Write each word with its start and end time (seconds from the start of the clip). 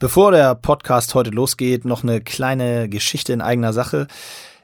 Bevor 0.00 0.32
der 0.32 0.54
Podcast 0.54 1.14
heute 1.14 1.28
losgeht, 1.28 1.84
noch 1.84 2.02
eine 2.02 2.22
kleine 2.22 2.88
Geschichte 2.88 3.34
in 3.34 3.42
eigener 3.42 3.74
Sache. 3.74 4.06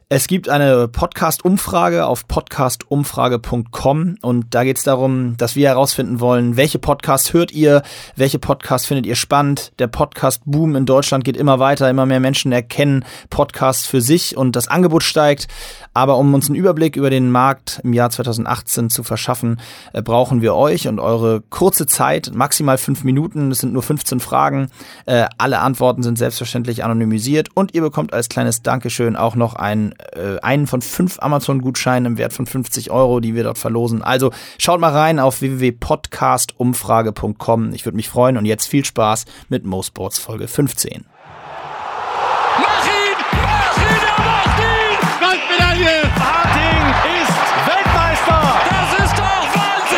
Es 0.08 0.28
gibt 0.28 0.48
eine 0.48 0.86
Podcast-Umfrage 0.86 2.06
auf 2.06 2.28
podcastumfrage.com 2.28 4.18
und 4.22 4.46
da 4.54 4.62
geht 4.62 4.76
es 4.78 4.84
darum, 4.84 5.36
dass 5.36 5.56
wir 5.56 5.66
herausfinden 5.66 6.20
wollen, 6.20 6.56
welche 6.56 6.78
Podcasts 6.78 7.32
hört 7.32 7.50
ihr, 7.50 7.82
welche 8.14 8.38
Podcasts 8.38 8.86
findet 8.86 9.04
ihr 9.04 9.16
spannend. 9.16 9.72
Der 9.80 9.88
Podcast-Boom 9.88 10.76
in 10.76 10.86
Deutschland 10.86 11.24
geht 11.24 11.36
immer 11.36 11.58
weiter, 11.58 11.90
immer 11.90 12.06
mehr 12.06 12.20
Menschen 12.20 12.52
erkennen 12.52 13.04
Podcasts 13.30 13.84
für 13.84 14.00
sich 14.00 14.36
und 14.36 14.54
das 14.54 14.68
Angebot 14.68 15.02
steigt. 15.02 15.48
Aber 15.92 16.18
um 16.18 16.34
uns 16.34 16.46
einen 16.48 16.56
Überblick 16.56 16.94
über 16.94 17.10
den 17.10 17.32
Markt 17.32 17.80
im 17.82 17.92
Jahr 17.94 18.10
2018 18.10 18.90
zu 18.90 19.02
verschaffen, 19.02 19.58
äh, 19.92 20.02
brauchen 20.02 20.40
wir 20.40 20.54
euch 20.54 20.86
und 20.86 21.00
eure 21.00 21.40
kurze 21.40 21.86
Zeit, 21.86 22.30
maximal 22.32 22.78
fünf 22.78 23.02
Minuten. 23.02 23.50
Es 23.50 23.58
sind 23.58 23.72
nur 23.72 23.82
15 23.82 24.20
Fragen. 24.20 24.68
Äh, 25.06 25.24
alle 25.38 25.58
Antworten 25.58 26.04
sind 26.04 26.16
selbstverständlich 26.16 26.84
anonymisiert 26.84 27.48
und 27.54 27.74
ihr 27.74 27.80
bekommt 27.80 28.12
als 28.12 28.28
kleines 28.28 28.62
Dankeschön 28.62 29.16
auch 29.16 29.34
noch 29.34 29.54
einen, 29.54 29.94
äh, 30.12 30.38
einen 30.40 30.66
von 30.66 30.82
fünf 30.82 31.18
Amazon-Gutscheinen 31.20 32.12
im 32.12 32.18
Wert 32.18 32.32
von 32.32 32.46
50 32.46 32.90
Euro, 32.90 33.20
die 33.20 33.34
wir 33.34 33.44
dort 33.44 33.58
verlosen. 33.58 34.02
Also 34.02 34.30
schaut 34.58 34.80
mal 34.80 34.92
rein 34.92 35.18
auf 35.18 35.40
www.podcastumfrage.com. 35.40 37.72
Ich 37.74 37.84
würde 37.84 37.96
mich 37.96 38.08
freuen 38.08 38.36
und 38.36 38.46
jetzt 38.46 38.66
viel 38.66 38.84
Spaß 38.84 39.24
mit 39.48 39.64
Mo 39.64 39.82
Sports 39.82 40.18
Folge 40.18 40.46
15. 40.48 41.04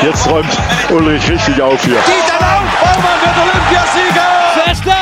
Jetzt 0.00 0.28
räumt 0.28 0.56
Ulrich 0.90 1.28
richtig 1.28 1.60
auf 1.60 1.84
hier. 1.84 1.94
Dieter 1.94 2.38
Lauf, 2.40 2.62
Baumann 2.80 3.20
wird 3.20 3.36
Olympiasieger! 3.42 4.28
Förster 4.64 4.97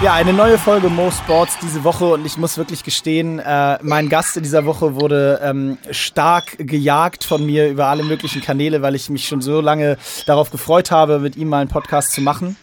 Ja, 0.00 0.14
eine 0.14 0.32
neue 0.32 0.58
Folge 0.58 0.90
Mo 0.90 1.10
Sports 1.10 1.58
diese 1.60 1.82
Woche 1.82 2.04
und 2.06 2.24
ich 2.24 2.38
muss 2.38 2.56
wirklich 2.56 2.84
gestehen, 2.84 3.40
äh, 3.40 3.78
mein 3.82 4.08
Gast 4.08 4.36
in 4.36 4.44
dieser 4.44 4.64
Woche 4.64 4.94
wurde 4.94 5.40
ähm, 5.42 5.76
stark 5.90 6.56
gejagt 6.58 7.24
von 7.24 7.44
mir 7.44 7.68
über 7.68 7.86
alle 7.86 8.04
möglichen 8.04 8.40
Kanäle, 8.40 8.80
weil 8.80 8.94
ich 8.94 9.10
mich 9.10 9.26
schon 9.26 9.40
so 9.40 9.60
lange 9.60 9.98
darauf 10.24 10.52
gefreut 10.52 10.92
habe, 10.92 11.18
mit 11.18 11.34
ihm 11.34 11.48
mal 11.48 11.62
einen 11.62 11.68
Podcast 11.68 12.12
zu 12.12 12.20
machen. 12.20 12.56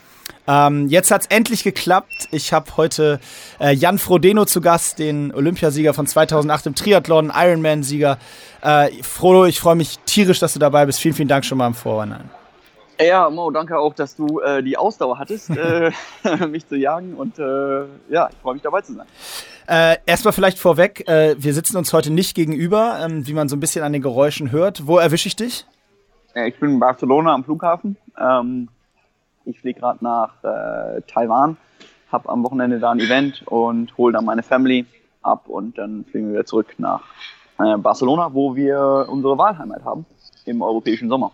Ähm, 0.48 0.88
jetzt 0.88 1.12
hat 1.12 1.24
es 1.24 1.28
endlich 1.28 1.64
geklappt. 1.64 2.30
Ich 2.32 2.54
habe 2.54 2.72
heute 2.78 3.20
äh, 3.60 3.74
Jan 3.74 4.00
Frodeno 4.00 4.46
zu 4.46 4.62
Gast, 4.62 5.00
den 5.00 5.34
Olympiasieger 5.34 5.94
von 5.94 6.08
2008 6.08 6.68
im 6.68 6.76
Triathlon, 6.76 7.34
Ironman-Sieger. 7.36 8.18
Äh, 8.62 9.04
Frodo, 9.04 9.46
ich 9.46 9.60
freue 9.60 9.76
mich 9.76 10.00
tierisch, 10.06 10.40
dass 10.40 10.54
du 10.54 10.60
dabei 10.60 10.86
bist. 10.86 11.02
Vielen, 11.02 11.16
vielen 11.16 11.28
Dank 11.28 11.44
schon 11.44 11.58
mal 11.58 11.68
im 11.68 11.74
Vorhinein. 11.74 12.30
Ja, 13.00 13.30
Mo, 13.30 13.52
danke 13.52 13.78
auch, 13.78 13.94
dass 13.94 14.16
du 14.16 14.40
äh, 14.40 14.64
die 14.64 14.78
Ausdauer 14.78 15.20
hattest, 15.20 15.50
äh, 15.58 15.92
mich 16.50 16.68
zu 16.68 16.76
jagen. 16.76 17.14
Und 17.16 17.40
äh, 17.40 17.86
ja, 18.10 18.30
ich 18.30 18.38
freue 18.42 18.54
mich 18.54 18.64
dabei 18.64 18.82
zu 18.82 18.94
sein. 18.94 19.08
Äh, 19.68 19.98
erstmal 20.06 20.32
vielleicht 20.32 20.60
vorweg, 20.60 21.08
äh, 21.08 21.36
wir 21.38 21.54
sitzen 21.54 21.78
uns 21.78 21.92
heute 21.92 22.12
nicht 22.12 22.36
gegenüber, 22.36 23.00
ähm, 23.04 23.28
wie 23.28 23.34
man 23.34 23.50
so 23.50 23.56
ein 23.56 23.60
bisschen 23.60 23.84
an 23.84 23.94
den 23.94 24.02
Geräuschen 24.02 24.52
hört. 24.52 24.88
Wo 24.88 24.98
erwische 24.98 25.28
ich 25.28 25.36
dich? 25.36 25.66
Ich 26.36 26.60
bin 26.60 26.72
in 26.72 26.80
Barcelona 26.80 27.34
am 27.34 27.44
Flughafen. 27.44 27.98
Ähm, 28.20 28.70
ich 29.46 29.60
fliege 29.60 29.80
gerade 29.80 30.04
nach 30.04 30.44
äh, 30.44 31.02
Taiwan, 31.08 31.58
habe 32.12 32.30
am 32.30 32.44
Wochenende 32.44 32.80
da 32.80 32.92
ein 32.92 33.00
Event 33.00 33.44
und 33.48 33.98
hole 33.98 34.14
dann 34.14 34.26
meine 34.26 34.44
Family 34.44 34.86
ab 35.22 35.48
und 35.48 35.78
dann 35.78 36.06
fliegen 36.06 36.28
wir 36.28 36.34
wieder 36.34 36.46
zurück 36.46 36.76
nach 36.78 37.02
äh, 37.60 37.78
Barcelona, 37.78 38.34
wo 38.34 38.56
wir 38.56 39.08
unsere 39.10 39.38
Wahlheimat 39.38 39.84
haben 39.84 40.06
im 40.46 40.62
europäischen 40.62 41.10
Sommer. 41.10 41.32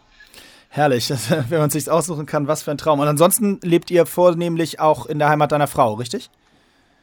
Herrlich, 0.74 1.10
wenn 1.50 1.60
man 1.60 1.70
sich 1.70 1.92
aussuchen 1.92 2.26
kann, 2.26 2.48
was 2.48 2.64
für 2.64 2.72
ein 2.72 2.78
Traum. 2.78 3.02
Und 3.02 3.08
ansonsten 3.08 3.60
lebt 3.62 3.92
ihr 3.92 4.06
vornehmlich 4.06 4.80
auch 4.80 5.06
in 5.06 5.20
der 5.20 5.28
Heimat 5.28 5.52
deiner 5.52 5.68
Frau, 5.68 5.96
richtig? 5.96 6.30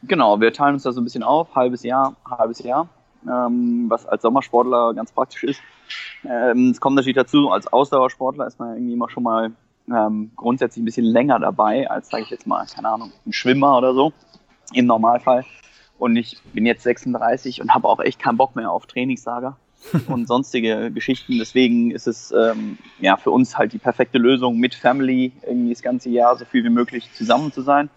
Genau, 0.04 0.40
wir 0.40 0.54
teilen 0.54 0.72
uns 0.74 0.84
da 0.84 0.92
so 0.92 1.02
ein 1.02 1.04
bisschen 1.04 1.22
auf, 1.22 1.54
halbes 1.54 1.82
Jahr, 1.82 2.16
halbes 2.24 2.60
Jahr, 2.60 2.88
ähm, 3.28 3.84
was 3.90 4.06
als 4.06 4.22
Sommersportler 4.22 4.94
ganz 4.94 5.12
praktisch 5.12 5.44
ist. 5.44 5.60
Ähm, 6.24 6.70
es 6.70 6.80
kommt 6.80 6.96
natürlich 6.96 7.16
dazu, 7.16 7.50
als 7.50 7.66
Ausdauersportler 7.66 8.46
ist 8.46 8.58
man 8.58 8.72
irgendwie 8.74 8.94
immer 8.94 9.10
schon 9.10 9.24
mal 9.24 9.52
ähm, 9.94 10.30
grundsätzlich 10.34 10.82
ein 10.82 10.86
bisschen 10.86 11.04
länger 11.04 11.38
dabei 11.38 11.90
als, 11.90 12.08
sage 12.08 12.22
ich 12.22 12.30
jetzt 12.30 12.46
mal, 12.46 12.64
keine 12.74 12.88
Ahnung, 12.88 13.12
ein 13.26 13.34
Schwimmer 13.34 13.76
oder 13.76 13.92
so 13.92 14.14
im 14.72 14.86
Normalfall. 14.86 15.44
Und 15.98 16.16
ich 16.16 16.40
bin 16.54 16.64
jetzt 16.64 16.84
36 16.84 17.60
und 17.60 17.74
habe 17.74 17.86
auch 17.86 18.00
echt 18.00 18.18
keinen 18.18 18.38
Bock 18.38 18.56
mehr 18.56 18.70
auf 18.70 18.86
Trainingslager 18.86 19.58
und 20.08 20.26
sonstige 20.28 20.90
Geschichten. 20.90 21.38
Deswegen 21.38 21.90
ist 21.90 22.06
es 22.06 22.32
ähm, 22.32 22.78
ja 23.00 23.16
für 23.16 23.30
uns 23.30 23.56
halt 23.56 23.72
die 23.72 23.78
perfekte 23.78 24.18
Lösung, 24.18 24.58
mit 24.58 24.74
Family 24.74 25.32
irgendwie 25.46 25.72
das 25.72 25.82
ganze 25.82 26.10
Jahr 26.10 26.36
so 26.36 26.44
viel 26.44 26.64
wie 26.64 26.70
möglich 26.70 27.08
zusammen 27.14 27.52
zu 27.52 27.62
sein. 27.62 27.90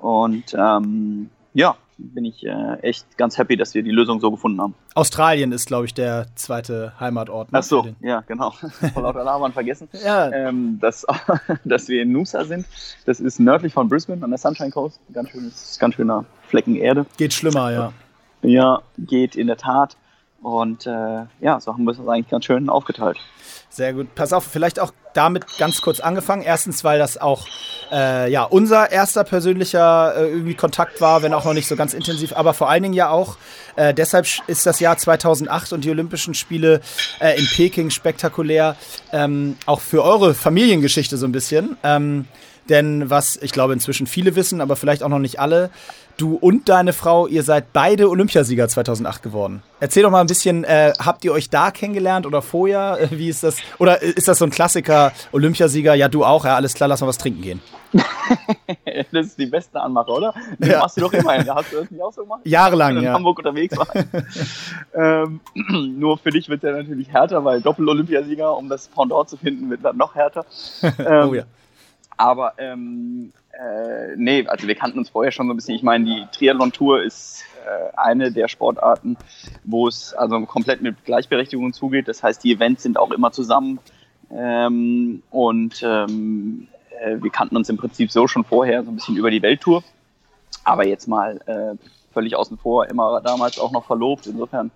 Und 0.00 0.54
ähm, 0.56 1.30
ja, 1.54 1.76
bin 1.98 2.24
ich 2.24 2.46
äh, 2.46 2.74
echt 2.80 3.18
ganz 3.18 3.36
happy, 3.38 3.56
dass 3.56 3.74
wir 3.74 3.82
die 3.82 3.90
Lösung 3.90 4.20
so 4.20 4.30
gefunden 4.30 4.60
haben. 4.60 4.74
Australien 4.94 5.52
ist, 5.52 5.66
glaube 5.66 5.86
ich, 5.86 5.94
der 5.94 6.26
zweite 6.36 6.92
Heimatort. 7.00 7.52
Ne, 7.52 7.58
Ach 7.58 7.62
so, 7.62 7.88
ja, 8.00 8.20
genau. 8.20 8.50
Vor 8.94 9.02
lauter 9.02 9.24
Labern 9.24 9.52
vergessen. 9.52 9.88
ja. 10.04 10.30
Ähm, 10.30 10.78
dass, 10.80 11.04
dass 11.64 11.88
wir 11.88 12.02
in 12.02 12.12
Noosa 12.12 12.44
sind. 12.44 12.66
Das 13.04 13.20
ist 13.20 13.40
nördlich 13.40 13.72
von 13.72 13.88
Brisbane 13.88 14.22
an 14.22 14.30
der 14.30 14.38
Sunshine 14.38 14.70
Coast. 14.70 15.00
Ganz, 15.12 15.30
schönes, 15.30 15.78
ganz 15.80 15.96
schöner 15.96 16.24
Flecken 16.46 16.76
Erde. 16.76 17.06
Geht 17.16 17.34
schlimmer, 17.34 17.72
ja. 17.72 17.92
Ja, 18.42 18.82
geht 18.96 19.34
in 19.34 19.48
der 19.48 19.56
Tat. 19.56 19.96
Und 20.42 20.86
äh, 20.86 21.24
ja, 21.40 21.60
so 21.60 21.72
haben 21.72 21.84
wir 21.84 21.92
es 21.92 22.00
eigentlich 22.00 22.28
ganz 22.28 22.44
schön 22.44 22.68
aufgeteilt. 22.68 23.18
Sehr 23.70 23.92
gut. 23.92 24.14
Pass 24.14 24.32
auf, 24.32 24.44
vielleicht 24.44 24.80
auch 24.80 24.92
damit 25.14 25.44
ganz 25.58 25.80
kurz 25.80 26.00
angefangen. 26.00 26.42
Erstens, 26.42 26.84
weil 26.84 26.98
das 26.98 27.18
auch 27.18 27.46
äh, 27.90 28.30
ja, 28.30 28.44
unser 28.44 28.90
erster 28.90 29.24
persönlicher 29.24 30.14
äh, 30.16 30.28
irgendwie 30.30 30.54
Kontakt 30.54 31.00
war, 31.00 31.22
wenn 31.22 31.34
auch 31.34 31.44
noch 31.44 31.54
nicht 31.54 31.66
so 31.68 31.76
ganz 31.76 31.94
intensiv, 31.94 32.32
aber 32.34 32.54
vor 32.54 32.68
allen 32.68 32.82
Dingen 32.82 32.94
ja 32.94 33.10
auch, 33.10 33.36
äh, 33.76 33.92
deshalb 33.94 34.26
ist 34.46 34.66
das 34.66 34.80
Jahr 34.80 34.96
2008 34.96 35.72
und 35.72 35.84
die 35.84 35.90
Olympischen 35.90 36.34
Spiele 36.34 36.80
äh, 37.20 37.38
in 37.38 37.46
Peking 37.46 37.90
spektakulär, 37.90 38.76
ähm, 39.12 39.56
auch 39.66 39.80
für 39.80 40.02
eure 40.02 40.34
Familiengeschichte 40.34 41.16
so 41.16 41.26
ein 41.26 41.32
bisschen. 41.32 41.76
Ähm, 41.82 42.26
denn 42.68 43.10
was 43.10 43.36
ich 43.36 43.52
glaube 43.52 43.72
inzwischen 43.72 44.06
viele 44.06 44.36
wissen, 44.36 44.60
aber 44.60 44.76
vielleicht 44.76 45.02
auch 45.02 45.08
noch 45.08 45.18
nicht 45.18 45.40
alle, 45.40 45.70
du 46.18 46.34
und 46.34 46.68
deine 46.68 46.92
Frau, 46.92 47.26
ihr 47.26 47.42
seid 47.42 47.72
beide 47.72 48.10
Olympiasieger 48.10 48.68
2008 48.68 49.22
geworden. 49.22 49.62
Erzähl 49.80 50.02
doch 50.02 50.10
mal 50.10 50.20
ein 50.20 50.26
bisschen, 50.26 50.64
äh, 50.64 50.92
habt 50.98 51.24
ihr 51.24 51.32
euch 51.32 51.48
da 51.48 51.70
kennengelernt 51.70 52.26
oder 52.26 52.42
vorher? 52.42 52.98
Äh, 53.00 53.16
wie 53.16 53.28
ist 53.28 53.44
das? 53.44 53.58
Oder 53.78 54.02
ist 54.02 54.28
das 54.28 54.38
so 54.38 54.44
ein 54.44 54.50
Klassiker, 54.50 55.12
Olympiasieger? 55.32 55.94
Ja, 55.94 56.08
du 56.08 56.24
auch, 56.24 56.44
ja, 56.44 56.56
alles 56.56 56.74
klar, 56.74 56.88
lass 56.88 57.00
mal 57.00 57.06
was 57.06 57.18
trinken 57.18 57.42
gehen. 57.42 57.62
das 59.12 59.26
ist 59.26 59.38
die 59.38 59.46
beste 59.46 59.80
Anmache, 59.80 60.10
oder? 60.10 60.34
Das 60.58 60.68
ja. 60.68 60.78
machst 60.80 60.96
du 60.96 61.02
doch 61.02 61.12
immer. 61.12 61.32
Hast 61.32 61.72
du 61.72 61.76
das 61.76 61.90
nicht 61.90 62.02
auch 62.02 62.12
so 62.12 62.22
gemacht? 62.22 62.40
Jahrelang, 62.44 62.98
in 62.98 63.04
ja. 63.04 63.12
Hamburg 63.12 63.38
unterwegs 63.38 63.76
war. 63.76 63.88
ähm, 65.24 65.40
nur 65.98 66.18
für 66.18 66.30
dich 66.30 66.48
wird 66.48 66.62
der 66.64 66.72
natürlich 66.72 67.08
härter, 67.10 67.44
weil 67.44 67.62
Doppel-Olympiasieger, 67.62 68.56
um 68.56 68.68
das 68.68 68.88
Pendant 68.88 69.28
zu 69.28 69.36
finden, 69.36 69.70
wird 69.70 69.84
dann 69.84 69.96
noch 69.96 70.14
härter. 70.14 70.44
Ähm, 70.82 70.92
oh 71.30 71.34
ja. 71.34 71.44
Aber 72.18 72.54
ähm, 72.58 73.32
äh, 73.52 74.16
nee, 74.16 74.46
also 74.46 74.66
wir 74.66 74.74
kannten 74.74 74.98
uns 74.98 75.08
vorher 75.08 75.32
schon 75.32 75.46
so 75.46 75.52
ein 75.52 75.56
bisschen. 75.56 75.76
Ich 75.76 75.82
meine, 75.82 76.04
die 76.04 76.26
Triathlon-Tour 76.32 77.02
ist 77.02 77.44
äh, 77.64 77.96
eine 77.96 78.32
der 78.32 78.48
Sportarten, 78.48 79.16
wo 79.64 79.86
es 79.86 80.12
also 80.14 80.40
komplett 80.44 80.82
mit 80.82 81.04
Gleichberechtigung 81.04 81.72
zugeht. 81.72 82.08
Das 82.08 82.22
heißt, 82.22 82.42
die 82.42 82.52
Events 82.52 82.82
sind 82.82 82.98
auch 82.98 83.12
immer 83.12 83.30
zusammen. 83.30 83.78
Ähm, 84.30 85.22
und 85.30 85.80
ähm, 85.82 86.68
äh, 87.00 87.16
wir 87.22 87.30
kannten 87.30 87.56
uns 87.56 87.68
im 87.68 87.76
Prinzip 87.76 88.10
so 88.10 88.26
schon 88.26 88.44
vorher 88.44 88.82
so 88.84 88.90
ein 88.90 88.96
bisschen 88.96 89.16
über 89.16 89.30
die 89.30 89.40
Welttour. 89.40 89.84
Aber 90.64 90.86
jetzt 90.86 91.06
mal 91.06 91.40
äh, 91.46 91.76
völlig 92.12 92.34
außen 92.34 92.58
vor, 92.58 92.86
immer 92.88 93.20
damals 93.20 93.60
auch 93.60 93.70
noch 93.70 93.86
verlobt. 93.86 94.26
Insofern 94.26 94.72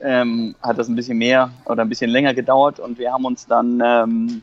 ähm, 0.00 0.54
hat 0.62 0.78
das 0.78 0.88
ein 0.88 0.96
bisschen 0.96 1.18
mehr 1.18 1.50
oder 1.66 1.82
ein 1.82 1.88
bisschen 1.88 2.10
länger 2.10 2.32
gedauert 2.32 2.80
und 2.80 2.98
wir 2.98 3.12
haben 3.12 3.24
uns 3.24 3.46
dann 3.46 3.82
ähm, 3.84 4.42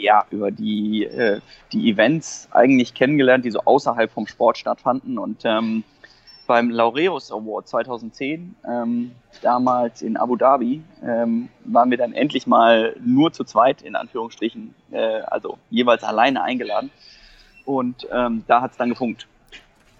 ja, 0.00 0.24
über 0.30 0.50
die, 0.50 1.04
äh, 1.04 1.40
die 1.72 1.90
Events 1.90 2.48
eigentlich 2.50 2.94
kennengelernt, 2.94 3.44
die 3.44 3.50
so 3.50 3.60
außerhalb 3.60 4.10
vom 4.10 4.26
Sport 4.26 4.58
stattfanden. 4.58 5.18
Und 5.18 5.42
ähm, 5.44 5.84
beim 6.46 6.70
Laureus 6.70 7.30
Award 7.30 7.68
2010, 7.68 8.56
ähm, 8.68 9.12
damals 9.42 10.02
in 10.02 10.16
Abu 10.16 10.36
Dhabi, 10.36 10.82
ähm, 11.02 11.48
waren 11.64 11.90
wir 11.90 11.98
dann 11.98 12.12
endlich 12.12 12.46
mal 12.46 12.96
nur 13.04 13.32
zu 13.32 13.44
zweit, 13.44 13.82
in 13.82 13.94
Anführungsstrichen, 13.94 14.74
äh, 14.90 15.20
also 15.20 15.58
jeweils 15.70 16.02
alleine 16.02 16.42
eingeladen. 16.42 16.90
Und 17.64 18.08
ähm, 18.12 18.42
da 18.48 18.62
hat 18.62 18.72
es 18.72 18.76
dann 18.78 18.88
gefunkt. 18.88 19.28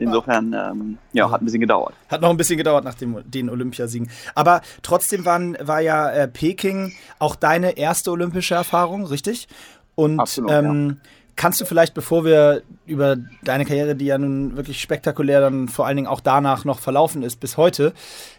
Insofern, 0.01 0.55
ähm, 0.55 0.99
ja, 1.13 1.31
hat 1.31 1.43
ein 1.43 1.45
bisschen 1.45 1.61
gedauert. 1.61 1.95
Hat 2.09 2.23
noch 2.23 2.31
ein 2.31 2.37
bisschen 2.37 2.57
gedauert 2.57 2.85
nach 2.85 2.95
dem, 2.95 3.23
den 3.31 3.51
Olympiasiegen. 3.51 4.11
Aber 4.35 4.63
trotzdem 4.83 5.27
waren, 5.27 5.57
war 5.61 5.81
ja 5.81 6.11
äh, 6.11 6.27
Peking 6.27 6.95
auch 7.19 7.37
deine 7.37 7.77
erste 7.77 8.11
olympische 8.11 8.55
Erfahrung, 8.55 9.05
richtig? 9.05 9.47
Und 10.01 10.19
Absolut, 10.19 10.51
ähm, 10.51 10.89
ja. 10.89 11.11
kannst 11.37 11.61
du 11.61 11.67
vielleicht, 11.67 11.93
bevor 11.93 12.25
wir 12.25 12.63
über 12.87 13.19
deine 13.43 13.67
Karriere, 13.67 13.95
die 13.95 14.07
ja 14.07 14.17
nun 14.17 14.57
wirklich 14.57 14.81
spektakulär 14.81 15.43
dann 15.43 15.69
vor 15.69 15.87
allen 15.87 15.97
Dingen 15.97 16.09
auch 16.09 16.21
danach 16.23 16.65
noch 16.65 16.79
verlaufen 16.79 17.23
ist 17.23 17.39
bis 17.39 17.59
heute, 17.59 17.93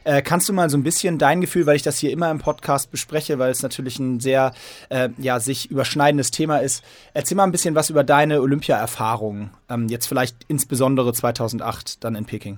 äh, 0.03 0.23
kannst 0.23 0.49
du 0.49 0.53
mal 0.53 0.71
so 0.71 0.77
ein 0.77 0.81
bisschen 0.81 1.19
dein 1.19 1.39
Gefühl, 1.39 1.67
weil 1.67 1.75
ich 1.75 1.83
das 1.83 1.99
hier 1.99 2.09
immer 2.09 2.31
im 2.31 2.39
Podcast 2.39 2.89
bespreche, 2.89 3.37
weil 3.37 3.51
es 3.51 3.61
natürlich 3.61 3.99
ein 3.99 4.19
sehr 4.19 4.53
äh, 4.89 5.09
ja 5.19 5.39
sich 5.39 5.69
überschneidendes 5.69 6.31
Thema 6.31 6.57
ist. 6.57 6.83
Erzähl 7.13 7.37
mal 7.37 7.43
ein 7.43 7.51
bisschen 7.51 7.75
was 7.75 7.91
über 7.91 8.03
deine 8.03 8.41
Olympia-Erfahrungen, 8.41 9.51
ähm, 9.69 9.87
jetzt 9.87 10.07
vielleicht 10.07 10.37
insbesondere 10.47 11.13
2008 11.13 12.03
dann 12.03 12.15
in 12.15 12.25
Peking. 12.25 12.57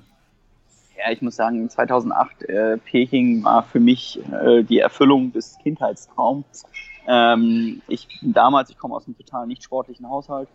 Ja, 0.98 1.12
ich 1.12 1.22
muss 1.22 1.36
sagen, 1.36 1.70
2008 1.70 2.44
äh, 2.44 2.78
Peking 2.78 3.44
war 3.44 3.64
für 3.64 3.82
mich 3.82 4.18
äh, 4.32 4.64
die 4.64 4.80
Erfüllung 4.80 5.34
des 5.34 5.58
Kindheitstraums. 5.62 6.64
Ähm, 7.08 7.82
ich 7.88 8.08
damals, 8.22 8.70
ich 8.70 8.78
komme 8.78 8.96
aus 8.96 9.06
einem 9.06 9.18
total 9.18 9.48
nicht 9.48 9.64
sportlichen 9.64 10.10
Haushalt 10.10 10.50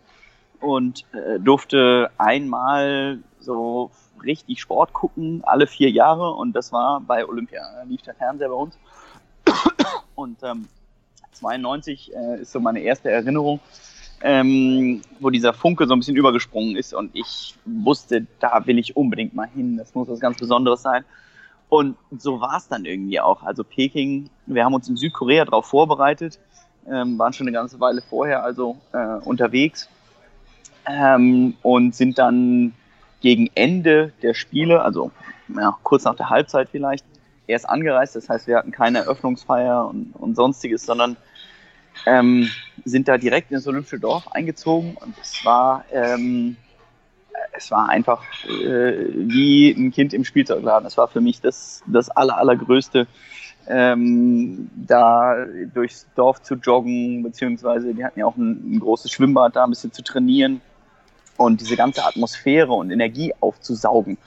und 0.59 1.05
äh, 1.13 1.39
durfte 1.39 2.09
einmal 2.17 3.19
so 3.39 3.91
richtig 4.23 4.59
Sport 4.59 4.93
gucken, 4.93 5.41
alle 5.45 5.67
vier 5.67 5.89
Jahre 5.89 6.31
und 6.33 6.53
das 6.53 6.71
war 6.71 7.01
bei 7.01 7.25
Olympia. 7.27 7.61
Da 7.75 7.83
lief 7.83 8.01
der 8.01 8.15
Fernseher 8.15 8.49
bei 8.49 8.55
uns. 8.55 8.77
Und 10.15 10.43
ähm, 10.43 10.67
92 11.31 12.13
äh, 12.13 12.41
ist 12.41 12.51
so 12.51 12.59
meine 12.59 12.81
erste 12.81 13.09
Erinnerung, 13.09 13.61
ähm, 14.21 15.01
wo 15.19 15.29
dieser 15.29 15.53
Funke 15.53 15.87
so 15.87 15.93
ein 15.93 15.99
bisschen 15.99 16.17
übergesprungen 16.17 16.75
ist 16.75 16.93
und 16.93 17.15
ich 17.15 17.55
wusste, 17.65 18.27
da 18.39 18.65
will 18.67 18.77
ich 18.77 18.97
unbedingt 18.97 19.33
mal 19.33 19.47
hin, 19.47 19.77
das 19.77 19.95
muss 19.95 20.09
was 20.09 20.19
ganz 20.19 20.37
Besonderes 20.37 20.81
sein. 20.81 21.05
Und 21.69 21.97
so 22.17 22.41
war 22.41 22.57
es 22.57 22.67
dann 22.67 22.85
irgendwie 22.85 23.19
auch. 23.19 23.43
Also 23.43 23.63
Peking, 23.63 24.29
wir 24.47 24.65
haben 24.65 24.73
uns 24.73 24.89
in 24.89 24.97
Südkorea 24.97 25.45
darauf 25.45 25.67
vorbereitet, 25.67 26.39
ähm, 26.87 27.17
waren 27.19 27.31
schon 27.33 27.47
eine 27.47 27.55
ganze 27.55 27.79
Weile 27.79 28.01
vorher 28.01 28.43
also 28.43 28.77
äh, 28.91 29.17
unterwegs 29.23 29.87
ähm, 30.87 31.55
und 31.61 31.93
sind 31.95 32.17
dann 32.17 32.73
gegen 33.21 33.49
Ende 33.53 34.13
der 34.23 34.33
Spiele, 34.33 34.81
also 34.81 35.11
ja, 35.55 35.77
kurz 35.83 36.05
nach 36.05 36.15
der 36.15 36.29
Halbzeit 36.29 36.69
vielleicht, 36.69 37.05
erst 37.47 37.69
angereist. 37.69 38.15
Das 38.15 38.29
heißt, 38.29 38.47
wir 38.47 38.57
hatten 38.57 38.71
keine 38.71 38.99
Eröffnungsfeier 38.99 39.87
und, 39.87 40.13
und 40.13 40.35
sonstiges, 40.35 40.85
sondern 40.85 41.17
ähm, 42.05 42.49
sind 42.85 43.07
da 43.07 43.17
direkt 43.17 43.51
ins 43.51 43.67
Olympische 43.67 43.99
Dorf 43.99 44.27
eingezogen 44.31 44.95
und 44.95 45.15
es 45.21 45.43
war, 45.43 45.83
ähm, 45.91 46.55
es 47.59 47.71
war 47.71 47.89
einfach 47.89 48.23
äh, 48.47 49.05
wie 49.13 49.71
ein 49.71 49.91
Kind 49.91 50.13
im 50.13 50.23
Spielzeugladen. 50.23 50.87
Es 50.87 50.97
war 50.97 51.07
für 51.07 51.21
mich 51.21 51.41
das, 51.41 51.83
das 51.85 52.09
aller, 52.09 52.37
allergrößte, 52.37 53.05
ähm, 53.67 54.69
da 54.75 55.45
durchs 55.73 56.07
Dorf 56.15 56.41
zu 56.41 56.55
joggen, 56.55 57.21
beziehungsweise 57.21 57.93
die 57.93 58.03
hatten 58.03 58.19
ja 58.19 58.25
auch 58.25 58.37
ein, 58.37 58.75
ein 58.75 58.79
großes 58.79 59.11
Schwimmbad 59.11 59.55
da, 59.55 59.65
ein 59.65 59.69
bisschen 59.69 59.91
zu 59.91 60.01
trainieren 60.01 60.61
und 61.37 61.61
diese 61.61 61.75
ganze 61.75 62.05
Atmosphäre 62.05 62.71
und 62.71 62.91
Energie 62.91 63.33
aufzusaugen. 63.39 64.17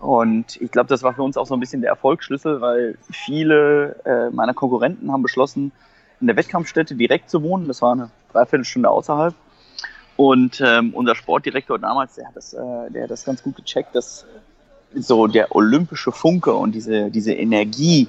Und 0.00 0.56
ich 0.62 0.70
glaube, 0.70 0.88
das 0.88 1.02
war 1.02 1.14
für 1.14 1.22
uns 1.22 1.36
auch 1.36 1.46
so 1.46 1.54
ein 1.54 1.60
bisschen 1.60 1.82
der 1.82 1.90
Erfolgsschlüssel, 1.90 2.60
weil 2.60 2.96
viele 3.10 3.96
äh, 4.04 4.30
meiner 4.30 4.54
Konkurrenten 4.54 5.12
haben 5.12 5.22
beschlossen, 5.22 5.72
in 6.20 6.26
der 6.26 6.36
Wettkampfstätte 6.36 6.94
direkt 6.94 7.28
zu 7.28 7.42
wohnen. 7.42 7.68
Das 7.68 7.82
war 7.82 7.92
eine 7.92 8.10
Dreiviertelstunde 8.32 8.88
außerhalb. 8.88 9.34
Und 10.20 10.60
ähm, 10.60 10.92
unser 10.92 11.14
Sportdirektor 11.14 11.78
damals, 11.78 12.16
der 12.16 12.28
hat 12.28 12.36
das, 12.36 12.52
äh, 12.52 12.90
der 12.90 13.04
hat 13.04 13.10
das 13.10 13.24
ganz 13.24 13.42
gut 13.42 13.56
gecheckt, 13.56 13.94
dass 13.94 14.26
so 14.94 15.26
der 15.26 15.56
olympische 15.56 16.12
Funke 16.12 16.52
und 16.52 16.72
diese, 16.72 17.10
diese 17.10 17.32
Energie 17.32 18.06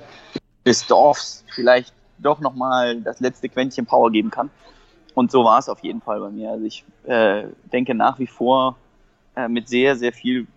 des 0.66 0.86
Dorfs 0.88 1.46
vielleicht 1.56 1.94
doch 2.18 2.42
nochmal 2.42 3.00
das 3.00 3.22
letzte 3.22 3.48
Quäntchen 3.48 3.86
Power 3.86 4.12
geben 4.12 4.30
kann. 4.30 4.50
Und 5.14 5.32
so 5.32 5.46
war 5.46 5.58
es 5.58 5.70
auf 5.70 5.80
jeden 5.84 6.02
Fall 6.02 6.20
bei 6.20 6.30
mir. 6.32 6.52
Also 6.52 6.66
ich 6.66 6.84
äh, 7.06 7.44
denke 7.72 7.96
nach 7.96 8.20
wie 8.20 8.28
vor 8.28 8.76
äh, 9.38 9.48
mit 9.48 9.70
sehr, 9.70 9.96
sehr 9.96 10.12
viel 10.12 10.48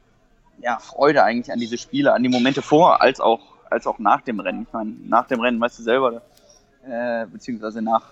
ja, 0.61 0.81
Freude 0.81 1.23
eigentlich 1.23 1.53
an 1.53 1.61
diese 1.61 1.79
Spiele, 1.79 2.15
an 2.15 2.25
die 2.25 2.31
Momente 2.31 2.63
vor, 2.63 3.01
als 3.01 3.21
auch, 3.21 3.43
als 3.71 3.87
auch 3.87 4.01
nach 4.01 4.23
dem 4.23 4.41
Rennen. 4.41 4.67
Ich 4.67 4.73
meine, 4.73 4.91
nach 5.07 5.29
dem 5.29 5.39
Rennen, 5.39 5.61
weißt 5.61 5.79
du 5.79 5.85
selber, 5.85 6.21
äh, 6.85 7.27
beziehungsweise 7.27 7.81
nach, 7.81 8.11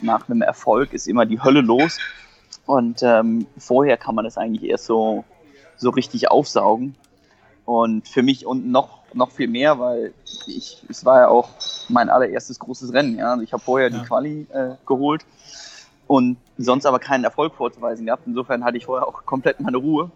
nach 0.00 0.28
einem 0.28 0.42
Erfolg 0.42 0.92
ist 0.92 1.08
immer 1.08 1.26
die 1.26 1.42
Hölle 1.42 1.60
los. 1.60 1.98
Und 2.66 3.02
ähm, 3.02 3.46
vorher 3.58 3.96
kann 3.96 4.14
man 4.14 4.24
das 4.24 4.38
eigentlich 4.38 4.70
erst 4.70 4.86
so, 4.86 5.24
so 5.76 5.90
richtig 5.90 6.30
aufsaugen. 6.30 6.94
Und 7.64 8.08
für 8.08 8.22
mich 8.22 8.46
und 8.46 8.70
noch, 8.70 9.00
noch 9.14 9.30
viel 9.30 9.48
mehr, 9.48 9.78
weil 9.78 10.12
ich, 10.46 10.82
es 10.88 11.04
war 11.04 11.20
ja 11.20 11.28
auch 11.28 11.48
mein 11.88 12.08
allererstes 12.10 12.58
großes 12.58 12.92
Rennen. 12.92 13.16
Ja? 13.16 13.32
Also 13.32 13.42
ich 13.42 13.52
habe 13.52 13.62
vorher 13.62 13.90
ja. 13.90 13.98
die 13.98 14.04
Quali 14.04 14.46
äh, 14.52 14.74
geholt 14.86 15.24
und 16.06 16.36
sonst 16.58 16.86
aber 16.86 16.98
keinen 16.98 17.24
Erfolg 17.24 17.54
vorzuweisen 17.54 18.06
gehabt. 18.06 18.24
Insofern 18.26 18.64
hatte 18.64 18.76
ich 18.76 18.86
vorher 18.86 19.06
auch 19.06 19.24
komplett 19.24 19.60
meine 19.60 19.78
Ruhe 19.78 20.10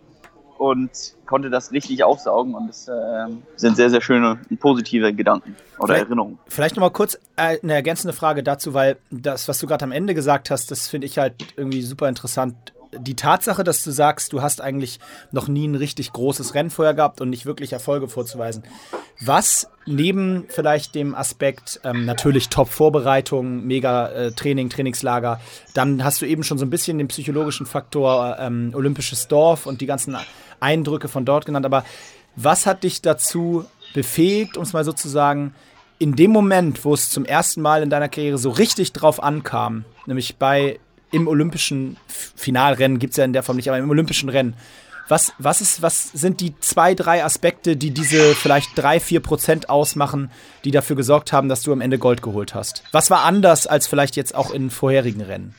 und 0.59 1.15
konnte 1.27 1.51
das 1.51 1.73
richtig 1.73 2.03
aufsaugen 2.03 2.55
und 2.55 2.69
es 2.69 2.89
äh, 2.89 3.27
sind 3.57 3.77
sehr, 3.77 3.91
sehr 3.91 4.01
schöne 4.01 4.39
und 4.51 4.61
positive 4.61 5.15
Gedanken 5.15 5.55
oder 5.79 5.87
vielleicht, 5.87 6.07
Erinnerungen. 6.07 6.39
Vielleicht 6.49 6.77
nochmal 6.77 6.91
kurz 6.91 7.15
äh, 7.37 7.59
eine 7.63 7.75
ergänzende 7.75 8.13
Frage 8.13 8.43
dazu, 8.43 8.75
weil 8.75 8.97
das, 9.11 9.49
was 9.49 9.59
du 9.59 9.67
gerade 9.67 9.85
am 9.85 9.93
Ende 9.93 10.15
gesagt 10.15 10.51
hast, 10.51 10.71
das 10.71 10.89
finde 10.89 11.07
ich 11.07 11.19
halt 11.19 11.35
irgendwie 11.57 11.83
super 11.83 12.09
interessant. 12.09 12.55
Die 12.99 13.15
Tatsache, 13.15 13.65
dass 13.65 13.85
du 13.85 13.91
sagst, 13.91 14.33
du 14.33 14.41
hast 14.41 14.63
eigentlich 14.63 14.99
noch 15.31 15.47
nie 15.47 15.69
ein 15.69 15.75
richtig 15.75 16.13
großes 16.13 16.55
Rennen 16.55 16.71
vorher 16.71 16.95
gehabt 16.95 17.21
und 17.21 17.29
nicht 17.29 17.45
wirklich 17.45 17.75
Erfolge 17.75 18.09
vorzuweisen. 18.09 18.63
Was 19.21 19.71
neben 19.85 20.47
vielleicht 20.49 20.95
dem 20.95 21.15
Aspekt 21.15 21.81
ähm, 21.85 22.07
natürlich 22.07 22.49
Top-Vorbereitung, 22.49 23.67
mega 23.67 24.09
äh, 24.09 24.33
Training, 24.33 24.71
Trainingslager, 24.71 25.39
dann 25.75 26.03
hast 26.03 26.23
du 26.23 26.27
eben 26.27 26.45
schon 26.45 26.57
so 26.57 26.65
ein 26.65 26.71
bisschen 26.71 26.97
den 26.97 27.09
psychologischen 27.09 27.67
Faktor 27.67 28.39
ähm, 28.41 28.73
Olympisches 28.75 29.29
Dorf 29.29 29.67
und 29.67 29.83
die 29.83 29.87
ganzen 29.87 30.17
Eindrücke 30.61 31.09
von 31.09 31.25
dort 31.25 31.47
genannt. 31.47 31.67
Aber 31.67 31.85
was 32.37 32.67
hat 32.67 32.85
dich 32.85 33.03
dazu 33.03 33.65
befähigt, 33.95 34.57
um 34.57 34.63
es 34.63 34.73
mal 34.73 34.85
so 34.85 34.93
zu 34.93 35.09
sagen, 35.09 35.55
in 35.99 36.15
dem 36.15 36.31
Moment, 36.31 36.85
wo 36.85 36.95
es 36.95 37.11
zum 37.11 37.25
ersten 37.25 37.61
Mal 37.61 37.83
in 37.83 37.91
deiner 37.91 38.09
Karriere 38.09 38.39
so 38.39 38.51
richtig 38.51 38.93
drauf 38.93 39.23
ankam, 39.23 39.85
nämlich 40.07 40.37
bei 40.37 40.79
im 41.11 41.27
olympischen 41.27 41.97
Finalrennen, 42.07 42.99
gibt 42.99 43.13
es 43.13 43.17
ja 43.17 43.25
in 43.25 43.33
der 43.33 43.43
Form 43.43 43.57
nicht, 43.57 43.69
aber 43.69 43.79
im 43.79 43.91
olympischen 43.91 44.29
Rennen, 44.29 44.55
was, 45.09 45.33
was, 45.39 45.63
ist, 45.63 45.81
was 45.81 46.13
sind 46.13 46.41
die 46.41 46.59
zwei, 46.61 46.95
drei 46.95 47.25
Aspekte, 47.25 47.77
die 47.77 47.93
diese 47.93 48.35
vielleicht 48.35 48.77
drei, 48.77 49.01
vier 49.01 49.21
Prozent 49.21 49.71
ausmachen, 49.71 50.31
die 50.65 50.71
dafür 50.71 50.97
gesorgt 50.97 51.33
haben, 51.33 51.49
dass 51.49 51.63
du 51.63 51.73
am 51.73 51.81
Ende 51.81 51.99
Gold 51.99 52.21
geholt 52.21 52.55
hast? 52.55 52.85
Was 52.93 53.11
war 53.11 53.25
anders 53.25 53.67
als 53.67 53.87
vielleicht 53.87 54.17
jetzt 54.17 54.35
auch 54.35 54.51
in 54.51 54.69
vorherigen 54.69 55.23
Rennen? 55.23 55.55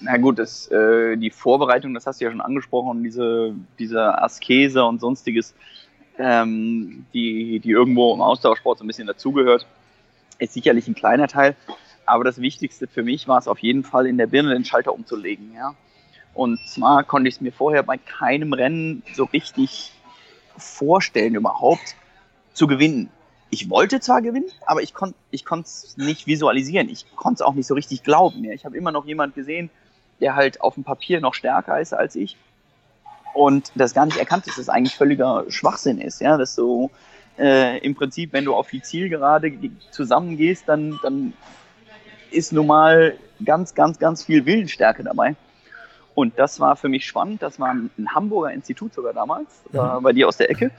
Na 0.00 0.16
gut, 0.16 0.38
das, 0.38 0.70
äh, 0.70 1.16
die 1.16 1.30
Vorbereitung, 1.30 1.94
das 1.94 2.06
hast 2.06 2.20
du 2.20 2.24
ja 2.24 2.30
schon 2.30 2.40
angesprochen, 2.40 3.02
diese, 3.02 3.54
diese 3.78 4.20
Askese 4.22 4.84
und 4.84 5.00
sonstiges, 5.00 5.54
ähm, 6.18 7.06
die, 7.14 7.60
die 7.60 7.70
irgendwo 7.70 8.12
im 8.12 8.20
Ausdauersport 8.20 8.78
so 8.78 8.84
ein 8.84 8.86
bisschen 8.86 9.06
dazugehört, 9.06 9.66
ist 10.38 10.54
sicherlich 10.54 10.88
ein 10.88 10.94
kleiner 10.94 11.28
Teil. 11.28 11.56
Aber 12.06 12.24
das 12.24 12.40
Wichtigste 12.40 12.86
für 12.86 13.02
mich 13.02 13.28
war 13.28 13.38
es 13.38 13.48
auf 13.48 13.58
jeden 13.60 13.82
Fall, 13.82 14.06
in 14.06 14.18
der 14.18 14.26
Birne 14.26 14.52
den 14.52 14.64
Schalter 14.64 14.92
umzulegen. 14.92 15.52
Ja? 15.54 15.74
Und 16.34 16.58
zwar 16.68 17.04
konnte 17.04 17.28
ich 17.28 17.36
es 17.36 17.40
mir 17.40 17.52
vorher 17.52 17.82
bei 17.82 17.96
keinem 17.96 18.52
Rennen 18.52 19.02
so 19.14 19.24
richtig 19.24 19.92
vorstellen, 20.56 21.34
überhaupt 21.34 21.96
zu 22.52 22.66
gewinnen. 22.66 23.08
Ich 23.50 23.70
wollte 23.70 24.00
zwar 24.00 24.20
gewinnen, 24.20 24.50
aber 24.66 24.82
ich 24.82 24.94
konnte 24.94 25.16
es 25.30 25.96
nicht 25.96 26.26
visualisieren. 26.26 26.88
Ich 26.88 27.06
konnte 27.16 27.38
es 27.38 27.42
auch 27.42 27.54
nicht 27.54 27.66
so 27.66 27.74
richtig 27.74 28.02
glauben. 28.02 28.44
Ja? 28.44 28.52
Ich 28.52 28.64
habe 28.64 28.76
immer 28.76 28.92
noch 28.92 29.06
jemand 29.06 29.34
gesehen, 29.34 29.70
der 30.24 30.34
halt 30.34 30.62
auf 30.62 30.72
dem 30.74 30.84
Papier 30.84 31.20
noch 31.20 31.34
stärker 31.34 31.78
ist 31.78 31.92
als 31.92 32.16
ich 32.16 32.38
und 33.34 33.72
das 33.74 33.92
gar 33.92 34.06
nicht 34.06 34.16
erkannt 34.16 34.46
ist, 34.46 34.56
dass 34.56 34.66
das 34.66 34.74
eigentlich 34.74 34.96
völliger 34.96 35.44
Schwachsinn 35.48 36.00
ist, 36.00 36.22
ja, 36.22 36.38
dass 36.38 36.54
so 36.54 36.90
äh, 37.38 37.76
im 37.80 37.94
Prinzip, 37.94 38.32
wenn 38.32 38.46
du 38.46 38.54
auf 38.54 38.70
die 38.70 38.80
Zielgerade 38.80 39.52
zusammengehst, 39.90 40.66
dann, 40.66 40.98
dann 41.02 41.34
ist 42.30 42.54
nun 42.54 42.66
mal 42.66 43.18
ganz, 43.44 43.74
ganz, 43.74 43.98
ganz 43.98 44.24
viel 44.24 44.46
Willensstärke 44.46 45.04
dabei. 45.04 45.36
Und 46.14 46.38
das 46.38 46.58
war 46.58 46.74
für 46.76 46.88
mich 46.88 47.06
spannend. 47.06 47.42
Das 47.42 47.60
war 47.60 47.74
ein 47.74 47.90
Hamburger 48.14 48.52
Institut 48.52 48.94
sogar 48.94 49.12
damals, 49.12 49.48
mhm. 49.72 50.02
bei 50.02 50.12
dir 50.14 50.26
aus 50.26 50.38
der 50.38 50.48
Ecke, 50.48 50.70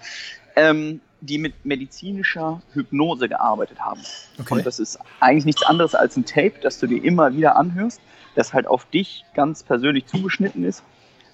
ähm, 0.55 1.01
die 1.21 1.37
mit 1.37 1.65
medizinischer 1.65 2.63
Hypnose 2.73 3.29
gearbeitet 3.29 3.79
haben. 3.79 4.01
Okay. 4.39 4.55
Und 4.55 4.65
das 4.65 4.79
ist 4.79 4.97
eigentlich 5.19 5.45
nichts 5.45 5.63
anderes 5.63 5.93
als 5.93 6.17
ein 6.17 6.25
Tape, 6.25 6.53
das 6.63 6.79
du 6.79 6.87
dir 6.87 7.03
immer 7.03 7.31
wieder 7.35 7.57
anhörst 7.57 8.01
das 8.35 8.53
halt 8.53 8.67
auf 8.67 8.85
dich 8.85 9.25
ganz 9.33 9.63
persönlich 9.63 10.05
zugeschnitten 10.05 10.63
ist, 10.63 10.83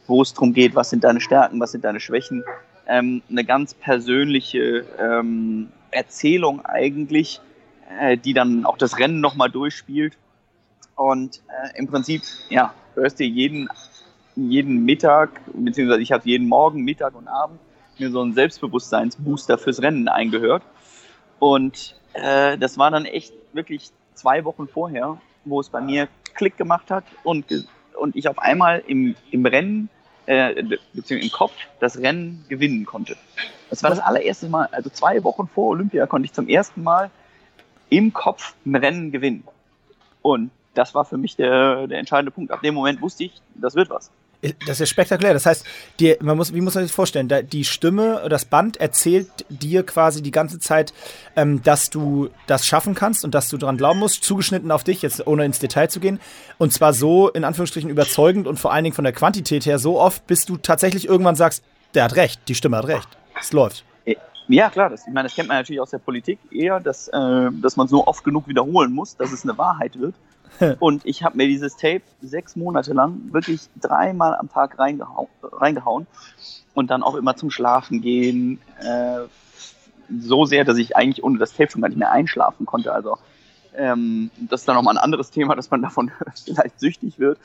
wo 0.08 0.22
es 0.22 0.34
darum 0.34 0.54
geht, 0.54 0.76
was 0.76 0.90
sind 0.90 1.04
deine 1.04 1.22
Stärken, 1.22 1.60
was 1.60 1.72
sind 1.72 1.84
deine 1.84 2.00
Schwächen. 2.00 2.44
Ähm, 2.88 3.22
eine 3.30 3.44
ganz 3.44 3.74
persönliche 3.74 4.86
ähm, 5.00 5.72
Erzählung 5.92 6.66
eigentlich, 6.66 7.42
äh, 8.00 8.18
die 8.18 8.34
dann 8.34 8.66
auch 8.66 8.78
das 8.78 8.98
Rennen 9.00 9.22
nochmal 9.22 9.50
durchspielt. 9.50 10.18
Und 10.96 11.42
äh, 11.48 11.78
im 11.78 11.88
Prinzip, 11.88 12.22
ja, 12.50 12.74
hörst 12.96 13.20
dir 13.20 13.28
jeden, 13.28 13.70
jeden 14.36 14.86
Mittag, 14.86 15.42
beziehungsweise 15.54 16.02
ich 16.02 16.12
habe 16.12 16.24
jeden 16.26 16.48
Morgen, 16.48 16.84
Mittag 16.84 17.16
und 17.16 17.28
Abend 17.28 17.60
mir 18.02 18.12
so 18.12 18.22
einen 18.22 18.34
Selbstbewusstseinsbooster 18.34 19.58
fürs 19.58 19.82
Rennen 19.82 20.08
eingehört. 20.08 20.64
Und 21.40 21.96
äh, 22.14 22.58
das 22.58 22.78
war 22.78 22.92
dann 22.92 23.06
echt 23.06 23.34
wirklich 23.54 23.92
zwei 24.14 24.44
Wochen 24.44 24.68
vorher, 24.68 25.18
wo 25.46 25.60
es 25.60 25.70
bei 25.70 25.82
mir 25.82 26.08
Klick 26.36 26.58
gemacht 26.58 26.92
hat 26.92 27.04
und, 27.24 27.46
und 27.98 28.16
ich 28.16 28.28
auf 28.28 28.40
einmal 28.40 28.84
im, 28.88 29.16
im 29.32 29.46
Rennen, 29.46 29.90
äh, 30.26 30.64
beziehungsweise 30.94 31.20
im 31.20 31.32
Kopf, 31.32 31.54
das 31.80 31.98
Rennen 31.98 32.46
gewinnen 32.50 32.86
konnte. 32.86 33.18
Das 33.70 33.84
war 33.84 33.90
das 33.90 34.00
allererste 34.00 34.50
Mal, 34.50 34.68
also 34.72 34.90
zwei 34.90 35.24
Wochen 35.24 35.48
vor 35.48 35.70
Olympia 35.70 36.06
konnte 36.06 36.26
ich 36.26 36.34
zum 36.34 36.48
ersten 36.48 36.84
Mal 36.84 37.10
im 37.90 38.14
Kopf 38.14 38.54
ein 38.66 38.76
Rennen 38.76 39.12
gewinnen. 39.12 39.44
Und 40.22 40.52
das 40.74 40.96
war 40.96 41.06
für 41.06 41.18
mich 41.18 41.36
der, 41.36 41.88
der 41.88 42.00
entscheidende 42.00 42.32
Punkt. 42.32 42.52
Ab 42.52 42.62
dem 42.62 42.76
Moment 42.76 43.02
wusste 43.02 43.26
ich, 43.26 43.42
das 43.56 43.76
wird 43.76 43.90
was. 43.90 44.12
Das 44.66 44.80
ist 44.80 44.90
spektakulär. 44.90 45.34
Das 45.34 45.46
heißt, 45.46 45.66
die, 46.00 46.16
man 46.20 46.36
muss, 46.36 46.54
wie 46.54 46.62
muss 46.62 46.74
man 46.74 46.84
sich 46.84 46.92
das 46.92 46.96
vorstellen? 46.96 47.30
Die 47.52 47.64
Stimme, 47.64 48.26
das 48.30 48.46
Band 48.46 48.78
erzählt 48.78 49.30
dir 49.50 49.84
quasi 49.84 50.22
die 50.22 50.32
ganze 50.32 50.60
Zeit, 50.60 50.94
ähm, 51.36 51.62
dass 51.64 51.90
du 51.90 52.30
das 52.48 52.66
schaffen 52.66 52.96
kannst 52.96 53.24
und 53.24 53.36
dass 53.36 53.50
du 53.50 53.58
daran 53.58 53.78
glauben 53.78 54.00
musst, 54.00 54.24
zugeschnitten 54.24 54.72
auf 54.72 54.84
dich, 54.84 55.02
jetzt 55.02 55.26
ohne 55.28 55.46
ins 55.46 55.60
Detail 55.60 55.90
zu 55.90 56.00
gehen. 56.00 56.20
Und 56.58 56.74
zwar 56.74 56.94
so, 56.94 57.30
in 57.30 57.44
Anführungsstrichen, 57.44 57.90
überzeugend 57.90 58.48
und 58.48 58.60
vor 58.60 58.74
allen 58.74 58.84
Dingen 58.84 58.96
von 58.96 59.04
der 59.04 59.14
Quantität 59.14 59.66
her 59.66 59.78
so 59.78 60.00
oft, 60.00 60.26
bis 60.26 60.46
du 60.46 60.58
tatsächlich 60.58 61.08
irgendwann 61.08 61.36
sagst, 61.36 61.64
der 61.94 62.04
hat 62.04 62.16
recht, 62.16 62.42
die 62.48 62.56
Stimme 62.56 62.78
hat 62.78 62.88
recht. 62.88 63.08
Es 63.40 63.54
läuft. 63.54 63.84
Ja, 64.48 64.70
klar, 64.70 64.90
das, 64.90 65.08
ich 65.08 65.14
meine, 65.14 65.28
das 65.28 65.36
kennt 65.36 65.48
man 65.48 65.58
natürlich 65.58 65.80
aus 65.80 65.92
der 65.92 66.00
Politik 66.00 66.38
eher, 66.52 66.82
dass, 66.82 67.08
äh, 67.08 67.50
dass 67.62 67.78
man 67.78 67.88
so 67.88 68.06
oft 68.06 68.24
genug 68.24 68.48
wiederholen 68.50 68.92
muss, 68.92 69.16
dass 69.16 69.32
es 69.32 69.44
eine 69.44 69.58
Wahrheit 69.58 69.98
wird. 69.98 70.16
Und 70.80 71.06
ich 71.06 71.24
habe 71.24 71.38
mir 71.38 71.48
dieses 71.48 71.76
Tape 71.76 72.02
sechs 72.22 72.56
Monate 72.56 72.94
lang 72.94 73.34
wirklich 73.34 73.62
dreimal 73.80 74.36
am 74.36 74.50
Tag 74.50 74.78
reingehauen, 74.78 75.30
reingehauen 75.42 76.08
und 76.74 76.90
dann 76.90 77.04
auch 77.04 77.16
immer 77.16 77.36
zum 77.36 77.52
Schlafen 77.52 78.02
gehen. 78.02 78.60
Äh, 78.80 79.22
so 80.20 80.46
sehr, 80.46 80.66
dass 80.66 80.78
ich 80.78 80.96
eigentlich 80.96 81.24
ohne 81.24 81.38
das 81.38 81.54
Tape 81.54 81.72
schon 81.72 81.82
gar 81.82 81.90
nicht 81.90 81.98
mehr 81.98 82.12
einschlafen 82.12 82.66
konnte. 82.66 82.94
Also 82.94 83.18
ähm, 83.76 84.30
das 84.38 84.62
ist 84.62 84.68
dann 84.68 84.76
nochmal 84.76 84.98
ein 84.98 85.04
anderes 85.04 85.32
Thema, 85.32 85.56
dass 85.56 85.72
man 85.72 85.82
davon 85.82 86.12
vielleicht 86.46 86.80
süchtig 86.80 87.20
wird. 87.20 87.40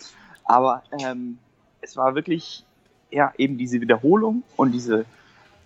Aber 0.44 0.82
ähm, 1.00 1.38
es 1.80 1.96
war 1.96 2.14
wirklich 2.14 2.64
ja 3.10 3.32
eben 3.38 3.56
diese 3.56 3.80
Wiederholung 3.80 4.42
und 4.56 4.72
diese 4.72 5.04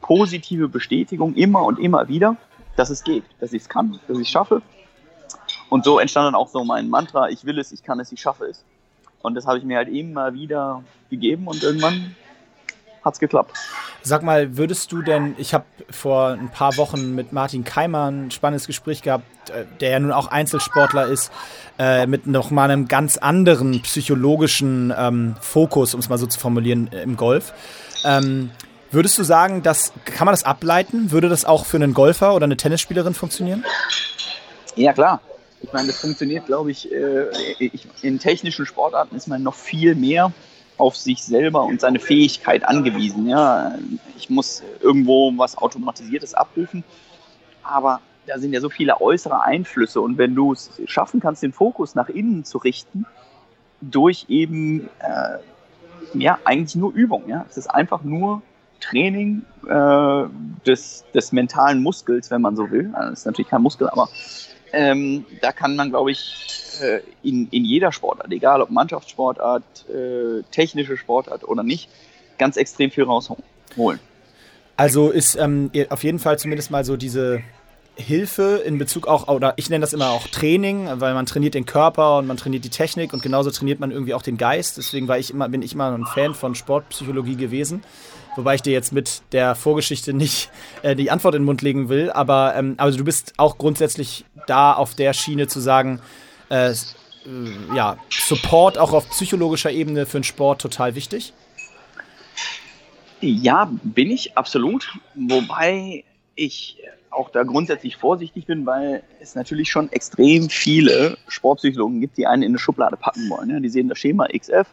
positive 0.00 0.68
Bestätigung 0.68 1.34
immer 1.34 1.64
und 1.64 1.78
immer 1.78 2.08
wieder, 2.08 2.36
dass 2.76 2.90
es 2.90 3.04
geht, 3.04 3.24
dass 3.40 3.52
ich 3.52 3.62
es 3.62 3.68
kann, 3.68 3.98
dass 4.08 4.18
ich 4.18 4.26
es 4.26 4.30
schaffe 4.30 4.62
und 5.70 5.84
so 5.84 5.98
entstand 5.98 6.26
dann 6.26 6.34
auch 6.34 6.48
so 6.48 6.62
mein 6.64 6.90
Mantra, 6.90 7.30
ich 7.30 7.44
will 7.46 7.58
es, 7.58 7.72
ich 7.72 7.82
kann 7.82 7.98
es, 8.00 8.12
ich 8.12 8.20
schaffe 8.20 8.44
es. 8.44 8.64
Und 9.22 9.34
das 9.34 9.46
habe 9.46 9.58
ich 9.58 9.64
mir 9.64 9.78
halt 9.78 9.88
immer 9.88 10.34
wieder 10.34 10.82
gegeben 11.08 11.46
und 11.46 11.62
irgendwann 11.62 12.14
hat 13.04 13.14
es 13.14 13.20
geklappt. 13.20 13.56
Sag 14.02 14.22
mal, 14.22 14.56
würdest 14.56 14.92
du 14.92 15.02
denn, 15.02 15.34
ich 15.38 15.54
habe 15.54 15.64
vor 15.90 16.28
ein 16.28 16.50
paar 16.50 16.76
Wochen 16.76 17.14
mit 17.14 17.32
Martin 17.32 17.64
Keimer 17.64 18.10
ein 18.10 18.30
spannendes 18.30 18.66
Gespräch 18.66 19.02
gehabt, 19.02 19.50
äh, 19.50 19.64
der 19.80 19.90
ja 19.90 20.00
nun 20.00 20.12
auch 20.12 20.26
Einzelsportler 20.26 21.06
ist, 21.06 21.30
äh, 21.78 22.06
mit 22.06 22.26
noch 22.26 22.50
mal 22.50 22.70
einem 22.70 22.88
ganz 22.88 23.18
anderen 23.18 23.80
psychologischen 23.82 24.92
ähm, 24.96 25.36
Fokus, 25.40 25.94
um 25.94 26.00
es 26.00 26.08
mal 26.08 26.18
so 26.18 26.26
zu 26.26 26.38
formulieren, 26.38 26.88
im 26.88 27.16
Golf. 27.16 27.52
Ähm, 28.04 28.50
würdest 28.90 29.18
du 29.18 29.22
sagen, 29.22 29.62
dass, 29.62 29.92
kann 30.04 30.24
man 30.24 30.32
das 30.32 30.44
ableiten? 30.44 31.10
Würde 31.10 31.28
das 31.28 31.44
auch 31.44 31.66
für 31.66 31.76
einen 31.76 31.94
Golfer 31.94 32.34
oder 32.34 32.44
eine 32.44 32.56
Tennisspielerin 32.56 33.14
funktionieren? 33.14 33.64
Ja, 34.76 34.92
klar. 34.92 35.20
Ich 35.62 35.72
meine, 35.72 35.88
das 35.88 36.00
funktioniert, 36.00 36.46
glaube 36.46 36.70
ich, 36.70 36.90
äh, 36.90 37.26
in 38.02 38.18
technischen 38.18 38.64
Sportarten 38.66 39.14
ist 39.14 39.28
man 39.28 39.42
noch 39.42 39.54
viel 39.54 39.94
mehr 39.94 40.32
auf 40.78 40.96
sich 40.96 41.22
selber 41.22 41.64
und 41.64 41.80
seine 41.80 41.98
Fähigkeit 41.98 42.64
angewiesen. 42.64 43.28
Ja, 43.28 43.74
ich 44.16 44.30
muss 44.30 44.62
irgendwo 44.80 45.32
was 45.36 45.58
Automatisiertes 45.58 46.34
abrufen, 46.34 46.82
aber 47.62 48.00
da 48.26 48.38
sind 48.38 48.52
ja 48.52 48.60
so 48.60 48.70
viele 48.70 49.00
äußere 49.00 49.42
Einflüsse 49.42 50.00
und 50.00 50.16
wenn 50.16 50.34
du 50.34 50.52
es 50.52 50.70
schaffen 50.86 51.20
kannst, 51.20 51.42
den 51.42 51.52
Fokus 51.52 51.94
nach 51.94 52.08
innen 52.08 52.44
zu 52.44 52.58
richten, 52.58 53.04
durch 53.80 54.26
eben 54.28 54.88
äh, 55.00 55.38
ja 56.14 56.38
eigentlich 56.44 56.76
nur 56.76 56.92
Übung. 56.92 57.28
Ja, 57.28 57.44
es 57.48 57.56
ist 57.56 57.68
einfach 57.68 58.02
nur 58.02 58.42
Training 58.80 59.42
äh, 59.68 60.24
des, 60.66 61.04
des 61.14 61.32
mentalen 61.32 61.82
Muskels, 61.82 62.30
wenn 62.30 62.40
man 62.40 62.56
so 62.56 62.70
will. 62.70 62.90
Also 62.94 63.10
das 63.10 63.18
ist 63.20 63.26
natürlich 63.26 63.50
kein 63.50 63.62
Muskel, 63.62 63.88
aber 63.88 64.08
ähm, 64.72 65.24
da 65.40 65.52
kann 65.52 65.76
man, 65.76 65.90
glaube 65.90 66.10
ich, 66.10 66.78
äh, 66.80 67.00
in, 67.22 67.48
in 67.50 67.64
jeder 67.64 67.92
Sportart, 67.92 68.32
egal 68.32 68.62
ob 68.62 68.70
Mannschaftssportart, 68.70 69.88
äh, 69.88 70.42
technische 70.50 70.96
Sportart 70.96 71.46
oder 71.46 71.62
nicht, 71.62 71.88
ganz 72.38 72.56
extrem 72.56 72.90
viel 72.90 73.04
rausholen. 73.04 74.00
Also 74.76 75.10
ist 75.10 75.36
ähm, 75.36 75.70
auf 75.90 76.04
jeden 76.04 76.18
Fall 76.18 76.38
zumindest 76.38 76.70
mal 76.70 76.84
so 76.84 76.96
diese 76.96 77.42
Hilfe 78.00 78.62
in 78.64 78.78
Bezug 78.78 79.06
auch, 79.06 79.28
oder 79.28 79.54
ich 79.56 79.70
nenne 79.70 79.82
das 79.82 79.92
immer 79.92 80.10
auch 80.10 80.26
Training, 80.26 80.88
weil 80.94 81.14
man 81.14 81.26
trainiert 81.26 81.54
den 81.54 81.66
Körper 81.66 82.18
und 82.18 82.26
man 82.26 82.36
trainiert 82.36 82.64
die 82.64 82.70
Technik 82.70 83.12
und 83.12 83.22
genauso 83.22 83.50
trainiert 83.50 83.80
man 83.80 83.90
irgendwie 83.90 84.14
auch 84.14 84.22
den 84.22 84.36
Geist. 84.36 84.76
Deswegen 84.78 85.06
war 85.06 85.18
ich 85.18 85.30
immer, 85.30 85.48
bin 85.48 85.62
ich 85.62 85.74
immer 85.74 85.92
ein 85.92 86.06
Fan 86.06 86.34
von 86.34 86.54
Sportpsychologie 86.54 87.36
gewesen. 87.36 87.82
Wobei 88.36 88.54
ich 88.54 88.62
dir 88.62 88.72
jetzt 88.72 88.92
mit 88.92 89.22
der 89.32 89.54
Vorgeschichte 89.54 90.12
nicht 90.12 90.50
äh, 90.82 90.96
die 90.96 91.10
Antwort 91.10 91.34
in 91.34 91.42
den 91.42 91.46
Mund 91.46 91.62
legen 91.62 91.88
will. 91.88 92.10
Aber 92.10 92.54
ähm, 92.56 92.74
also 92.78 92.98
du 92.98 93.04
bist 93.04 93.34
auch 93.36 93.58
grundsätzlich 93.58 94.24
da 94.46 94.72
auf 94.72 94.94
der 94.94 95.12
Schiene 95.12 95.46
zu 95.46 95.60
sagen, 95.60 96.00
äh, 96.48 96.70
äh, 96.70 96.76
ja, 97.74 97.98
Support 98.08 98.78
auch 98.78 98.92
auf 98.92 99.08
psychologischer 99.10 99.70
Ebene 99.70 100.06
für 100.06 100.18
den 100.18 100.24
Sport 100.24 100.60
total 100.60 100.94
wichtig? 100.94 101.32
Ja, 103.20 103.70
bin 103.82 104.10
ich 104.10 104.36
absolut. 104.36 104.88
Wobei 105.14 106.04
ich 106.34 106.78
auch 107.10 107.30
da 107.30 107.42
grundsätzlich 107.42 107.96
vorsichtig 107.96 108.46
bin, 108.46 108.66
weil 108.66 109.02
es 109.20 109.34
natürlich 109.34 109.70
schon 109.70 109.90
extrem 109.92 110.48
viele 110.48 111.18
Sportpsychologen 111.28 112.00
gibt, 112.00 112.16
die 112.16 112.26
einen 112.26 112.42
in 112.42 112.52
eine 112.52 112.58
Schublade 112.58 112.96
packen 112.96 113.28
wollen. 113.28 113.50
Ja? 113.50 113.60
Die 113.60 113.68
sehen 113.68 113.88
das 113.88 113.98
Schema 113.98 114.28
XF 114.28 114.68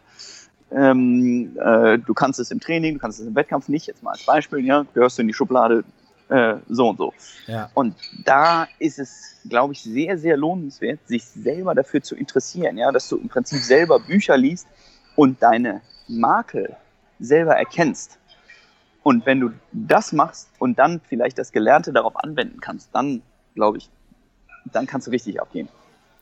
ähm, 0.71 1.57
äh, 1.59 1.97
du 1.99 2.13
kannst 2.13 2.39
es 2.39 2.51
im 2.51 2.59
Training, 2.59 2.95
du 2.95 2.99
kannst 2.99 3.19
es 3.19 3.27
im 3.27 3.35
Wettkampf 3.35 3.69
nicht, 3.69 3.87
jetzt 3.87 4.03
mal 4.03 4.11
als 4.11 4.25
Beispiel, 4.25 4.65
ja, 4.65 4.85
gehörst 4.93 5.17
du 5.17 5.21
in 5.21 5.27
die 5.27 5.33
Schublade 5.33 5.83
äh, 6.29 6.55
so 6.67 6.89
und 6.89 6.97
so. 6.97 7.13
Ja. 7.47 7.69
Und 7.73 7.95
da 8.25 8.67
ist 8.79 8.99
es, 8.99 9.39
glaube 9.47 9.73
ich, 9.73 9.81
sehr, 9.81 10.17
sehr 10.17 10.35
lohnenswert, 10.35 10.99
sich 11.05 11.23
selber 11.23 11.73
dafür 11.73 12.01
zu 12.01 12.15
interessieren, 12.15 12.77
ja, 12.77 12.91
dass 12.91 13.07
du 13.07 13.17
im 13.17 13.29
Prinzip 13.29 13.59
selber 13.59 13.99
Bücher 13.99 14.35
liest 14.35 14.67
und 15.15 15.41
deine 15.41 15.81
Makel 16.07 16.75
selber 17.19 17.55
erkennst. 17.55 18.19
Und 19.07 19.25
wenn 19.25 19.39
du 19.39 19.51
das 19.71 20.11
machst 20.11 20.49
und 20.59 20.77
dann 20.79 20.99
vielleicht 20.99 21.37
das 21.37 21.53
Gelernte 21.53 21.93
darauf 21.93 22.21
anwenden 22.21 22.59
kannst, 22.59 22.89
dann, 22.93 23.21
glaube 23.55 23.77
ich, 23.77 23.89
dann 24.65 24.85
kannst 24.85 25.07
du 25.07 25.11
richtig 25.11 25.39
abgehen. 25.39 25.69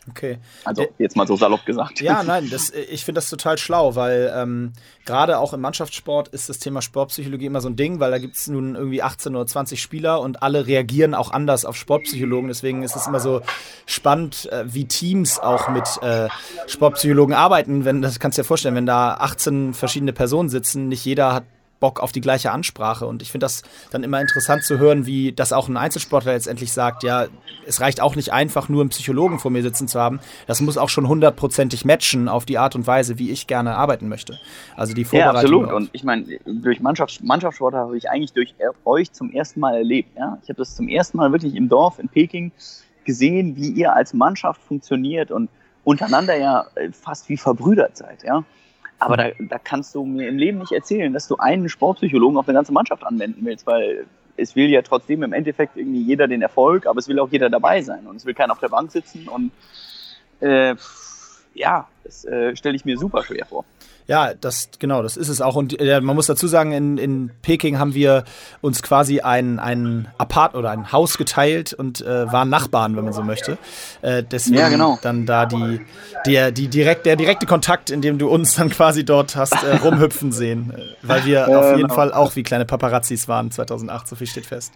Okay. 0.07 0.37
Also 0.65 0.85
jetzt 0.99 1.17
mal 1.17 1.25
so 1.25 1.35
salopp 1.35 1.65
gesagt. 1.65 1.99
Ja, 1.99 2.21
nein, 2.21 2.47
das, 2.51 2.69
ich 2.69 3.03
finde 3.03 3.17
das 3.17 3.31
total 3.31 3.57
schlau, 3.57 3.95
weil 3.95 4.31
ähm, 4.35 4.73
gerade 5.03 5.39
auch 5.39 5.53
im 5.53 5.61
Mannschaftssport 5.61 6.27
ist 6.27 6.47
das 6.47 6.59
Thema 6.59 6.83
Sportpsychologie 6.83 7.47
immer 7.47 7.59
so 7.59 7.69
ein 7.69 7.75
Ding, 7.75 7.99
weil 7.99 8.11
da 8.11 8.19
gibt 8.19 8.35
es 8.35 8.47
nun 8.47 8.75
irgendwie 8.75 9.01
18 9.01 9.35
oder 9.35 9.47
20 9.47 9.81
Spieler 9.81 10.21
und 10.21 10.43
alle 10.43 10.67
reagieren 10.67 11.15
auch 11.15 11.31
anders 11.31 11.65
auf 11.65 11.75
Sportpsychologen. 11.75 12.49
Deswegen 12.49 12.83
ist 12.83 12.95
es 12.95 13.07
immer 13.07 13.19
so 13.19 13.41
spannend, 13.87 14.47
äh, 14.51 14.63
wie 14.67 14.85
Teams 14.85 15.39
auch 15.39 15.69
mit 15.69 15.87
äh, 16.03 16.27
Sportpsychologen 16.67 17.33
arbeiten. 17.33 17.83
Wenn, 17.83 18.03
das 18.03 18.19
kannst 18.19 18.37
du 18.37 18.43
dir 18.43 18.47
vorstellen, 18.47 18.75
wenn 18.75 18.85
da 18.85 19.15
18 19.15 19.73
verschiedene 19.73 20.13
Personen 20.13 20.49
sitzen, 20.49 20.87
nicht 20.87 21.03
jeder 21.03 21.33
hat 21.33 21.45
Bock 21.85 21.99
auf 21.99 22.11
die 22.11 22.21
gleiche 22.21 22.51
Ansprache. 22.51 23.05
Und 23.05 23.21
ich 23.21 23.29
finde 23.31 23.45
das 23.45 23.61
dann 23.91 24.03
immer 24.03 24.19
interessant 24.19 24.63
zu 24.63 24.79
hören, 24.79 25.05
wie 25.05 25.33
das 25.33 25.53
auch 25.53 25.67
ein 25.67 25.77
Einzelsportler 25.77 26.33
letztendlich 26.33 26.73
sagt, 26.73 27.03
ja, 27.03 27.27
es 27.67 27.79
reicht 27.79 28.01
auch 28.01 28.15
nicht 28.15 28.33
einfach 28.33 28.69
nur 28.69 28.81
einen 28.81 28.89
Psychologen 28.89 29.37
vor 29.37 29.51
mir 29.51 29.61
sitzen 29.61 29.87
zu 29.87 29.99
haben. 29.99 30.19
Das 30.47 30.61
muss 30.61 30.79
auch 30.79 30.89
schon 30.89 31.07
hundertprozentig 31.07 31.85
matchen 31.85 32.27
auf 32.27 32.45
die 32.45 32.57
Art 32.57 32.73
und 32.73 32.87
Weise, 32.87 33.19
wie 33.19 33.29
ich 33.29 33.45
gerne 33.45 33.75
arbeiten 33.75 34.09
möchte. 34.09 34.39
Also 34.75 34.95
die 34.95 35.05
Vorbereitung. 35.05 35.35
Ja, 35.35 35.41
absolut. 35.41 35.71
Und 35.73 35.91
ich 35.93 36.03
meine, 36.03 36.25
durch 36.43 36.79
Mannschafts 36.79 37.21
Mannschaftssport 37.21 37.75
habe 37.75 37.95
ich 37.95 38.09
eigentlich 38.09 38.33
durch 38.33 38.55
euch 38.83 39.11
zum 39.11 39.31
ersten 39.31 39.59
Mal 39.59 39.75
erlebt. 39.75 40.17
Ja? 40.17 40.39
Ich 40.41 40.49
habe 40.49 40.57
das 40.57 40.75
zum 40.75 40.87
ersten 40.87 41.17
Mal 41.17 41.31
wirklich 41.31 41.53
im 41.53 41.69
Dorf 41.69 41.99
in 41.99 42.09
Peking 42.09 42.51
gesehen, 43.03 43.55
wie 43.57 43.69
ihr 43.69 43.93
als 43.93 44.15
Mannschaft 44.15 44.59
funktioniert 44.63 45.29
und 45.29 45.51
untereinander 45.83 46.35
ja 46.35 46.65
fast 46.93 47.29
wie 47.29 47.37
verbrüdert 47.37 47.95
seid. 47.95 48.23
Ja? 48.23 48.43
Aber 48.99 49.17
da, 49.17 49.29
da 49.39 49.59
kannst 49.59 49.93
du 49.93 50.05
mir 50.05 50.27
im 50.27 50.37
Leben 50.37 50.59
nicht 50.59 50.71
erzählen, 50.71 51.11
dass 51.11 51.27
du 51.27 51.37
einen 51.37 51.69
Sportpsychologen 51.69 52.37
auf 52.37 52.47
eine 52.47 52.55
ganze 52.55 52.71
Mannschaft 52.71 53.03
anwenden 53.03 53.45
willst, 53.45 53.67
weil 53.67 54.05
es 54.37 54.55
will 54.55 54.69
ja 54.69 54.81
trotzdem 54.81 55.23
im 55.23 55.33
Endeffekt 55.33 55.77
irgendwie 55.77 56.01
jeder 56.01 56.27
den 56.27 56.41
Erfolg, 56.41 56.87
aber 56.87 56.99
es 56.99 57.07
will 57.07 57.19
auch 57.19 57.29
jeder 57.29 57.49
dabei 57.49 57.81
sein 57.81 58.07
und 58.07 58.17
es 58.17 58.25
will 58.25 58.33
keiner 58.33 58.53
auf 58.53 58.59
der 58.59 58.69
Bank 58.69 58.91
sitzen 58.91 59.27
und 59.27 59.51
äh, 60.41 60.75
ja, 61.53 61.87
das 62.03 62.25
äh, 62.25 62.55
stelle 62.55 62.75
ich 62.75 62.85
mir 62.85 62.97
super 62.97 63.23
schwer 63.23 63.45
vor. 63.45 63.63
Ja, 64.07 64.33
das 64.35 64.69
genau, 64.77 65.01
das 65.01 65.17
ist 65.17 65.29
es 65.29 65.41
auch. 65.41 65.55
Und 65.55 65.79
äh, 65.79 65.99
man 65.99 66.15
muss 66.15 66.27
dazu 66.27 66.47
sagen, 66.47 66.71
in, 66.71 66.97
in 66.97 67.31
Peking 67.41 67.79
haben 67.79 67.95
wir 67.95 68.23
uns 68.61 68.83
quasi 68.83 69.21
ein, 69.21 69.57
ein 69.57 70.07
Apart 70.19 70.53
oder 70.53 70.69
ein 70.69 70.91
Haus 70.91 71.17
geteilt 71.17 71.73
und 71.73 72.01
äh, 72.01 72.31
waren 72.31 72.49
Nachbarn, 72.49 72.95
wenn 72.95 73.03
man 73.03 73.13
so 73.13 73.23
möchte. 73.23 73.57
Äh, 74.03 74.23
deswegen 74.23 74.57
ja, 74.57 74.69
genau. 74.69 74.99
dann 75.01 75.25
da 75.25 75.47
die, 75.47 75.81
der, 76.27 76.51
die 76.51 76.67
direkt, 76.67 77.07
der 77.07 77.15
direkte 77.15 77.47
Kontakt, 77.47 77.89
in 77.89 78.01
dem 78.01 78.19
du 78.19 78.29
uns 78.29 78.55
dann 78.55 78.69
quasi 78.69 79.03
dort 79.03 79.35
hast 79.35 79.53
äh, 79.63 79.77
rumhüpfen 79.77 80.31
sehen. 80.31 80.73
Äh, 80.75 80.81
weil 81.01 81.25
wir 81.25 81.47
auf 81.47 81.69
jeden 81.69 81.83
genau. 81.83 81.93
Fall 81.95 82.13
auch 82.13 82.35
wie 82.35 82.43
kleine 82.43 82.65
Paparazzis 82.65 83.27
waren 83.27 83.49
2008, 83.49 84.07
so 84.07 84.15
viel 84.15 84.27
steht 84.27 84.45
fest. 84.45 84.73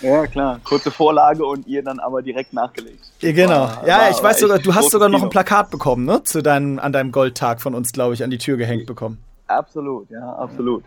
Ja, 0.00 0.26
klar. 0.26 0.60
Kurze 0.64 0.90
Vorlage 0.90 1.44
und 1.44 1.66
ihr 1.66 1.82
dann 1.82 1.98
aber 1.98 2.22
direkt 2.22 2.52
nachgelegt. 2.52 3.00
Ja, 3.20 3.32
genau. 3.32 3.60
War, 3.62 3.86
ja, 3.86 3.98
war, 3.98 4.10
ich 4.10 4.22
weiß 4.22 4.40
sogar, 4.40 4.58
du 4.58 4.74
hast 4.74 4.90
sogar 4.90 5.08
noch 5.08 5.22
ein 5.22 5.28
Plakat 5.28 5.70
bekommen, 5.70 6.06
ne? 6.06 6.22
Zu 6.22 6.42
deinem, 6.42 6.78
an 6.78 6.92
deinem 6.92 7.12
Goldtag 7.12 7.60
von 7.60 7.74
uns, 7.74 7.92
glaube 7.92 8.14
ich, 8.14 8.24
an 8.24 8.30
die 8.30 8.38
Tür 8.38 8.56
gehängt 8.60 8.86
bekommen. 8.86 9.18
Absolut, 9.48 10.08
ja, 10.10 10.32
absolut. 10.34 10.84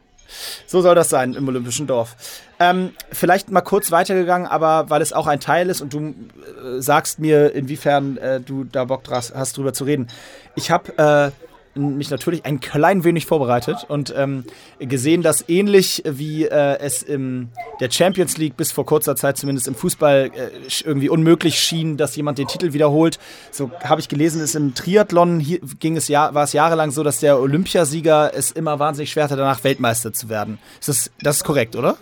So 0.66 0.82
soll 0.82 0.96
das 0.96 1.10
sein 1.10 1.34
im 1.34 1.48
Olympischen 1.48 1.86
Dorf. 1.86 2.16
Ähm, 2.60 2.92
vielleicht 3.12 3.52
mal 3.52 3.62
kurz 3.62 3.92
weitergegangen, 3.92 4.48
aber 4.48 4.90
weil 4.90 5.02
es 5.02 5.12
auch 5.12 5.28
ein 5.28 5.42
Teil 5.42 5.70
ist 5.70 5.82
und 5.82 5.94
du 5.94 6.00
äh, 6.00 6.80
sagst 6.80 7.20
mir, 7.20 7.54
inwiefern 7.54 8.18
äh, 8.18 8.40
du 8.40 8.64
da 8.64 8.86
Bock 8.86 9.04
hast, 9.12 9.58
drüber 9.58 9.74
zu 9.74 9.84
reden. 9.84 10.08
Ich 10.56 10.72
habe 10.72 10.98
äh, 10.98 11.53
mich 11.76 12.10
natürlich 12.10 12.46
ein 12.46 12.60
klein 12.60 13.04
wenig 13.04 13.26
vorbereitet 13.26 13.86
und 13.88 14.14
ähm, 14.16 14.46
gesehen, 14.80 15.22
dass 15.22 15.48
ähnlich 15.48 16.04
wie 16.06 16.46
äh, 16.46 16.80
es 16.80 17.02
in 17.02 17.50
der 17.80 17.90
Champions 17.90 18.38
League 18.38 18.56
bis 18.56 18.72
vor 18.72 18.86
kurzer 18.86 19.16
Zeit 19.16 19.38
zumindest 19.38 19.68
im 19.68 19.76
Fußball 19.76 20.32
äh, 20.34 20.50
irgendwie 20.84 21.10
unmöglich 21.10 21.60
schien, 21.60 21.98
dass 21.98 22.16
jemand 22.16 22.38
den 22.38 22.48
Titel 22.48 22.74
wiederholt. 22.74 23.20
So 23.52 23.72
habe 23.84 24.02
ich 24.02 24.10
gelesen, 24.10 24.42
ist 24.42 24.56
im 24.56 24.76
Triathlon 24.76 25.40
hier 25.40 25.60
ging 25.80 25.98
es 25.98 26.08
ja, 26.08 26.34
war 26.34 26.44
es 26.44 26.54
jahrelang 26.54 26.92
so, 26.92 27.04
dass 27.04 27.20
der 27.20 27.40
Olympiasieger 27.40 28.34
es 28.34 28.52
immer 28.52 28.80
wahnsinnig 28.80 29.12
schwer 29.12 29.26
hatte, 29.26 29.36
danach 29.36 29.64
Weltmeister 29.64 30.14
zu 30.14 30.30
werden. 30.30 30.60
Ist 30.80 30.90
das, 30.90 31.12
das 31.22 31.38
ist 31.38 31.44
korrekt, 31.44 31.76
oder? 31.76 31.98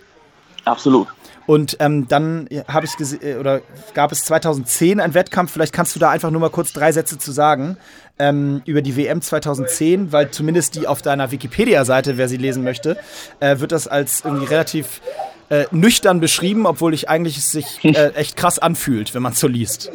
Absolut. 0.66 1.08
Und 1.48 1.78
ähm, 1.80 2.08
dann 2.08 2.48
habe 2.68 2.86
ich 2.86 2.96
gesehen, 2.98 3.22
äh, 3.24 3.36
oder 3.36 3.62
gab 3.94 4.12
es 4.12 4.24
2010 4.26 5.00
einen 5.00 5.14
Wettkampf, 5.14 5.52
vielleicht 5.52 5.74
kannst 5.74 5.96
du 5.96 6.00
da 6.00 6.10
einfach 6.10 6.32
nur 6.32 6.42
mal 6.42 6.50
kurz 6.50 6.74
drei 6.74 6.92
Sätze 6.92 7.18
zu 7.18 7.32
sagen, 7.32 7.78
ähm, 8.20 8.62
über 8.66 8.82
die 8.82 8.96
WM 8.96 9.22
2010, 9.22 10.12
weil 10.12 10.32
zumindest 10.32 10.76
die 10.76 10.88
auf 10.88 11.02
deiner 11.02 11.32
Wikipedia-Seite, 11.32 12.18
wer 12.18 12.30
sie 12.30 12.38
lesen 12.38 12.64
möchte, 12.64 12.98
äh, 13.40 13.60
wird 13.60 13.72
das 13.72 13.88
als 13.88 14.24
irgendwie 14.24 14.46
relativ 14.46 15.02
äh, 15.50 15.66
nüchtern 15.72 16.20
beschrieben, 16.20 16.66
obwohl 16.66 16.94
ich 16.94 17.10
eigentlich 17.10 17.38
es 17.38 17.52
sich 17.52 17.84
äh, 17.84 18.10
echt 18.14 18.38
krass 18.38 18.60
anfühlt, 18.60 19.14
wenn 19.14 19.24
man 19.24 19.34
es 19.34 19.40
so 19.40 19.48
liest. 19.48 19.92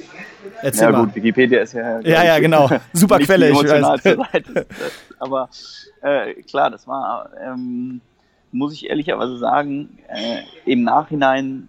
Erzähl 0.63 0.85
ja 0.85 0.93
mal. 0.93 1.05
gut, 1.05 1.15
Wikipedia 1.15 1.61
ist 1.61 1.75
ja... 1.75 2.01
Ja, 2.01 2.25
ja, 2.25 2.39
genau. 2.39 2.69
Super 2.93 3.19
Quelle, 3.19 3.51
ich 3.51 3.57
weiß. 3.57 4.17
Aber 5.19 5.49
äh, 6.03 6.35
klar, 6.43 6.71
das 6.71 6.87
war... 6.87 7.31
Ähm 7.43 8.01
muss 8.53 8.73
ich 8.73 8.89
ehrlicherweise 8.89 9.39
sagen, 9.39 9.99
äh, 10.09 10.43
im 10.65 10.83
Nachhinein 10.83 11.69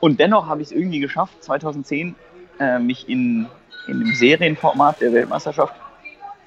Und 0.00 0.20
dennoch 0.20 0.46
habe 0.46 0.62
ich 0.62 0.68
es 0.68 0.72
irgendwie 0.72 1.00
geschafft, 1.00 1.42
2010 1.44 2.14
äh, 2.58 2.78
mich 2.78 3.08
in, 3.08 3.46
in 3.86 4.00
dem 4.00 4.14
Serienformat 4.14 5.00
der 5.00 5.12
Weltmeisterschaft 5.12 5.74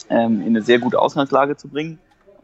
ähm, 0.09 0.41
in 0.41 0.47
eine 0.47 0.61
sehr 0.61 0.79
gute 0.79 0.99
Ausgangslage 0.99 1.55
zu 1.55 1.67
bringen. 1.67 1.99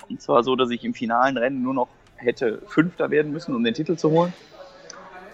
Und 0.10 0.22
zwar 0.22 0.44
so, 0.44 0.56
dass 0.56 0.70
ich 0.72 0.84
im 0.84 0.94
finalen 0.94 1.38
Rennen 1.38 1.62
nur 1.62 1.74
noch 1.74 1.88
hätte 2.20 2.62
Fünfter 2.68 3.10
werden 3.10 3.32
müssen, 3.32 3.56
um 3.56 3.64
den 3.64 3.74
Titel 3.74 3.96
zu 3.96 4.12
holen. 4.12 4.34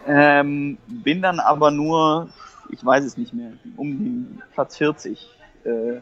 Ähm, 0.08 0.78
bin 0.88 1.22
dann 1.22 1.40
aber 1.40 1.72
nur, 1.72 2.30
ich 2.70 2.86
weiß 2.86 3.04
es 3.04 3.18
nicht 3.18 3.34
mehr, 3.34 3.54
um 3.76 3.90
den 3.90 4.42
Platz 4.54 4.78
40 4.78 5.28
äh, 5.64 5.70
äh, 5.70 6.02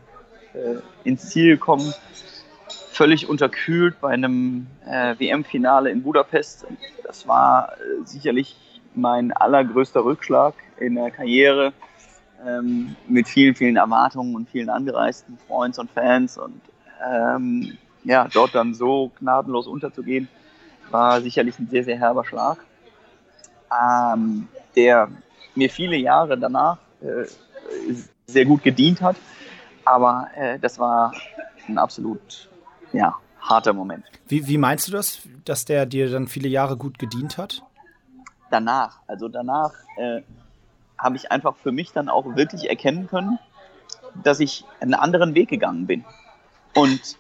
ins 1.04 1.30
Ziel 1.30 1.56
gekommen. 1.56 1.94
Völlig 2.92 3.28
unterkühlt 3.30 4.00
bei 4.02 4.10
einem 4.10 4.68
äh, 4.86 5.16
WM-Finale 5.18 5.90
in 5.90 6.04
Budapest. 6.04 6.66
Das 7.04 7.28
war 7.28 7.74
äh, 7.74 8.06
sicherlich 8.06 8.82
mein 8.94 9.32
allergrößter 9.32 10.04
Rückschlag 10.04 10.54
in 10.80 10.96
der 10.96 11.10
Karriere. 11.12 11.74
Ähm, 12.46 12.96
mit 13.08 13.28
vielen, 13.30 13.56
vielen 13.56 13.78
Erwartungen 13.78 14.36
und 14.36 14.50
vielen 14.50 14.70
angereisten 14.70 15.38
Freunds 15.48 15.80
und 15.80 15.90
Fans 15.92 16.38
und 16.38 16.60
ähm, 17.10 17.78
ja, 18.04 18.28
dort 18.34 18.54
dann 18.54 18.74
so 18.74 19.12
gnadenlos 19.18 19.66
unterzugehen, 19.66 20.28
war 20.94 21.22
sicherlich 21.22 21.58
ein 21.60 21.68
sehr, 21.70 21.84
sehr 21.84 21.98
herber 21.98 22.24
Schlag, 22.24 22.58
ähm, 23.72 24.48
der 24.76 25.10
mir 25.56 25.70
viele 25.70 25.98
Jahre 25.98 26.38
danach 26.38 26.78
äh, 27.02 27.26
sehr 28.28 28.46
gut 28.46 28.64
gedient 28.64 29.02
hat. 29.02 29.16
Aber 29.86 30.28
äh, 30.36 30.60
das 30.60 30.80
war 30.80 31.14
ein 31.68 31.78
absolut 31.78 32.50
ja, 32.94 33.16
harter 33.42 33.74
Moment. 33.74 34.06
Wie, 34.28 34.48
wie 34.48 34.58
meinst 34.58 34.88
du 34.88 34.92
das, 34.92 35.22
dass 35.46 35.66
der 35.66 35.86
dir 35.86 36.10
dann 36.10 36.28
viele 36.28 36.48
Jahre 36.48 36.78
gut 36.78 37.00
gedient 37.00 37.38
hat? 37.38 37.64
Danach, 38.50 39.00
also 39.08 39.28
danach 39.28 39.74
äh, 39.98 40.22
habe 40.98 41.18
ich 41.18 41.32
einfach 41.32 41.56
für 41.58 41.72
mich 41.72 41.92
dann 41.92 42.08
auch 42.08 42.36
wirklich 42.36 42.70
erkennen 42.70 43.08
können, 43.08 43.40
dass 44.24 44.40
ich 44.40 44.64
einen 44.80 44.94
anderen 44.94 45.34
Weg 45.34 45.50
gegangen 45.50 45.88
bin. 45.88 46.06
Und 46.76 47.18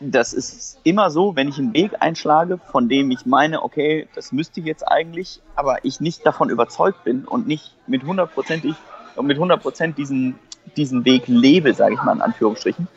das 0.00 0.32
ist 0.32 0.78
immer 0.84 1.10
so, 1.10 1.36
wenn 1.36 1.48
ich 1.48 1.58
einen 1.58 1.72
Weg 1.72 1.92
einschlage, 2.00 2.58
von 2.70 2.88
dem 2.88 3.10
ich 3.10 3.24
meine, 3.24 3.62
okay, 3.62 4.08
das 4.14 4.32
müsste 4.32 4.60
ich 4.60 4.66
jetzt 4.66 4.86
eigentlich, 4.86 5.40
aber 5.54 5.84
ich 5.84 6.00
nicht 6.00 6.26
davon 6.26 6.50
überzeugt 6.50 7.04
bin 7.04 7.24
und 7.24 7.46
nicht 7.46 7.74
mit 7.86 8.04
hundertprozentig 8.04 8.74
und 9.16 9.26
mit 9.26 9.36
100 9.36 9.60
Prozent 9.60 9.98
diesen, 9.98 10.38
diesen 10.76 11.04
Weg 11.04 11.24
lebe, 11.26 11.72
sage 11.72 11.94
ich 11.94 12.02
mal 12.02 12.14
in 12.14 12.20
Anführungsstrichen, 12.20 12.88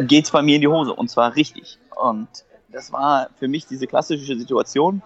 geht 0.00 0.26
es 0.26 0.30
bei 0.30 0.42
mir 0.42 0.56
in 0.56 0.60
die 0.60 0.68
Hose 0.68 0.92
und 0.92 1.08
zwar 1.08 1.34
richtig. 1.34 1.78
Und 1.96 2.28
das 2.68 2.92
war 2.92 3.30
für 3.38 3.48
mich 3.48 3.66
diese 3.66 3.86
klassische 3.86 4.38
Situation, 4.38 5.02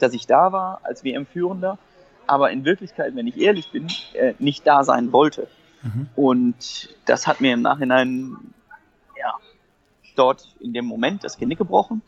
dass 0.00 0.12
ich 0.12 0.26
da 0.26 0.52
war 0.52 0.80
als 0.82 1.04
WM-Führender, 1.04 1.78
aber 2.26 2.50
in 2.50 2.64
Wirklichkeit, 2.64 3.14
wenn 3.14 3.28
ich 3.28 3.40
ehrlich 3.40 3.70
bin, 3.70 3.86
äh, 4.14 4.34
nicht 4.40 4.66
da 4.66 4.82
sein 4.82 5.12
wollte. 5.12 5.46
Mhm. 5.82 6.08
Und 6.16 6.88
das 7.04 7.26
hat 7.26 7.40
mir 7.40 7.54
im 7.54 7.62
Nachhinein 7.62 8.36
dort 10.14 10.48
in 10.60 10.72
dem 10.72 10.84
Moment 10.84 11.24
das 11.24 11.38
Genick 11.38 11.58
gebrochen, 11.58 12.02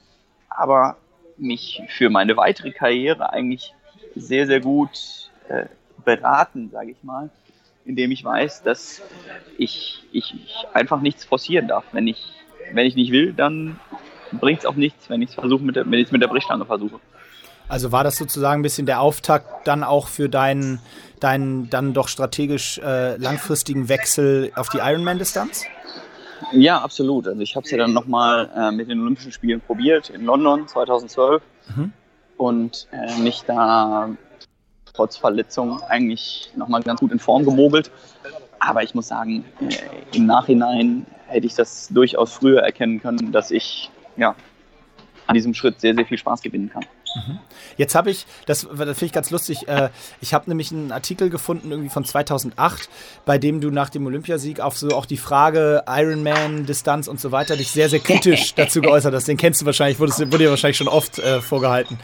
aber 0.48 0.96
mich 1.36 1.82
für 1.88 2.10
meine 2.10 2.36
weitere 2.36 2.72
Karriere 2.72 3.32
eigentlich 3.32 3.74
sehr, 4.14 4.46
sehr 4.46 4.60
gut 4.60 5.30
äh, 5.48 5.66
beraten, 6.04 6.70
sage 6.70 6.92
ich 6.92 7.02
mal, 7.02 7.30
indem 7.84 8.10
ich 8.10 8.24
weiß, 8.24 8.62
dass 8.62 9.02
ich, 9.58 10.04
ich, 10.12 10.34
ich, 10.34 10.66
einfach 10.72 11.00
nichts 11.00 11.24
forcieren 11.24 11.68
darf. 11.68 11.84
Wenn 11.92 12.06
ich, 12.06 12.32
wenn 12.72 12.86
ich 12.86 12.96
nicht 12.96 13.12
will, 13.12 13.32
dann 13.32 13.78
bringt 14.32 14.60
es 14.60 14.66
auch 14.66 14.74
nichts, 14.74 15.08
wenn 15.10 15.22
ich 15.22 15.36
es 15.36 15.60
mit 15.60 15.76
der, 15.76 15.84
wenn 15.90 16.06
mit 16.10 16.22
der 16.22 16.28
Brechstange 16.28 16.64
versuche. 16.64 17.00
Also 17.68 17.90
war 17.90 18.04
das 18.04 18.16
sozusagen 18.16 18.60
ein 18.60 18.62
bisschen 18.62 18.86
der 18.86 19.00
Auftakt 19.00 19.66
dann 19.66 19.82
auch 19.82 20.06
für 20.06 20.28
deinen, 20.28 20.80
deinen 21.18 21.68
dann 21.68 21.94
doch 21.94 22.08
strategisch 22.08 22.78
äh, 22.78 23.16
langfristigen 23.16 23.88
Wechsel 23.88 24.52
auf 24.54 24.68
die 24.68 24.78
Ironman-Distanz? 24.78 25.64
Ja, 26.52 26.80
absolut. 26.80 27.26
Also 27.26 27.40
ich 27.40 27.56
habe 27.56 27.64
es 27.64 27.70
ja 27.70 27.78
dann 27.78 27.92
nochmal 27.92 28.50
äh, 28.56 28.70
mit 28.70 28.88
den 28.88 29.00
Olympischen 29.00 29.32
Spielen 29.32 29.60
probiert 29.60 30.10
in 30.10 30.24
London 30.24 30.68
2012 30.68 31.42
mhm. 31.74 31.92
und 32.36 32.88
äh, 32.92 33.18
mich 33.20 33.42
da 33.46 34.10
trotz 34.92 35.16
Verletzung 35.16 35.80
eigentlich 35.82 36.50
nochmal 36.56 36.82
ganz 36.82 37.00
gut 37.00 37.12
in 37.12 37.18
Form 37.18 37.44
gemogelt. 37.44 37.90
Aber 38.58 38.82
ich 38.82 38.94
muss 38.94 39.08
sagen, 39.08 39.44
äh, 39.60 40.16
im 40.16 40.26
Nachhinein 40.26 41.06
hätte 41.26 41.46
ich 41.46 41.54
das 41.54 41.88
durchaus 41.88 42.32
früher 42.32 42.62
erkennen 42.62 43.00
können, 43.00 43.32
dass 43.32 43.50
ich 43.50 43.90
ja, 44.16 44.34
an 45.26 45.34
diesem 45.34 45.54
Schritt 45.54 45.80
sehr, 45.80 45.94
sehr 45.94 46.06
viel 46.06 46.18
Spaß 46.18 46.42
gewinnen 46.42 46.70
kann. 46.70 46.84
Jetzt 47.76 47.94
habe 47.94 48.10
ich, 48.10 48.26
das, 48.46 48.62
das 48.62 48.78
finde 48.78 49.04
ich 49.04 49.12
ganz 49.12 49.30
lustig, 49.30 49.68
äh, 49.68 49.90
ich 50.20 50.34
habe 50.34 50.48
nämlich 50.48 50.72
einen 50.72 50.92
Artikel 50.92 51.30
gefunden, 51.30 51.70
irgendwie 51.70 51.90
von 51.90 52.04
2008, 52.04 52.88
bei 53.24 53.38
dem 53.38 53.60
du 53.60 53.70
nach 53.70 53.90
dem 53.90 54.06
Olympiasieg 54.06 54.60
auf 54.60 54.76
so 54.78 54.88
auch 54.90 55.06
die 55.06 55.16
Frage 55.16 55.82
Ironman, 55.86 56.66
Distanz 56.66 57.08
und 57.08 57.20
so 57.20 57.32
weiter 57.32 57.56
dich 57.56 57.70
sehr, 57.70 57.88
sehr 57.88 58.00
kritisch 58.00 58.54
dazu 58.56 58.80
geäußert 58.80 59.14
hast. 59.14 59.28
Den 59.28 59.36
kennst 59.36 59.60
du 59.60 59.66
wahrscheinlich, 59.66 59.98
wurde, 59.98 60.12
wurde 60.12 60.38
dir 60.38 60.50
wahrscheinlich 60.50 60.76
schon 60.76 60.88
oft 60.88 61.18
äh, 61.18 61.40
vorgehalten. 61.40 61.98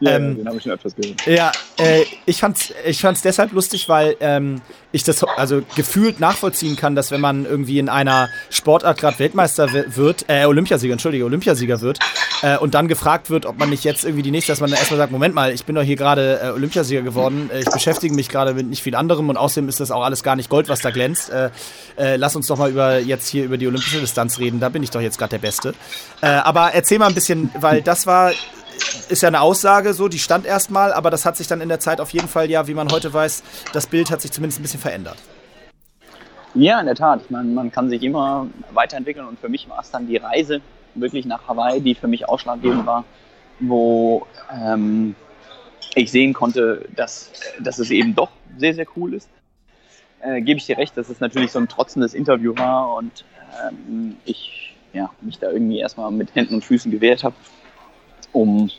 Ja, 0.00 0.12
ähm, 0.12 0.36
den 0.36 0.46
habe 0.46 0.56
ich 0.56 0.62
schon 0.62 0.72
öfters 0.72 0.94
gehört. 0.96 1.26
Ja, 1.26 1.52
äh, 1.78 2.04
ich 2.26 2.40
fand 2.40 2.56
es 2.56 2.74
ich 2.84 3.00
fand's 3.00 3.22
deshalb 3.22 3.52
lustig, 3.52 3.88
weil 3.88 4.16
ähm, 4.20 4.60
ich 4.92 5.02
das 5.04 5.24
also 5.24 5.62
gefühlt 5.74 6.20
nachvollziehen 6.20 6.76
kann, 6.76 6.94
dass 6.94 7.10
wenn 7.10 7.20
man 7.20 7.46
irgendwie 7.46 7.78
in 7.78 7.88
einer 7.88 8.28
Sportart 8.50 8.98
gerade 8.98 9.18
Weltmeister 9.18 9.68
wird, 9.72 10.26
äh, 10.28 10.44
Olympiasieger, 10.44 10.92
entschuldige, 10.92 11.24
Olympiasieger 11.24 11.80
wird 11.80 11.98
äh, 12.42 12.56
und 12.58 12.74
dann 12.74 12.88
gefragt 12.88 13.30
wird, 13.30 13.46
ob 13.46 13.58
man 13.58 13.70
nicht 13.70 13.84
jetzt 13.84 14.04
irgendwie 14.04 14.22
die 14.22 14.30
nächste, 14.30 14.52
dass 14.54 14.60
man 14.60 14.70
dann 14.70 14.78
erstmal 14.78 14.98
sagt, 14.98 15.10
Moment 15.10 15.34
mal, 15.34 15.52
ich 15.52 15.64
bin 15.64 15.74
doch 15.74 15.82
hier 15.82 15.96
gerade 15.96 16.40
äh, 16.40 16.50
Olympiasieger 16.50 17.02
geworden, 17.02 17.50
äh, 17.52 17.58
ich 17.58 17.70
beschäftige 17.70 18.14
mich 18.14 18.28
gerade 18.28 18.54
mit 18.54 18.68
nicht 18.68 18.84
viel 18.84 18.94
anderem 18.94 19.28
und 19.28 19.36
außerdem 19.36 19.68
ist 19.68 19.80
das 19.80 19.90
auch 19.90 20.04
alles 20.04 20.22
gar 20.22 20.36
nicht 20.36 20.48
Gold, 20.48 20.68
was 20.68 20.78
da 20.78 20.92
glänzt. 20.92 21.30
Äh, 21.30 21.50
äh, 21.96 22.14
lass 22.14 22.36
uns 22.36 22.46
doch 22.46 22.56
mal 22.56 22.70
über 22.70 23.00
jetzt 23.00 23.26
hier 23.26 23.44
über 23.44 23.58
die 23.58 23.66
olympische 23.66 23.98
Distanz 23.98 24.38
reden, 24.38 24.60
da 24.60 24.68
bin 24.68 24.84
ich 24.84 24.90
doch 24.90 25.00
jetzt 25.00 25.18
gerade 25.18 25.30
der 25.30 25.38
Beste. 25.38 25.74
Äh, 26.20 26.28
aber 26.28 26.72
erzähl 26.72 27.00
mal 27.00 27.08
ein 27.08 27.14
bisschen, 27.14 27.50
weil 27.58 27.82
das 27.82 28.06
war 28.06 28.30
ist 29.08 29.22
ja 29.22 29.28
eine 29.28 29.40
Aussage 29.40 29.92
so, 29.92 30.06
die 30.06 30.20
stand 30.20 30.46
erstmal, 30.46 30.92
aber 30.92 31.10
das 31.10 31.24
hat 31.24 31.36
sich 31.36 31.48
dann 31.48 31.60
in 31.60 31.68
der 31.68 31.80
Zeit 31.80 32.00
auf 32.00 32.10
jeden 32.10 32.28
Fall 32.28 32.48
ja, 32.48 32.68
wie 32.68 32.74
man 32.74 32.92
heute 32.92 33.12
weiß, 33.12 33.42
das 33.72 33.88
Bild 33.88 34.12
hat 34.12 34.20
sich 34.20 34.30
zumindest 34.30 34.60
ein 34.60 34.62
bisschen 34.62 34.80
verändert. 34.80 35.16
Ja, 36.54 36.78
in 36.78 36.86
der 36.86 36.94
Tat. 36.94 37.22
Ich 37.24 37.30
man 37.30 37.72
kann 37.72 37.90
sich 37.90 38.04
immer 38.04 38.46
weiterentwickeln 38.72 39.26
und 39.26 39.40
für 39.40 39.48
mich 39.48 39.68
war 39.68 39.80
es 39.80 39.90
dann 39.90 40.06
die 40.06 40.18
Reise 40.18 40.60
wirklich 40.94 41.26
nach 41.26 41.48
Hawaii, 41.48 41.80
die 41.80 41.96
für 41.96 42.06
mich 42.06 42.28
ausschlaggebend 42.28 42.86
war, 42.86 43.04
wo 43.68 44.26
ähm, 44.52 45.14
ich 45.94 46.10
sehen 46.10 46.32
konnte, 46.32 46.86
dass, 46.96 47.32
dass 47.60 47.78
es 47.78 47.90
eben 47.90 48.14
doch 48.14 48.30
sehr, 48.58 48.74
sehr 48.74 48.86
cool 48.96 49.14
ist. 49.14 49.28
Äh, 50.20 50.40
Gebe 50.42 50.58
ich 50.58 50.66
dir 50.66 50.78
recht, 50.78 50.96
dass 50.96 51.08
es 51.08 51.20
natürlich 51.20 51.52
so 51.52 51.58
ein 51.58 51.68
trotzendes 51.68 52.14
Interview 52.14 52.56
war 52.56 52.94
und 52.94 53.24
ähm, 53.68 54.16
ich 54.24 54.74
ja, 54.92 55.10
mich 55.20 55.38
da 55.38 55.50
irgendwie 55.50 55.78
erstmal 55.78 56.10
mit 56.10 56.34
Händen 56.34 56.54
und 56.54 56.64
Füßen 56.64 56.90
gewehrt 56.90 57.24
habe 57.24 57.34
um 58.34 58.70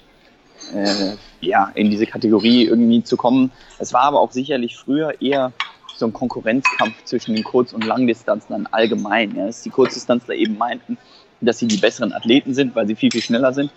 äh, 0.74 1.16
ja, 1.42 1.72
in 1.74 1.90
diese 1.90 2.06
Kategorie 2.06 2.66
irgendwie 2.66 3.04
zu 3.04 3.18
kommen. 3.18 3.52
Es 3.80 3.94
war 3.94 4.04
aber 4.04 4.20
auch 4.20 4.32
sicherlich 4.32 4.78
früher 4.78 5.22
eher 5.22 5.54
so 5.96 6.06
ein 6.06 6.14
Konkurrenzkampf 6.14 7.04
zwischen 7.06 7.36
den 7.36 7.44
Kurz- 7.44 7.74
und 7.74 7.86
Langdistanzlern 7.86 8.68
allgemein. 8.72 9.36
Ja. 9.36 9.48
Dass 9.48 9.64
die 9.64 9.70
Kurzdistanzler 9.70 10.36
eben 10.36 10.58
meinten, 10.58 10.98
dass 11.42 11.60
sie 11.60 11.68
die 11.68 11.78
besseren 11.78 12.14
Athleten 12.14 12.54
sind, 12.54 12.76
weil 12.76 12.86
sie 12.88 12.96
viel, 12.96 13.12
viel 13.12 13.22
schneller 13.22 13.54
sind. 13.54 13.72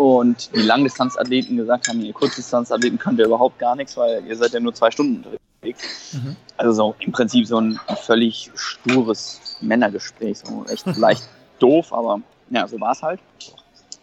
Und 0.00 0.50
die 0.56 0.62
Langdistanzathleten 0.62 1.58
gesagt 1.58 1.86
haben, 1.88 2.00
ihr 2.00 2.14
Kurzdistanzathleten 2.14 2.98
könnt 2.98 3.18
ihr 3.18 3.26
überhaupt 3.26 3.58
gar 3.58 3.76
nichts, 3.76 3.98
weil 3.98 4.24
ihr 4.26 4.34
seid 4.34 4.54
ja 4.54 4.58
nur 4.58 4.72
zwei 4.72 4.90
Stunden 4.90 5.22
unterwegs. 5.22 6.14
Mhm. 6.14 6.36
Also 6.56 6.72
so 6.72 6.94
im 7.00 7.12
Prinzip 7.12 7.46
so 7.46 7.60
ein 7.60 7.78
völlig 8.06 8.50
stures 8.54 9.58
Männergespräch. 9.60 10.38
So 10.38 10.64
echt 10.70 10.86
leicht 10.96 11.28
doof, 11.58 11.92
aber 11.92 12.22
ja, 12.48 12.66
so 12.66 12.80
war 12.80 12.92
es 12.92 13.02
halt. 13.02 13.20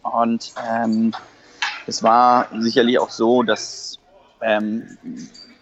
Und 0.04 0.54
ähm, 0.72 1.16
es 1.88 2.04
war 2.04 2.48
sicherlich 2.60 3.00
auch 3.00 3.10
so, 3.10 3.42
dass 3.42 3.98
ähm, 4.42 5.00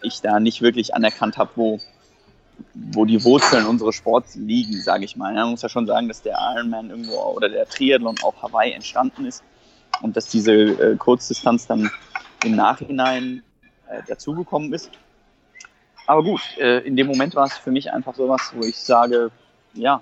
ich 0.02 0.20
da 0.20 0.38
nicht 0.38 0.60
wirklich 0.60 0.94
anerkannt 0.94 1.38
habe, 1.38 1.52
wo, 1.54 1.80
wo 2.74 3.06
die 3.06 3.24
Wurzeln 3.24 3.64
unseres 3.64 3.94
Sports 3.94 4.34
liegen, 4.34 4.82
sage 4.82 5.06
ich 5.06 5.16
mal. 5.16 5.32
Man 5.32 5.52
muss 5.52 5.62
ja 5.62 5.70
schon 5.70 5.86
sagen, 5.86 6.08
dass 6.08 6.20
der 6.20 6.36
Ironman 6.38 6.90
irgendwo 6.90 7.14
oder 7.34 7.48
der 7.48 7.66
Triathlon 7.66 8.16
auf 8.22 8.42
Hawaii 8.42 8.72
entstanden 8.72 9.24
ist 9.24 9.42
und 10.02 10.16
dass 10.16 10.28
diese 10.28 10.52
äh, 10.52 10.96
Kurzdistanz 10.96 11.66
dann 11.66 11.90
im 12.44 12.56
Nachhinein 12.56 13.42
äh, 13.88 14.02
dazugekommen 14.06 14.72
ist. 14.72 14.90
Aber 16.06 16.22
gut, 16.22 16.40
äh, 16.58 16.78
in 16.80 16.96
dem 16.96 17.08
Moment 17.08 17.34
war 17.34 17.46
es 17.46 17.54
für 17.54 17.70
mich 17.70 17.92
einfach 17.92 18.14
sowas, 18.14 18.52
wo 18.54 18.64
ich 18.64 18.76
sage, 18.76 19.30
ja, 19.74 20.00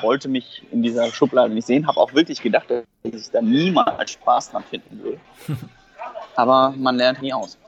wollte 0.00 0.28
mich 0.28 0.66
in 0.72 0.82
dieser 0.82 1.06
Schublade 1.12 1.54
nicht 1.54 1.66
sehen, 1.66 1.86
habe 1.86 1.98
auch 1.98 2.12
wirklich 2.14 2.42
gedacht, 2.42 2.68
dass 2.70 2.84
ich 3.04 3.30
da 3.30 3.40
niemals 3.40 4.12
Spaß 4.12 4.50
dran 4.50 4.64
finden 4.68 5.02
würde. 5.02 5.20
Aber 6.36 6.74
man 6.76 6.96
lernt 6.96 7.22
nie 7.22 7.32
aus. 7.32 7.58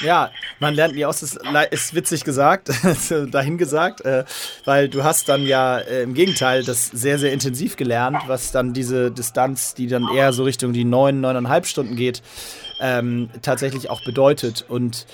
Ja, 0.00 0.30
man 0.60 0.74
lernt 0.74 0.94
nie 0.94 1.04
aus, 1.04 1.22
ist, 1.22 1.40
ist 1.70 1.94
witzig 1.94 2.24
gesagt, 2.24 2.70
dahin 3.30 3.58
gesagt, 3.58 4.02
äh, 4.02 4.24
weil 4.64 4.88
du 4.88 5.02
hast 5.02 5.28
dann 5.28 5.46
ja 5.46 5.78
äh, 5.78 6.02
im 6.02 6.14
Gegenteil 6.14 6.62
das 6.62 6.86
sehr, 6.86 7.18
sehr 7.18 7.32
intensiv 7.32 7.76
gelernt, 7.76 8.18
was 8.26 8.52
dann 8.52 8.72
diese 8.72 9.10
Distanz, 9.10 9.74
die 9.74 9.86
dann 9.86 10.08
eher 10.14 10.32
so 10.32 10.44
Richtung 10.44 10.72
die 10.72 10.84
neun, 10.84 11.20
neuneinhalb 11.20 11.66
Stunden 11.66 11.96
geht, 11.96 12.22
ähm, 12.80 13.30
tatsächlich 13.42 13.90
auch 13.90 14.04
bedeutet. 14.04 14.64
Und 14.68 15.06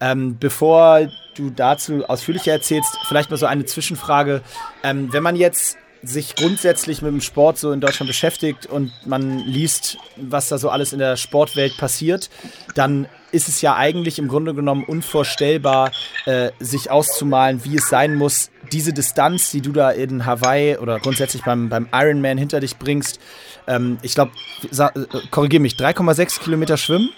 ähm, 0.00 0.38
bevor 0.38 1.08
du 1.36 1.50
dazu 1.50 2.04
ausführlicher 2.04 2.52
erzählst, 2.52 2.98
vielleicht 3.06 3.30
mal 3.30 3.36
so 3.36 3.46
eine 3.46 3.64
Zwischenfrage. 3.64 4.42
Ähm, 4.82 5.12
wenn 5.12 5.22
man 5.22 5.36
jetzt 5.36 5.78
sich 6.02 6.34
grundsätzlich 6.34 7.02
mit 7.02 7.12
dem 7.12 7.20
Sport 7.20 7.58
so 7.58 7.72
in 7.72 7.80
Deutschland 7.80 8.08
beschäftigt 8.08 8.66
und 8.66 8.92
man 9.06 9.38
liest, 9.38 9.96
was 10.16 10.48
da 10.48 10.58
so 10.58 10.68
alles 10.68 10.92
in 10.92 10.98
der 10.98 11.16
Sportwelt 11.16 11.76
passiert, 11.78 12.30
dann 12.74 13.06
ist 13.34 13.48
es 13.48 13.60
ja 13.60 13.74
eigentlich 13.76 14.18
im 14.18 14.28
Grunde 14.28 14.54
genommen 14.54 14.84
unvorstellbar, 14.84 15.90
äh, 16.24 16.50
sich 16.60 16.90
auszumalen, 16.90 17.64
wie 17.64 17.76
es 17.76 17.88
sein 17.88 18.14
muss, 18.14 18.50
diese 18.72 18.92
Distanz, 18.92 19.50
die 19.50 19.60
du 19.60 19.72
da 19.72 19.90
in 19.90 20.24
Hawaii 20.24 20.78
oder 20.78 20.98
grundsätzlich 21.00 21.42
beim, 21.44 21.68
beim 21.68 21.88
Ironman 21.92 22.38
hinter 22.38 22.60
dich 22.60 22.78
bringst. 22.78 23.20
Ähm, 23.66 23.98
ich 24.02 24.14
glaube, 24.14 24.32
äh, 24.70 25.06
korrigiere 25.30 25.60
mich, 25.60 25.74
3,6 25.74 26.40
Kilometer 26.40 26.76
schwimmen? 26.76 27.10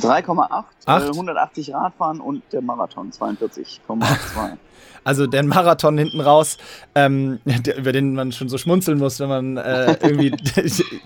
3,8, 0.00 0.64
äh, 0.86 1.10
180 1.10 1.74
Radfahren 1.74 2.20
und 2.20 2.42
der 2.52 2.62
Marathon 2.62 3.10
42,2. 3.10 4.56
Also 5.04 5.26
der 5.26 5.42
Marathon 5.42 5.98
hinten 5.98 6.20
raus, 6.20 6.58
ähm, 6.94 7.40
der, 7.44 7.76
über 7.76 7.90
den 7.90 8.14
man 8.14 8.30
schon 8.30 8.48
so 8.48 8.56
schmunzeln 8.56 8.98
muss, 8.98 9.18
wenn 9.18 9.28
man 9.28 9.56
äh, 9.56 9.96
irgendwie 10.00 10.32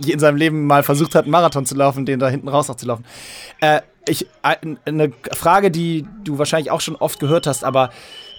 in 0.12 0.18
seinem 0.18 0.36
Leben 0.36 0.66
mal 0.66 0.82
versucht 0.82 1.14
hat, 1.14 1.24
einen 1.24 1.32
Marathon 1.32 1.64
zu 1.64 1.74
laufen, 1.74 2.04
den 2.04 2.18
da 2.18 2.28
hinten 2.28 2.48
raus 2.48 2.68
noch 2.68 2.76
zu 2.76 2.86
laufen. 2.86 3.06
Äh, 3.60 3.80
ich, 4.08 4.26
eine 4.42 5.12
Frage, 5.32 5.70
die 5.70 6.06
du 6.24 6.38
wahrscheinlich 6.38 6.70
auch 6.70 6.80
schon 6.80 6.96
oft 6.96 7.18
gehört 7.20 7.46
hast, 7.46 7.64
aber 7.64 7.90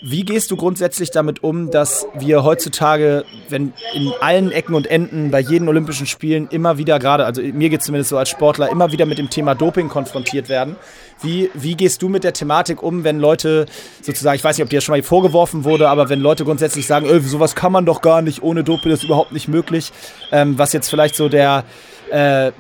wie 0.01 0.23
gehst 0.23 0.51
du 0.51 0.57
grundsätzlich 0.57 1.12
damit 1.12 1.43
um, 1.43 1.71
dass 1.71 2.07
wir 2.13 2.43
heutzutage, 2.43 3.25
wenn 3.49 3.73
in 3.93 4.12
allen 4.21 4.51
Ecken 4.51 4.75
und 4.75 4.86
Enden 4.88 5.31
bei 5.31 5.39
jeden 5.39 5.67
Olympischen 5.67 6.05
Spielen 6.05 6.47
immer 6.51 6.77
wieder 6.77 6.99
gerade, 6.99 7.25
also 7.25 7.41
mir 7.41 7.69
geht 7.69 7.79
es 7.79 7.88
zumindest 7.88 8.12
so 8.12 8.17
als 8.17 8.29
Sportler, 8.29 8.69
immer 8.69 8.91
wieder 8.91 9.05
mit 9.05 9.17
dem 9.17 9.29
Thema 9.29 9.55
Doping 9.55 9.89
konfrontiert 9.89 10.49
werden? 10.49 10.75
Wie, 11.21 11.49
wie 11.55 11.75
gehst 11.75 12.03
du 12.03 12.10
mit 12.10 12.23
der 12.23 12.33
Thematik 12.33 12.83
um, 12.83 13.03
wenn 13.03 13.19
Leute 13.19 13.65
sozusagen, 14.01 14.36
ich 14.36 14.43
weiß 14.43 14.57
nicht, 14.57 14.63
ob 14.63 14.69
dir 14.69 14.77
das 14.77 14.83
schon 14.83 14.93
mal 14.93 15.01
vorgeworfen 15.01 15.63
wurde, 15.63 15.89
aber 15.89 16.10
wenn 16.10 16.19
Leute 16.19 16.45
grundsätzlich 16.45 16.86
sagen, 16.86 17.07
öh, 17.07 17.19
sowas 17.21 17.55
kann 17.55 17.71
man 17.71 17.86
doch 17.86 18.01
gar 18.01 18.21
nicht, 18.21 18.43
ohne 18.43 18.63
Doping 18.63 18.91
ist 18.91 19.03
überhaupt 19.03 19.31
nicht 19.31 19.47
möglich, 19.47 19.91
ähm, 20.31 20.60
was 20.60 20.73
jetzt 20.73 20.89
vielleicht 20.89 21.15
so 21.15 21.27
der 21.27 21.63
äh, 22.12 22.51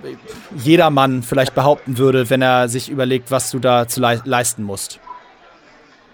jedermann 0.57 1.21
vielleicht 1.21 1.53
behaupten 1.53 1.97
würde, 1.99 2.29
wenn 2.31 2.41
er 2.41 2.67
sich 2.67 2.89
überlegt, 2.89 3.29
was 3.29 3.51
du 3.51 3.59
da 3.59 3.87
zu 3.87 4.01
le 4.01 4.21
leisten 4.25 4.63
musst? 4.63 4.99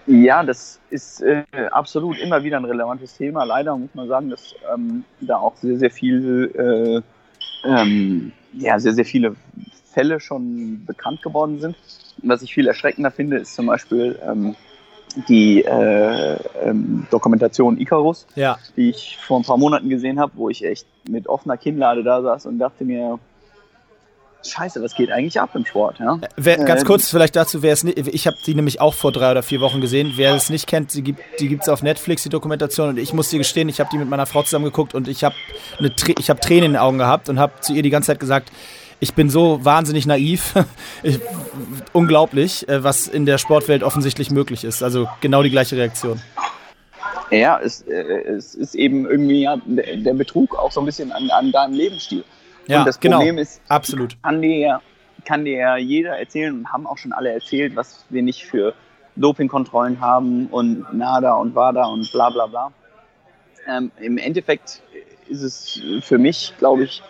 Ja, 0.06 0.42
das 0.42 0.80
ist 0.90 1.22
äh, 1.22 1.44
absolut 1.70 2.18
immer 2.18 2.42
wieder 2.42 2.58
ein 2.58 2.64
relevantes 2.64 3.16
Thema. 3.16 3.44
Leider 3.44 3.76
muss 3.76 3.94
man 3.94 4.08
sagen, 4.08 4.30
dass 4.30 4.54
ähm, 4.72 5.04
da 5.20 5.38
auch 5.38 5.56
sehr, 5.56 5.78
sehr 5.78 5.90
viel, 5.90 7.02
äh, 7.64 7.68
ähm, 7.68 8.32
ja, 8.52 8.78
sehr, 8.78 8.92
sehr 8.92 9.04
viele 9.04 9.34
Fälle 9.86 10.20
schon 10.20 10.84
bekannt 10.84 11.22
geworden 11.22 11.60
sind. 11.60 11.76
Was 12.22 12.42
ich 12.42 12.52
viel 12.52 12.66
erschreckender 12.66 13.10
finde, 13.10 13.38
ist 13.38 13.54
zum 13.54 13.66
Beispiel 13.66 14.18
ähm, 14.26 14.54
die 15.28 15.64
äh, 15.64 16.36
ähm, 16.62 17.06
Dokumentation 17.10 17.78
Icarus, 17.78 18.26
ja. 18.34 18.58
die 18.76 18.90
ich 18.90 19.16
vor 19.18 19.38
ein 19.38 19.44
paar 19.44 19.56
Monaten 19.56 19.88
gesehen 19.88 20.20
habe, 20.20 20.32
wo 20.34 20.50
ich 20.50 20.64
echt 20.64 20.86
mit 21.08 21.28
offener 21.28 21.56
Kinnlade 21.56 22.02
da 22.02 22.20
saß 22.20 22.46
und 22.46 22.58
dachte 22.58 22.84
mir, 22.84 23.18
Scheiße, 24.46 24.82
was 24.82 24.94
geht 24.94 25.10
eigentlich 25.10 25.40
ab 25.40 25.50
im 25.54 25.64
Sport? 25.64 25.98
Ja? 25.98 26.18
Wer, 26.36 26.58
ganz 26.58 26.82
ähm, 26.82 26.86
kurz 26.86 27.10
vielleicht 27.10 27.36
dazu, 27.36 27.62
wer 27.62 27.72
es 27.72 27.84
nicht, 27.84 27.98
ich 27.98 28.26
habe 28.26 28.36
die 28.44 28.54
nämlich 28.54 28.80
auch 28.80 28.94
vor 28.94 29.12
drei 29.12 29.30
oder 29.30 29.42
vier 29.42 29.60
Wochen 29.60 29.80
gesehen. 29.80 30.12
Wer 30.16 30.34
es 30.34 30.50
nicht 30.50 30.66
kennt, 30.66 30.94
die 30.94 31.02
gibt 31.02 31.20
die 31.40 31.48
gibt's 31.48 31.68
auf 31.68 31.82
Netflix 31.82 32.22
die 32.22 32.28
Dokumentation 32.28 32.90
und 32.90 32.98
ich 32.98 33.12
muss 33.12 33.30
dir 33.30 33.38
gestehen, 33.38 33.68
ich 33.68 33.80
habe 33.80 33.90
die 33.90 33.98
mit 33.98 34.08
meiner 34.08 34.26
Frau 34.26 34.42
zusammen 34.42 34.66
geguckt 34.66 34.94
und 34.94 35.08
ich 35.08 35.24
habe 35.24 35.34
ich 36.18 36.30
habe 36.30 36.40
Tränen 36.40 36.64
in 36.64 36.72
den 36.72 36.80
Augen 36.80 36.98
gehabt 36.98 37.28
und 37.28 37.38
habe 37.38 37.52
zu 37.60 37.72
ihr 37.72 37.82
die 37.82 37.90
ganze 37.90 38.08
Zeit 38.08 38.20
gesagt, 38.20 38.50
ich 39.00 39.14
bin 39.14 39.28
so 39.28 39.64
wahnsinnig 39.64 40.06
naiv. 40.06 40.54
ich, 41.02 41.20
unglaublich, 41.92 42.68
äh, 42.68 42.82
was 42.82 43.06
in 43.06 43.26
der 43.26 43.38
Sportwelt 43.38 43.82
offensichtlich 43.82 44.30
möglich 44.30 44.64
ist. 44.64 44.82
Also 44.82 45.08
genau 45.20 45.42
die 45.42 45.50
gleiche 45.50 45.76
Reaktion. 45.76 46.20
Ja, 47.30 47.58
es, 47.62 47.82
äh, 47.82 47.92
es 47.92 48.54
ist 48.54 48.74
eben 48.74 49.06
irgendwie 49.06 49.42
ja, 49.42 49.56
der 49.66 50.14
Betrug 50.14 50.56
auch 50.56 50.72
so 50.72 50.80
ein 50.80 50.86
bisschen 50.86 51.12
an, 51.12 51.30
an 51.30 51.52
deinem 51.52 51.74
Lebensstil. 51.74 52.24
Ja, 52.66 52.80
und 52.80 52.86
das 52.86 53.00
genau. 53.00 53.18
Problem 53.18 53.38
ist, 53.38 53.60
absolut. 53.68 54.20
Kann 54.22 54.42
dir, 54.42 54.80
kann 55.24 55.44
dir 55.44 55.76
jeder 55.78 56.18
erzählen 56.18 56.54
und 56.54 56.72
haben 56.72 56.86
auch 56.86 56.98
schon 56.98 57.12
alle 57.12 57.32
erzählt, 57.32 57.76
was 57.76 58.04
wir 58.10 58.22
nicht 58.22 58.44
für 58.44 58.74
Dopingkontrollen 59.16 60.00
haben 60.00 60.46
und 60.46 60.92
NADA 60.92 61.34
und 61.34 61.54
WADA 61.54 61.84
und 61.86 62.10
bla 62.12 62.30
bla 62.30 62.46
bla. 62.46 62.72
Ähm, 63.66 63.90
Im 63.98 64.18
Endeffekt 64.18 64.82
ist 65.28 65.42
es 65.42 65.80
für 66.02 66.18
mich, 66.18 66.52
glaube 66.58 66.84
ich, 66.84 67.02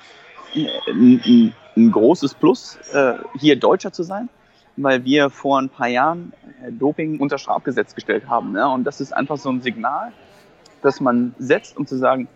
ein, 0.55 1.53
ein 1.77 1.91
großes 1.91 2.35
Plus, 2.35 2.79
äh, 2.93 3.15
hier 3.39 3.57
Deutscher 3.57 3.93
zu 3.93 4.03
sein, 4.03 4.29
weil 4.77 5.05
wir 5.05 5.31
vor 5.31 5.61
ein 5.61 5.69
paar 5.69 5.89
Jahren 5.89 6.33
äh, 6.63 6.71
Doping 6.71 7.19
unter 7.19 7.39
Strafgesetz 7.39 7.95
gestellt 7.95 8.29
haben. 8.29 8.53
Ne? 8.53 8.69
Und 8.69 8.85
das 8.85 9.01
ist 9.01 9.13
einfach 9.13 9.37
so 9.37 9.51
ein 9.51 9.63
Signal, 9.63 10.13
das 10.83 11.01
man 11.01 11.35
setzt, 11.39 11.77
um 11.77 11.87
zu 11.87 11.97
sagen, 11.97 12.29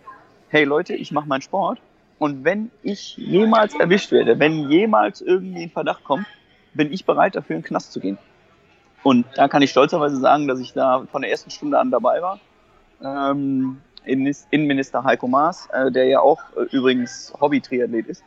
hey 0.49 0.65
Leute, 0.65 0.95
ich 0.95 1.11
mache 1.11 1.27
meinen 1.27 1.41
Sport 1.41 1.79
und 2.19 2.43
wenn 2.43 2.69
ich 2.83 3.17
jemals 3.17 3.73
erwischt 3.73 4.11
werde, 4.11 4.37
wenn 4.39 4.69
jemals 4.69 5.21
irgendwie 5.21 5.63
ein 5.63 5.69
Verdacht 5.71 6.03
kommt, 6.03 6.25
bin 6.73 6.91
ich 6.91 7.05
bereit 7.05 7.35
dafür 7.35 7.55
in 7.55 7.61
den 7.61 7.67
Knast 7.67 7.93
zu 7.93 7.99
gehen. 7.99 8.17
Und 9.03 9.25
da 9.35 9.47
kann 9.47 9.61
ich 9.61 9.71
stolzerweise 9.71 10.17
sagen, 10.17 10.47
dass 10.47 10.59
ich 10.59 10.73
da 10.73 11.05
von 11.11 11.21
der 11.21 11.31
ersten 11.31 11.49
Stunde 11.49 11.79
an 11.79 11.89
dabei 11.89 12.21
war. 12.21 12.39
Ähm, 13.01 13.77
Innenminister 14.05 15.03
Heiko 15.03 15.27
Maas, 15.27 15.69
äh, 15.71 15.91
der 15.91 16.05
ja 16.05 16.19
auch 16.19 16.41
äh, 16.57 16.75
übrigens 16.75 17.33
Hobby-Triathlet 17.39 18.07
ist, 18.07 18.23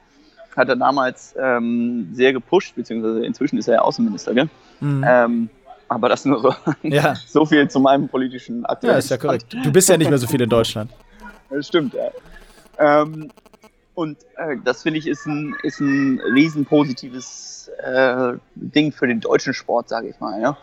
hat 0.57 0.68
er 0.68 0.76
damals 0.76 1.35
ähm, 1.38 2.09
sehr 2.12 2.33
gepusht, 2.33 2.74
beziehungsweise 2.74 3.24
inzwischen 3.24 3.59
ist 3.59 3.68
er 3.68 3.74
ja 3.74 3.81
Außenminister, 3.83 4.35
gell? 4.35 4.48
Mhm. 4.81 5.05
Ähm, 5.07 5.50
aber 5.88 6.09
das 6.09 6.24
nur 6.24 6.40
so, 6.40 6.55
ja. 6.83 7.14
so 7.26 7.44
viel 7.44 7.68
zu 7.68 7.81
meinem 7.81 8.09
politischen 8.09 8.64
aktuellen. 8.64 8.94
Ja, 8.94 8.98
ist 8.98 9.11
ja 9.11 9.18
korrekt. 9.18 9.52
Du 9.52 9.70
bist 9.70 9.88
ja 9.90 9.98
nicht 9.98 10.09
mehr 10.09 10.18
so 10.18 10.26
viel 10.26 10.40
in 10.40 10.48
Deutschland. 10.48 10.90
Das 11.50 11.68
stimmt, 11.68 11.94
ja. 11.94 12.11
Ähm, 12.78 13.31
und 13.94 14.18
äh, 14.37 14.57
das 14.64 14.83
finde 14.83 14.98
ich 14.98 15.07
ist 15.07 15.26
ein, 15.26 15.55
ist 15.62 15.81
ein 15.81 16.20
riesen 16.35 16.64
positives 16.64 17.70
äh, 17.83 18.35
Ding 18.55 18.92
für 18.92 19.07
den 19.07 19.20
deutschen 19.20 19.55
Sport, 19.55 19.88
sage 19.88 20.09
ich 20.09 20.18
mal. 20.20 20.40
Ja? 20.40 20.57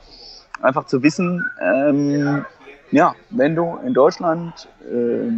Einfach 0.62 0.86
zu 0.86 1.04
wissen, 1.04 1.46
ähm, 1.62 2.46
ja, 2.92 3.16
wenn 3.30 3.56
du 3.56 3.78
in 3.86 3.94
Deutschland 3.94 4.68
äh, 4.90 5.32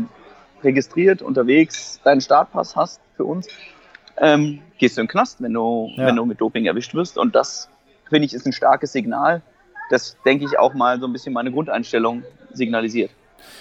registriert 0.64 1.22
unterwegs 1.22 2.00
deinen 2.04 2.22
Startpass 2.22 2.76
hast 2.76 3.02
für 3.18 3.26
uns, 3.26 3.48
ähm, 4.18 4.62
gehst 4.78 4.98
du 4.98 5.02
in 5.02 5.08
den 5.08 5.12
Knast, 5.12 5.42
wenn 5.42 5.54
du, 5.54 5.90
ja. 5.96 6.08
wenn 6.08 6.16
du 6.16 6.26
mit 6.26 6.40
Doping 6.40 6.66
erwischt 6.66 6.94
wirst. 6.94 7.18
Und 7.18 7.36
das, 7.36 7.70
finde 8.10 8.26
ich, 8.26 8.34
ist 8.34 8.46
ein 8.46 8.54
starkes 8.54 8.94
Signal, 8.94 9.42
das, 9.90 10.16
denke 10.24 10.46
ich, 10.46 10.58
auch 10.58 10.74
mal 10.74 11.00
so 11.00 11.08
ein 11.08 11.14
bisschen 11.14 11.34
meine 11.34 11.52
Grundeinstellung 11.52 12.24
signalisiert. 12.54 13.12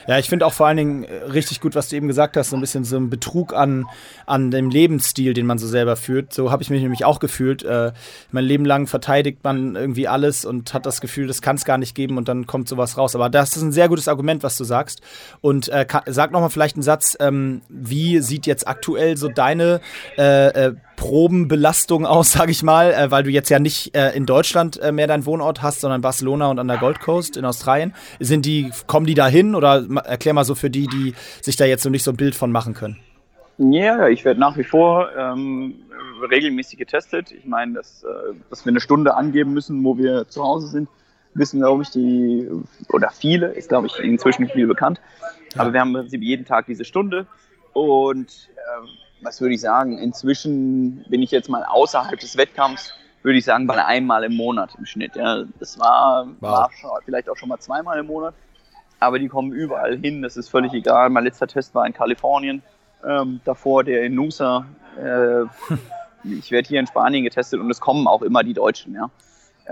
Ja, 0.07 0.19
ich 0.19 0.29
finde 0.29 0.47
auch 0.47 0.53
vor 0.53 0.67
allen 0.67 0.77
Dingen 0.77 1.05
äh, 1.05 1.15
richtig 1.25 1.61
gut, 1.61 1.75
was 1.75 1.89
du 1.89 1.97
eben 1.97 2.09
gesagt 2.09 2.37
hast, 2.37 2.51
so 2.51 2.57
ein 2.57 2.61
bisschen 2.61 2.85
so 2.85 2.97
ein 2.97 3.11
Betrug 3.11 3.55
an, 3.55 3.87
an 4.27 4.51
dem 4.51 4.71
Lebensstil, 4.71 5.35
den 5.35 5.47
man 5.47 5.59
so 5.59 5.67
selber 5.67 5.97
führt. 5.97 6.33
So 6.33 6.51
habe 6.51 6.63
ich 6.63 6.71
mich 6.71 6.83
nämlich 6.83 7.05
auch 7.05 7.21
gefühlt. 7.21 7.63
Äh, 7.63 7.93
mein 8.31 8.45
Leben 8.45 8.65
lang 8.65 8.87
verteidigt 8.87 9.45
man 9.45 9.77
irgendwie 9.77 10.09
alles 10.09 10.45
und 10.45 10.75
hat 10.75 10.87
das 10.87 11.01
Gefühl, 11.01 11.27
das 11.27 11.43
kann 11.43 11.57
es 11.57 11.65
gar 11.65 11.79
nicht 11.79 11.95
geben 11.95 12.17
und 12.17 12.29
dann 12.29 12.47
kommt 12.47 12.69
sowas 12.69 12.97
raus. 12.97 13.15
Aber 13.15 13.29
das 13.29 13.57
ist 13.57 13.63
ein 13.63 13.73
sehr 13.73 13.89
gutes 13.89 14.09
Argument, 14.09 14.43
was 14.43 14.57
du 14.57 14.65
sagst. 14.65 15.01
Und 15.41 15.69
äh, 15.69 15.87
sag 16.07 16.33
nochmal 16.33 16.51
vielleicht 16.51 16.77
einen 16.77 16.83
Satz, 16.83 17.17
ähm, 17.21 17.63
wie 17.69 18.21
sieht 18.21 18.47
jetzt 18.47 18.67
aktuell 18.67 19.17
so 19.17 19.29
deine 19.29 19.81
äh, 20.17 20.49
äh, 20.49 20.75
Probenbelastung 21.01 22.05
aus, 22.05 22.33
sage 22.33 22.53
ich 22.53 22.63
mal, 22.63 22.93
äh, 22.93 23.11
weil 23.11 23.25
du 23.25 23.31
jetzt 23.31 23.49
ja 23.49 23.59
nicht 23.59 23.97
äh, 23.97 24.11
in 24.15 24.27
Deutschland 24.27 24.79
äh, 24.81 24.93
mehr 24.93 25.07
deinen 25.07 25.25
Wohnort 25.27 25.63
hast, 25.63 25.81
sondern 25.81 26.03
Barcelona 26.03 26.51
und 26.51 26.59
an 26.59 26.69
der 26.69 26.77
Gold 26.77 27.01
Coast 27.01 27.37
in 27.37 27.45
Australien. 27.45 27.95
Sind 28.21 28.45
die, 28.45 28.71
kommen 28.87 29.07
die 29.07 29.15
da 29.15 29.27
hin 29.27 29.55
oder 29.55 29.85
erklär 30.05 30.35
mal 30.35 30.45
so 30.45 30.55
für 30.55 30.69
die, 30.71 30.87
die 30.87 31.15
sich 31.41 31.57
da 31.57 31.65
jetzt 31.65 31.83
so 31.83 31.91
nicht 31.91 32.05
so 32.05 32.13
ein 32.13 32.17
Bild 32.17 32.35
von 32.35 32.53
machen 32.53 32.75
können? 32.75 32.99
Ja, 33.57 34.09
ich 34.09 34.25
werde 34.25 34.39
nach 34.41 34.57
wie 34.59 34.65
vor 34.65 35.09
ähm, 35.17 35.75
regelmäßig 36.31 36.79
getestet. 36.79 37.33
Ich 37.33 37.47
meine, 37.47 37.75
dass, 37.75 38.05
äh, 38.05 38.35
dass 38.51 38.67
wir 38.67 38.71
eine 38.71 38.81
Stunde 38.81 39.15
angeben 39.15 39.55
müssen, 39.55 39.83
wo 39.83 39.97
wir 39.97 40.29
zu 40.29 40.43
Hause 40.43 40.69
sind, 40.69 40.89
wissen, 41.33 41.61
glaube 41.61 41.83
ich, 41.83 41.91
die, 41.91 42.47
oder 42.91 43.11
viele, 43.11 43.49
ist, 43.49 43.71
glaube 43.71 43.87
ich, 43.87 43.99
inzwischen 44.01 44.49
viel 44.49 44.67
bekannt. 44.67 45.01
Aber 45.57 45.73
wir 45.73 45.81
haben 45.81 45.95
im 45.95 46.03
Prinzip 46.03 46.23
jeden 46.23 46.45
Tag 46.45 46.67
diese 46.67 46.85
Stunde 46.85 47.27
und 47.73 48.51
ähm, 48.79 48.89
was 49.23 49.41
würde 49.41 49.55
ich 49.55 49.61
sagen, 49.61 49.99
inzwischen 49.99 51.05
bin 51.09 51.23
ich 51.23 51.31
jetzt 51.31 51.49
mal 51.49 51.65
außerhalb 51.65 52.19
des 52.19 52.37
Wettkampfs, 52.37 52.95
würde 53.23 53.39
ich 53.39 53.45
sagen, 53.45 53.67
bei 53.67 53.85
einmal 53.85 54.25
im 54.25 54.35
Monat 54.35 54.75
im 54.79 54.87
Schnitt. 54.87 55.17
Ja. 55.17 55.45
Das 55.59 55.79
war, 55.79 56.27
wow. 56.41 56.51
war 56.51 56.71
schon, 56.73 56.91
vielleicht 57.05 57.29
auch 57.29 57.37
schon 57.37 57.49
mal 57.49 57.59
zweimal 57.59 57.99
im 57.99 58.07
Monat, 58.07 58.35
aber 58.99 59.19
die 59.19 59.29
kommen 59.29 59.53
überall 59.53 59.97
hin, 59.99 60.23
das 60.23 60.37
ist 60.37 60.49
völlig 60.49 60.73
egal. 60.73 61.11
Mein 61.11 61.25
letzter 61.25 61.47
Test 61.47 61.75
war 61.75 61.87
in 61.87 61.93
Kalifornien, 61.93 62.63
ähm, 63.07 63.41
davor 63.45 63.85
der 63.85 64.03
in 64.05 64.15
Nusa. 64.15 64.67
Äh, 64.99 65.43
ich 66.25 66.51
werde 66.51 66.69
hier 66.69 66.81
in 66.81 66.87
Spanien 66.87 67.25
getestet 67.25 67.61
und 67.61 67.71
es 67.71 67.81
kommen 67.81 68.07
auch 68.07 68.23
immer 68.23 68.43
die 68.43 68.55
Deutschen, 68.55 68.95
ja. 68.95 69.11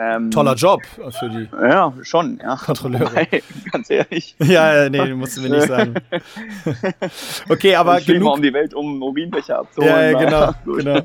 Ähm, 0.00 0.30
Toller 0.30 0.54
Job 0.54 0.80
für 1.18 1.28
die. 1.28 1.48
Ja, 1.60 1.92
schon, 2.02 2.38
ja. 2.40 2.54
Kontrolleure. 2.54 3.10
Wobei, 3.10 3.42
ganz 3.72 3.90
ehrlich. 3.90 4.36
Ja, 4.38 4.88
nee, 4.88 5.12
musst 5.14 5.36
du 5.36 5.40
mir 5.40 5.48
nicht 5.48 5.66
sagen. 5.66 5.94
okay, 7.48 7.74
aber 7.74 7.98
ich 7.98 8.06
genug. 8.06 8.34
um 8.34 8.42
die 8.42 8.52
Welt, 8.52 8.74
um 8.74 8.98
Mobilbecher 8.98 9.58
abzuholen. 9.58 9.92
Ja, 9.92 10.10
ja 10.10 10.18
genau, 10.18 10.54
genau. 10.76 11.00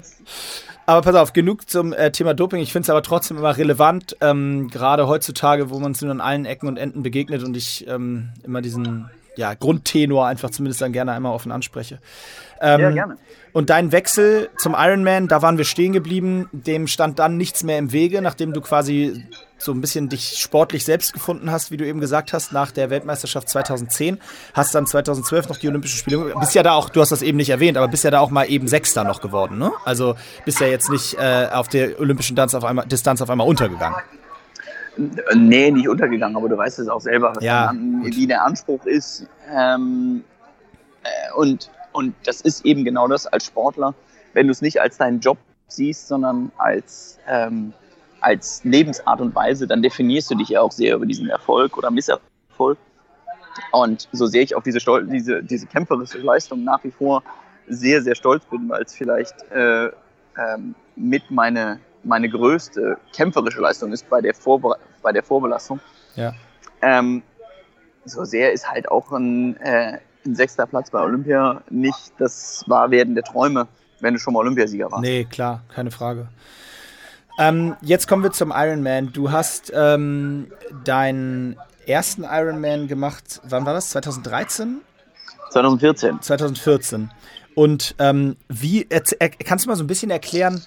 Aber 0.86 1.01
pass 1.01 1.15
auf, 1.15 1.34
genug 1.34 1.69
zum 1.69 1.93
äh, 1.93 2.12
Thema 2.12 2.36
Doping. 2.36 2.60
Ich 2.62 2.71
finde 2.71 2.84
es 2.84 2.89
aber 2.91 3.01
trotzdem 3.01 3.38
immer 3.38 3.58
relevant, 3.58 4.15
ähm, 4.21 4.67
gerade 4.67 5.08
heutzutage, 5.08 5.71
wo 5.71 5.79
man 5.79 5.93
es 5.93 6.01
nun 6.01 6.12
an 6.12 6.21
allen 6.21 6.45
Ecken 6.45 6.67
und 6.67 6.77
Enden 6.77 7.01
begegnet 7.01 7.43
und 7.43 7.58
ich 7.58 7.88
ähm, 7.88 8.29
immer 8.43 8.62
diesen 8.62 9.10
ja, 9.36 9.54
Grundtenor 9.54 10.28
einfach 10.28 10.50
zumindest 10.50 10.82
dann 10.82 10.93
gerne 10.93 11.12
einmal 11.12 11.34
offen 11.34 11.52
anspreche. 11.52 12.00
Ähm, 12.62 12.80
ja, 12.80 12.91
gerne. 12.91 13.17
Und 13.52 13.69
dein 13.69 13.91
Wechsel 13.91 14.50
zum 14.58 14.74
Ironman, 14.76 15.28
da 15.28 15.43
waren 15.43 15.58
wir 15.58 15.65
stehen 15.65 15.93
geblieben, 15.93 16.50
dem 16.52 16.88
stand 16.88 17.19
dann 17.19 17.38
nichts 17.38 17.62
mehr 17.63 17.78
im 17.78 17.91
Wege, 17.91 18.22
nachdem 18.22 18.52
du 18.52 18.62
quasi 18.62 19.24
so 19.60 19.72
ein 19.72 19.80
bisschen 19.80 20.10
dich 20.10 20.39
sportlich 20.39 20.86
selbst 20.86 21.13
gefunden 21.13 21.52
hast, 21.52 21.69
wie 21.69 21.78
du 21.78 21.86
eben 21.86 22.00
gesagt 22.00 22.34
hast, 22.34 22.52
nach 22.52 22.72
der 22.72 22.89
Weltmeisterschaft 22.89 23.48
2010. 23.50 24.19
Hast 24.54 24.74
dann 24.74 24.88
2012 24.88 25.50
noch 25.50 25.58
die 25.58 25.67
Olympischen 25.67 26.00
Spiele, 26.00 26.34
bist 26.39 26.56
ja 26.56 26.63
da 26.63 26.74
auch, 26.74 26.89
du 26.89 27.00
hast 27.00 27.12
das 27.12 27.22
eben 27.22 27.38
nicht 27.38 27.50
erwähnt, 27.50 27.78
aber 27.78 27.88
bist 27.88 28.04
ja 28.04 28.12
da 28.12 28.19
auch 28.19 28.32
mal 28.32 28.46
eben 28.46 28.67
Sechster 28.67 29.04
noch 29.04 29.22
geworden, 29.22 29.60
ne? 29.60 29.72
Also 29.86 30.15
bist 30.46 30.60
ja 30.60 30.67
jetzt 30.67 30.89
nicht 30.89 31.15
äh, 31.19 31.48
auf 31.52 31.67
der 31.67 32.00
olympischen 32.00 32.36
Distanz 32.36 32.56
auf 32.56 32.65
einmal, 32.65 32.88
Distanz 32.88 33.22
auf 33.22 33.30
einmal 33.30 33.48
untergegangen. 33.48 33.98
Nee, 34.97 35.71
nicht 35.71 35.89
untergegangen, 35.89 36.38
aber 36.38 36.49
du 36.49 36.58
weißt 36.58 36.79
es 36.79 36.88
auch 36.88 37.01
selber, 37.01 37.34
ja, 37.41 37.67
dann, 37.67 38.06
wie 38.06 38.27
der 38.27 38.43
Anspruch 38.43 38.86
ist. 38.86 39.27
Ähm, 39.51 40.23
äh, 41.03 41.34
und, 41.36 41.71
und 41.91 42.13
das 42.25 42.41
ist 42.41 42.65
eben 42.65 42.84
genau 42.84 43.08
das 43.08 43.25
als 43.25 43.45
Sportler, 43.45 43.93
wenn 44.34 44.47
du 44.47 44.51
es 44.51 44.62
nicht 44.62 44.82
als 44.82 44.97
deinen 44.97 45.19
Job 45.19 45.38
siehst, 45.67 46.08
sondern 46.08 46.51
als, 46.58 47.19
ähm, 47.27 47.73
als 48.21 48.63
Lebensart 48.63 49.21
und 49.21 49.36
Weise, 49.36 49.67
dann 49.67 49.82
definierst 49.82 50.29
du 50.32 50.36
dich 50.36 50.49
ja 50.49 50.62
auch 50.62 50.71
sehr 50.71 50.95
über 50.95 51.06
diesen 51.06 51.29
Erfolg 51.29 51.77
oder 51.77 51.89
Misserfolg. 51.91 52.77
Und 53.71 54.08
so 54.12 54.25
sehe 54.27 54.43
ich 54.43 54.56
auf 54.56 54.63
diese, 54.63 54.79
Stol 54.79 55.08
diese, 55.08 55.43
diese 55.43 55.67
kämpferische 55.67 56.19
Leistung 56.19 56.63
nach 56.63 56.84
wie 56.84 56.91
vor 56.91 57.23
sehr, 57.67 58.01
sehr 58.01 58.15
stolz 58.15 58.43
bin, 58.45 58.69
weil 58.69 58.84
es 58.84 58.93
vielleicht 58.93 59.43
äh, 59.51 59.86
ähm, 60.38 60.75
mit 60.95 61.29
meine 61.29 61.79
meine 62.04 62.30
größte 62.30 62.98
kämpferische 63.16 63.62
Leistung 63.62 63.92
ist 63.92 64.10
bei 64.10 64.22
der, 64.22 64.34
Vorbe 64.34 64.76
bei 65.02 65.12
der 65.12 65.24
Vorbelastung. 65.24 65.80
Ja. 66.16 66.34
Ähm, 66.82 67.24
so 68.06 68.24
sehr 68.26 68.52
ist 68.52 68.70
halt 68.70 68.89
auch 68.89 69.12
ein, 69.12 69.58
äh, 69.58 70.00
ein 70.26 70.36
sechster 70.36 70.66
Platz 70.66 70.92
bei 70.92 71.00
Olympia 71.00 71.62
nicht 71.70 72.13
das 72.18 72.63
Wahrwerden 72.68 73.16
der 73.16 73.24
Träume, 73.24 73.68
wenn 74.00 74.13
du 74.13 74.20
schon 74.20 74.34
mal 74.34 74.42
Olympiasieger 74.42 74.92
warst. 74.92 75.02
Nee, 75.02 75.26
klar, 75.26 75.62
keine 75.74 75.92
Frage. 75.92 76.28
Ähm, 77.39 77.76
jetzt 77.82 78.08
kommen 78.08 78.24
wir 78.24 78.32
zum 78.32 78.54
Ironman. 78.56 79.12
Du 79.12 79.32
hast 79.32 79.72
ähm, 79.76 80.52
deinen 80.84 81.58
ersten 81.88 82.24
Ironman 82.24 82.88
gemacht, 82.88 83.42
wann 83.44 83.66
war 83.66 83.74
das? 83.74 83.89
2013? 83.89 84.82
2014. 85.52 86.22
2014. 86.22 87.12
Und 87.56 87.96
ähm, 88.00 88.36
wie, 88.50 88.86
kannst 88.86 89.66
du 89.66 89.70
mal 89.70 89.76
so 89.76 89.84
ein 89.84 89.88
bisschen 89.88 90.10
erklären, 90.10 90.63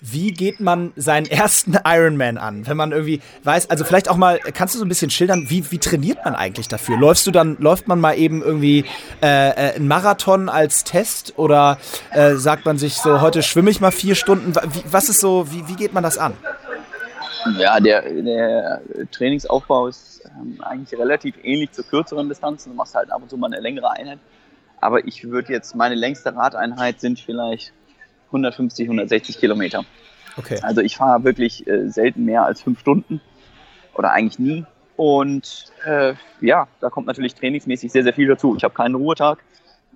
wie 0.00 0.32
geht 0.32 0.60
man 0.60 0.92
seinen 0.96 1.26
ersten 1.26 1.78
Ironman 1.84 2.38
an? 2.38 2.66
Wenn 2.66 2.76
man 2.76 2.92
irgendwie 2.92 3.20
weiß, 3.42 3.70
also 3.70 3.84
vielleicht 3.84 4.10
auch 4.10 4.16
mal, 4.16 4.38
kannst 4.38 4.74
du 4.74 4.78
so 4.78 4.84
ein 4.84 4.88
bisschen 4.88 5.10
schildern, 5.10 5.46
wie, 5.48 5.70
wie 5.70 5.78
trainiert 5.78 6.24
man 6.24 6.34
eigentlich 6.34 6.68
dafür? 6.68 6.98
Läufst 6.98 7.26
du 7.26 7.30
dann, 7.30 7.56
läuft 7.58 7.88
man 7.88 8.00
mal 8.00 8.14
eben 8.18 8.42
irgendwie 8.42 8.84
äh, 9.22 9.50
äh, 9.50 9.74
einen 9.74 9.88
Marathon 9.88 10.48
als 10.48 10.84
Test 10.84 11.38
oder 11.38 11.78
äh, 12.10 12.34
sagt 12.34 12.66
man 12.66 12.78
sich 12.78 12.94
so, 12.94 13.20
heute 13.20 13.42
schwimme 13.42 13.70
ich 13.70 13.80
mal 13.80 13.92
vier 13.92 14.14
Stunden? 14.14 14.54
Wie, 14.54 14.82
was 14.90 15.08
ist 15.08 15.20
so, 15.20 15.50
wie, 15.50 15.66
wie 15.68 15.74
geht 15.74 15.92
man 15.94 16.02
das 16.02 16.18
an? 16.18 16.34
Ja, 17.58 17.78
der, 17.78 18.02
der 18.02 18.80
Trainingsaufbau 19.10 19.88
ist 19.88 20.22
ähm, 20.24 20.58
eigentlich 20.62 20.98
relativ 20.98 21.34
ähnlich 21.42 21.72
zu 21.72 21.82
kürzeren 21.82 22.28
Distanzen. 22.28 22.72
Du 22.72 22.76
machst 22.76 22.94
halt 22.94 23.12
ab 23.12 23.22
und 23.22 23.30
zu 23.30 23.36
mal 23.36 23.48
eine 23.52 23.60
längere 23.60 23.90
Einheit. 23.90 24.18
Aber 24.80 25.06
ich 25.06 25.24
würde 25.24 25.52
jetzt, 25.52 25.74
meine 25.74 25.94
längste 25.94 26.34
Radeinheit 26.34 27.00
sind 27.00 27.18
vielleicht 27.18 27.72
150, 28.34 28.86
160 28.86 29.38
Kilometer. 29.38 29.84
Okay. 30.36 30.58
Also 30.62 30.80
ich 30.80 30.96
fahre 30.96 31.24
wirklich 31.24 31.66
äh, 31.66 31.88
selten 31.88 32.24
mehr 32.24 32.44
als 32.44 32.62
fünf 32.62 32.80
Stunden 32.80 33.20
oder 33.94 34.10
eigentlich 34.10 34.38
nie. 34.38 34.64
Und 34.96 35.72
äh, 35.84 36.14
ja, 36.40 36.68
da 36.80 36.90
kommt 36.90 37.06
natürlich 37.06 37.34
trainingsmäßig 37.34 37.90
sehr, 37.90 38.02
sehr 38.02 38.14
viel 38.14 38.28
dazu. 38.28 38.54
Ich 38.56 38.64
habe 38.64 38.74
keinen 38.74 38.94
Ruhetag, 38.94 39.38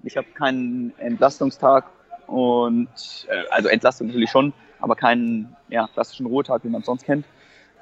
ich 0.02 0.16
habe 0.16 0.26
keinen 0.34 0.92
Entlastungstag 0.98 1.84
und 2.26 2.88
äh, 3.28 3.42
also 3.50 3.68
Entlastung 3.68 4.08
natürlich 4.08 4.30
schon, 4.30 4.52
aber 4.80 4.96
keinen 4.96 5.56
ja, 5.68 5.88
klassischen 5.92 6.26
Ruhetag, 6.26 6.64
wie 6.64 6.68
man 6.68 6.80
es 6.80 6.86
sonst 6.86 7.04
kennt. 7.04 7.26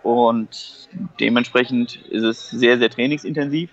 Und 0.03 0.89
dementsprechend 1.19 1.97
ist 2.07 2.23
es 2.23 2.51
sehr, 2.51 2.79
sehr 2.79 2.91
trainingsintensiv. 2.91 3.71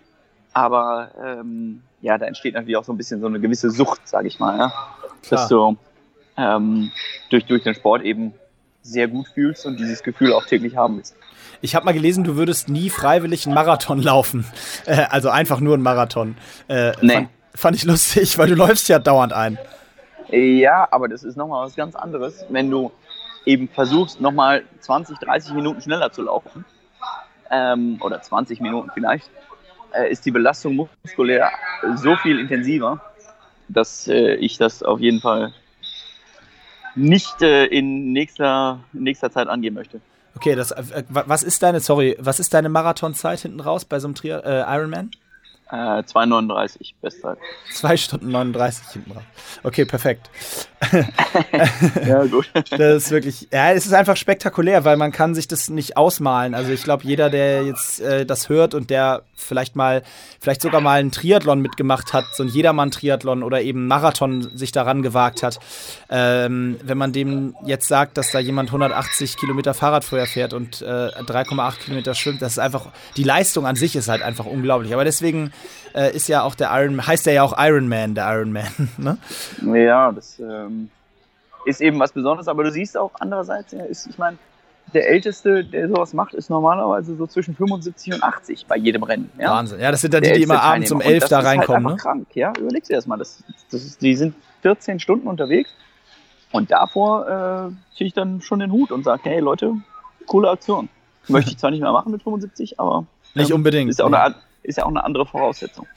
Aber 0.53 1.11
ähm, 1.23 1.81
ja, 2.01 2.17
da 2.17 2.25
entsteht 2.25 2.53
natürlich 2.53 2.77
auch 2.77 2.83
so 2.83 2.93
ein 2.93 2.97
bisschen 2.97 3.21
so 3.21 3.27
eine 3.27 3.39
gewisse 3.39 3.69
Sucht, 3.71 4.07
sage 4.07 4.27
ich 4.27 4.39
mal. 4.39 4.57
Ja? 4.57 4.73
Dass 5.29 5.47
du 5.47 5.77
ähm, 6.37 6.91
durch, 7.29 7.45
durch 7.45 7.63
den 7.63 7.75
Sport 7.75 8.03
eben 8.03 8.33
sehr 8.81 9.07
gut 9.07 9.27
fühlst 9.29 9.65
und 9.65 9.79
dieses 9.79 10.03
Gefühl 10.03 10.33
auch 10.33 10.45
täglich 10.45 10.75
haben 10.75 10.97
willst. 10.97 11.15
Ich 11.61 11.75
habe 11.75 11.85
mal 11.85 11.93
gelesen, 11.93 12.25
du 12.25 12.35
würdest 12.35 12.67
nie 12.67 12.89
freiwillig 12.89 13.45
einen 13.45 13.55
Marathon 13.55 14.01
laufen. 14.01 14.45
Äh, 14.85 15.05
also 15.09 15.29
einfach 15.29 15.61
nur 15.61 15.75
einen 15.75 15.83
Marathon. 15.83 16.35
Äh, 16.67 16.91
nee. 17.01 17.13
Fand, 17.13 17.29
fand, 17.55 17.75
ich 17.77 17.85
lustig, 17.85 18.37
weil 18.37 18.49
du 18.49 18.55
läufst 18.55 18.89
ja 18.89 18.99
dauernd 18.99 19.31
ein. 19.31 19.57
Ja, 20.29 20.89
aber 20.91 21.07
das 21.07 21.23
ist 21.23 21.37
nochmal 21.37 21.65
was 21.65 21.75
ganz 21.75 21.95
anderes, 21.95 22.45
wenn 22.49 22.69
du 22.69 22.91
eben 23.45 23.69
versuchst, 23.69 24.19
nochmal 24.19 24.63
20, 24.81 25.19
30 25.19 25.53
Minuten 25.53 25.79
schneller 25.79 26.11
zu 26.11 26.23
laufen. 26.23 26.65
Ähm, 27.49 27.97
oder 28.01 28.21
20 28.21 28.59
Minuten 28.59 28.89
vielleicht, 28.93 29.29
äh, 29.93 30.11
ist 30.11 30.25
die 30.25 30.31
Belastung 30.31 30.75
muskulär 30.75 31.51
so 31.95 32.15
viel 32.17 32.39
intensiver, 32.39 32.99
dass 33.69 34.07
äh, 34.07 34.35
ich 34.35 34.57
das 34.57 34.83
auf 34.83 34.99
jeden 34.99 35.21
Fall 35.21 35.53
nicht 36.95 37.41
äh, 37.41 37.65
in 37.65 38.11
nächster, 38.13 38.79
nächster 38.93 39.31
Zeit 39.31 39.47
angehen 39.47 39.73
möchte. 39.73 40.01
Okay, 40.35 40.55
das, 40.55 40.71
äh, 40.71 41.03
was 41.09 41.43
ist 41.43 41.61
deine, 41.63 41.79
sorry, 41.79 42.17
was 42.19 42.39
ist 42.39 42.53
deine 42.53 42.69
Marathonzeit 42.69 43.39
hinten 43.39 43.59
raus 43.59 43.85
bei 43.85 43.99
so 43.99 44.07
einem 44.07 44.15
Tri 44.15 44.29
äh, 44.29 44.63
Ironman? 44.67 45.11
Äh, 45.73 46.03
2,39 46.03 46.93
Bestzeit. 47.01 47.39
2 47.73 47.97
Stunden 47.97 48.29
39 48.29 48.85
hinten 48.93 49.11
raus. 49.13 49.23
Okay, 49.63 49.85
perfekt. 49.85 50.29
ja, 52.07 52.25
gut. 52.25 52.51
Das 52.53 53.05
ist 53.05 53.09
wirklich, 53.09 53.47
ja, 53.51 53.71
es 53.71 53.87
ist 53.87 53.93
einfach 53.93 54.15
spektakulär, 54.15 54.85
weil 54.85 54.97
man 54.97 55.11
kann 55.11 55.33
sich 55.33 55.47
das 55.47 55.71
nicht 55.71 55.97
ausmalen. 55.97 56.53
Also 56.53 56.71
ich 56.71 56.83
glaube, 56.83 57.05
jeder, 57.05 57.31
der 57.31 57.63
jetzt 57.63 58.01
äh, 58.01 58.23
das 58.23 58.49
hört 58.49 58.75
und 58.75 58.91
der 58.91 59.23
vielleicht 59.35 59.75
mal, 59.75 60.03
vielleicht 60.39 60.61
sogar 60.61 60.79
mal 60.79 60.99
einen 60.99 61.11
Triathlon 61.11 61.59
mitgemacht 61.59 62.13
hat, 62.13 62.25
so 62.35 62.43
ein 62.43 62.49
Jedermann-Triathlon 62.49 63.41
oder 63.41 63.63
eben 63.63 63.87
Marathon 63.87 64.55
sich 64.55 64.71
daran 64.71 65.01
gewagt 65.01 65.41
hat, 65.41 65.59
ähm, 66.11 66.77
wenn 66.83 66.99
man 66.99 67.13
dem 67.13 67.55
jetzt 67.65 67.87
sagt, 67.87 68.17
dass 68.17 68.31
da 68.31 68.37
jemand 68.37 68.69
180 68.69 69.37
Kilometer 69.37 69.73
Fahrradfeuer 69.73 70.27
fährt 70.27 70.53
und 70.53 70.83
äh, 70.83 70.85
3,8 70.85 71.79
Kilometer 71.79 72.13
schwimmt, 72.13 72.43
das 72.43 72.53
ist 72.53 72.59
einfach, 72.59 72.87
die 73.17 73.23
Leistung 73.23 73.65
an 73.65 73.75
sich 73.75 73.95
ist 73.95 74.07
halt 74.07 74.21
einfach 74.21 74.45
unglaublich. 74.45 74.93
Aber 74.93 75.03
deswegen 75.03 75.51
äh, 75.93 76.15
ist 76.15 76.27
ja 76.27 76.43
auch 76.43 76.55
der 76.55 76.69
Iron, 76.73 77.05
heißt 77.05 77.25
der 77.25 77.33
ja 77.33 77.43
auch 77.43 77.53
Iron 77.57 77.87
Man, 77.87 78.15
der 78.15 78.33
Iron 78.33 78.51
Man, 78.51 78.67
ne? 78.97 79.17
Ja, 79.61 80.11
das 80.11 80.39
ähm, 80.39 80.89
ist 81.65 81.81
eben 81.81 81.99
was 81.99 82.11
Besonderes, 82.11 82.47
aber 82.47 82.63
du 82.63 82.71
siehst 82.71 82.97
auch 82.97 83.11
andererseits, 83.19 83.71
ja, 83.71 83.83
ist, 83.83 84.07
ich 84.07 84.17
meine, 84.17 84.37
der 84.93 85.09
Älteste, 85.09 85.63
der 85.63 85.87
sowas 85.87 86.13
macht, 86.13 86.33
ist 86.33 86.49
normalerweise 86.49 87.15
so 87.15 87.25
zwischen 87.25 87.55
75 87.55 88.13
und 88.13 88.23
80 88.23 88.65
bei 88.67 88.77
jedem 88.77 89.03
Rennen. 89.03 89.31
Ja? 89.39 89.51
Wahnsinn. 89.51 89.79
Ja, 89.79 89.91
das 89.91 90.01
sind 90.01 90.13
dann 90.13 90.23
die, 90.23 90.33
die 90.33 90.43
immer 90.43 90.61
abends 90.61 90.91
um 90.91 91.01
11 91.01 91.29
da 91.29 91.39
reinkommen. 91.39 91.83
Das 91.83 91.93
ist 91.93 92.05
halt 92.05 92.17
ne? 92.17 92.25
krank, 92.25 92.35
ja. 92.35 92.53
Überleg 92.59 92.83
dir 92.83 92.95
das 92.95 93.07
mal. 93.07 93.17
Das, 93.17 93.43
das 93.71 93.83
ist, 93.83 94.01
die 94.01 94.15
sind 94.15 94.35
14 94.61 94.99
Stunden 94.99 95.27
unterwegs 95.27 95.71
und 96.51 96.69
davor 96.71 97.27
äh, 97.27 97.95
ziehe 97.97 98.07
ich 98.07 98.13
dann 98.13 98.41
schon 98.41 98.59
den 98.59 98.71
Hut 98.71 98.91
und 98.91 99.03
sage, 99.03 99.21
hey 99.23 99.39
Leute, 99.39 99.73
coole 100.27 100.49
Aktion. 100.49 100.89
Möchte 101.27 101.51
ich 101.51 101.57
zwar 101.57 101.71
nicht 101.71 101.81
mehr 101.81 101.91
machen 101.91 102.11
mit 102.11 102.21
75, 102.21 102.79
aber 102.79 103.05
ähm, 103.33 103.41
nicht 103.41 103.53
unbedingt. 103.53 103.89
Ist, 103.89 104.01
auch 104.01 104.11
eine, 104.11 104.35
ist 104.63 104.77
ja 104.77 104.85
auch 104.85 104.89
eine 104.89 105.03
andere 105.03 105.25
Voraussetzung. 105.25 105.87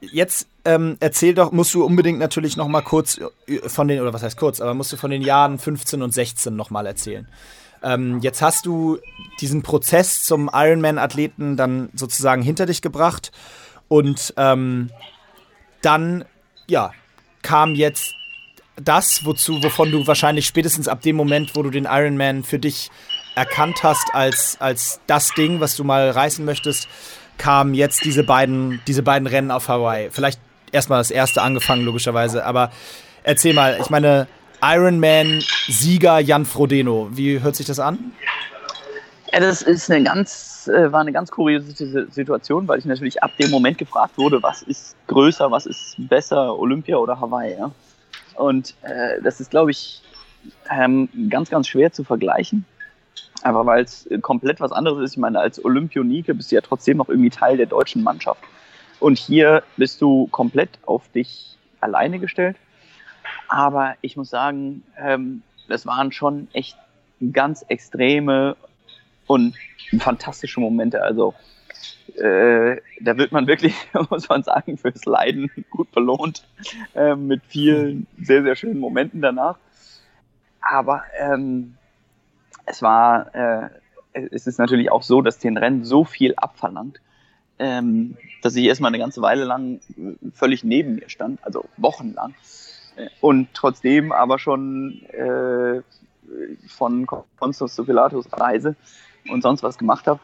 Jetzt 0.00 0.46
ähm, 0.64 0.96
erzähl 1.00 1.34
doch, 1.34 1.52
musst 1.52 1.74
du 1.74 1.84
unbedingt 1.84 2.18
natürlich 2.18 2.56
noch 2.56 2.68
mal 2.68 2.82
kurz 2.82 3.18
äh, 3.46 3.68
von 3.68 3.88
den, 3.88 4.00
oder 4.00 4.12
was 4.12 4.22
heißt 4.22 4.36
kurz, 4.36 4.60
aber 4.60 4.74
musst 4.74 4.92
du 4.92 4.96
von 4.96 5.10
den 5.10 5.22
Jahren 5.22 5.58
15 5.58 6.02
und 6.02 6.12
16 6.12 6.54
noch 6.54 6.70
mal 6.70 6.86
erzählen. 6.86 7.28
Ähm, 7.82 8.20
jetzt 8.20 8.40
hast 8.40 8.64
du 8.64 8.98
diesen 9.40 9.62
Prozess 9.62 10.24
zum 10.24 10.50
Ironman-Athleten 10.52 11.56
dann 11.56 11.90
sozusagen 11.94 12.40
hinter 12.40 12.64
dich 12.66 12.80
gebracht 12.80 13.30
und 13.88 14.32
ähm, 14.38 14.90
dann, 15.82 16.24
ja, 16.66 16.92
kam 17.42 17.74
jetzt 17.74 18.14
das, 18.76 19.24
wozu, 19.24 19.62
wovon 19.62 19.90
du 19.90 20.06
wahrscheinlich 20.06 20.46
spätestens 20.46 20.88
ab 20.88 21.02
dem 21.02 21.14
Moment, 21.14 21.54
wo 21.54 21.62
du 21.62 21.70
den 21.70 21.84
Ironman 21.84 22.42
für 22.42 22.58
dich 22.58 22.90
erkannt 23.34 23.82
hast 23.82 24.14
als, 24.14 24.56
als 24.60 25.00
das 25.06 25.32
Ding, 25.34 25.60
was 25.60 25.76
du 25.76 25.84
mal 25.84 26.10
reißen 26.10 26.44
möchtest, 26.44 26.88
kamen 27.38 27.74
jetzt 27.74 28.04
diese 28.04 28.24
beiden, 28.24 28.80
diese 28.86 29.02
beiden 29.02 29.26
Rennen 29.26 29.50
auf 29.50 29.68
Hawaii. 29.68 30.10
Vielleicht 30.10 30.40
erstmal 30.72 31.00
das 31.00 31.10
erste 31.10 31.42
angefangen, 31.42 31.84
logischerweise, 31.84 32.44
aber 32.44 32.70
erzähl 33.22 33.54
mal, 33.54 33.78
ich 33.80 33.90
meine, 33.90 34.26
Ironman-Sieger 34.62 36.20
Jan 36.20 36.44
Frodeno, 36.44 37.08
wie 37.12 37.40
hört 37.40 37.56
sich 37.56 37.66
das 37.66 37.78
an? 37.78 38.12
Ja, 39.32 39.40
das 39.40 39.62
ist 39.62 39.90
eine 39.90 40.04
ganz, 40.04 40.70
äh, 40.72 40.92
war 40.92 41.00
eine 41.00 41.12
ganz 41.12 41.30
kuriose 41.30 42.06
Situation, 42.10 42.68
weil 42.68 42.78
ich 42.78 42.84
natürlich 42.84 43.22
ab 43.22 43.32
dem 43.38 43.50
Moment 43.50 43.78
gefragt 43.78 44.16
wurde, 44.16 44.42
was 44.42 44.62
ist 44.62 44.96
größer, 45.08 45.50
was 45.50 45.66
ist 45.66 45.96
besser, 45.98 46.56
Olympia 46.56 46.96
oder 46.96 47.20
Hawaii. 47.20 47.56
Ja? 47.58 47.70
Und 48.36 48.74
äh, 48.82 49.20
das 49.22 49.40
ist, 49.40 49.50
glaube 49.50 49.72
ich, 49.72 50.02
ähm, 50.70 51.08
ganz, 51.30 51.50
ganz 51.50 51.68
schwer 51.68 51.92
zu 51.92 52.04
vergleichen. 52.04 52.64
Einfach 53.44 53.66
weil 53.66 53.84
es 53.84 54.08
komplett 54.22 54.58
was 54.60 54.72
anderes 54.72 55.04
ist. 55.04 55.12
Ich 55.12 55.18
meine, 55.18 55.38
als 55.38 55.62
Olympionike 55.62 56.34
bist 56.34 56.50
du 56.50 56.54
ja 56.56 56.62
trotzdem 56.62 56.96
noch 56.96 57.10
irgendwie 57.10 57.28
Teil 57.28 57.58
der 57.58 57.66
deutschen 57.66 58.02
Mannschaft. 58.02 58.42
Und 59.00 59.18
hier 59.18 59.62
bist 59.76 60.00
du 60.00 60.28
komplett 60.28 60.70
auf 60.86 61.08
dich 61.10 61.58
alleine 61.80 62.18
gestellt. 62.18 62.56
Aber 63.48 63.96
ich 64.00 64.16
muss 64.16 64.30
sagen, 64.30 64.82
ähm, 64.98 65.42
das 65.68 65.84
waren 65.84 66.10
schon 66.10 66.48
echt 66.54 66.78
ganz 67.32 67.62
extreme 67.68 68.56
und 69.26 69.54
fantastische 69.98 70.60
Momente. 70.60 71.02
Also 71.02 71.34
äh, 72.16 72.80
da 73.02 73.18
wird 73.18 73.32
man 73.32 73.46
wirklich, 73.46 73.74
muss 74.10 74.26
man 74.26 74.42
sagen, 74.42 74.78
fürs 74.78 75.04
Leiden 75.04 75.50
gut 75.68 75.92
belohnt, 75.92 76.46
äh, 76.94 77.14
mit 77.14 77.42
vielen 77.46 78.06
sehr, 78.22 78.42
sehr 78.42 78.56
schönen 78.56 78.80
Momenten 78.80 79.20
danach. 79.20 79.58
Aber 80.62 81.02
ähm, 81.18 81.76
es 82.66 82.82
war, 82.82 83.34
äh, 83.34 83.68
es 84.12 84.46
ist 84.46 84.58
natürlich 84.58 84.90
auch 84.90 85.02
so, 85.02 85.22
dass 85.22 85.38
den 85.38 85.56
Rennen 85.56 85.84
so 85.84 86.04
viel 86.04 86.34
abverlangt, 86.36 87.00
ähm, 87.58 88.16
dass 88.42 88.56
ich 88.56 88.64
erstmal 88.64 88.90
eine 88.90 88.98
ganze 88.98 89.22
Weile 89.22 89.44
lang 89.44 89.80
völlig 90.32 90.64
neben 90.64 90.96
mir 90.96 91.08
stand, 91.08 91.44
also 91.44 91.64
wochenlang. 91.76 92.34
Und 93.20 93.48
trotzdem 93.54 94.12
aber 94.12 94.38
schon 94.38 95.02
äh, 95.08 95.82
von 96.68 97.06
Konstanz 97.06 97.74
zu 97.74 97.84
Pilatus 97.84 98.26
Reise 98.32 98.76
und 99.28 99.42
sonst 99.42 99.62
was 99.62 99.78
gemacht 99.78 100.06
habe. 100.06 100.20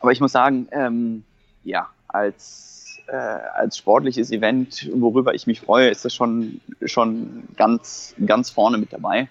Aber 0.00 0.12
ich 0.12 0.20
muss 0.20 0.32
sagen, 0.32 0.68
ähm, 0.70 1.24
ja, 1.64 1.88
als, 2.08 3.00
äh, 3.08 3.16
als 3.16 3.76
sportliches 3.78 4.30
Event, 4.30 4.88
worüber 4.94 5.34
ich 5.34 5.46
mich 5.46 5.60
freue, 5.60 5.88
ist 5.88 6.04
das 6.04 6.14
schon, 6.14 6.60
schon 6.84 7.44
ganz, 7.56 8.14
ganz 8.24 8.50
vorne 8.50 8.78
mit 8.78 8.92
dabei. 8.92 9.28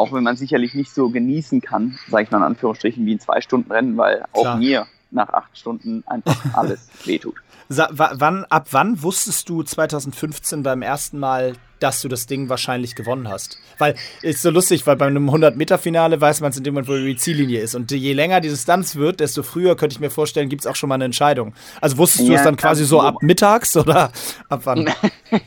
Auch 0.00 0.12
wenn 0.12 0.24
man 0.24 0.34
sicherlich 0.34 0.72
nicht 0.72 0.94
so 0.94 1.10
genießen 1.10 1.60
kann, 1.60 1.98
sage 2.08 2.24
ich 2.24 2.30
mal 2.30 2.38
in 2.38 2.44
Anführungsstrichen, 2.44 3.04
wie 3.04 3.16
ein 3.16 3.20
Zwei-Stunden-Rennen, 3.20 3.98
weil 3.98 4.24
auch 4.32 4.40
Klar. 4.40 4.56
mir 4.56 4.86
nach 5.10 5.28
acht 5.28 5.58
Stunden 5.58 6.02
einfach 6.06 6.38
alles 6.54 6.88
wehtut. 7.04 7.34
Wann, 7.68 8.46
ab 8.46 8.68
wann 8.70 9.02
wusstest 9.02 9.48
du 9.50 9.62
2015 9.62 10.62
beim 10.62 10.80
ersten 10.80 11.18
Mal, 11.18 11.52
dass 11.80 12.00
du 12.00 12.08
das 12.08 12.26
Ding 12.26 12.48
wahrscheinlich 12.48 12.94
gewonnen 12.96 13.28
hast? 13.28 13.58
Weil 13.76 13.94
ist 14.22 14.40
so 14.40 14.48
lustig, 14.48 14.86
weil 14.86 14.96
bei 14.96 15.06
einem 15.06 15.28
100-Meter-Finale 15.28 16.18
weiß 16.18 16.40
man 16.40 16.50
es 16.50 16.56
in 16.56 16.64
dem 16.64 16.72
Moment, 16.74 16.88
wo 16.88 16.96
die 16.96 17.16
Ziellinie 17.16 17.60
ist. 17.60 17.74
Und 17.74 17.90
je 17.90 18.12
länger 18.14 18.40
die 18.40 18.48
Distanz 18.48 18.96
wird, 18.96 19.20
desto 19.20 19.42
früher 19.42 19.76
könnte 19.76 19.92
ich 19.92 20.00
mir 20.00 20.10
vorstellen, 20.10 20.48
gibt 20.48 20.62
es 20.62 20.66
auch 20.66 20.76
schon 20.76 20.88
mal 20.88 20.94
eine 20.94 21.04
Entscheidung. 21.04 21.52
Also 21.82 21.98
wusstest 21.98 22.26
du 22.26 22.32
es 22.32 22.42
dann 22.42 22.56
quasi 22.56 22.86
so 22.86 23.02
ab 23.02 23.16
mittags 23.20 23.76
oder 23.76 24.10
ab 24.48 24.62
wann? 24.64 24.90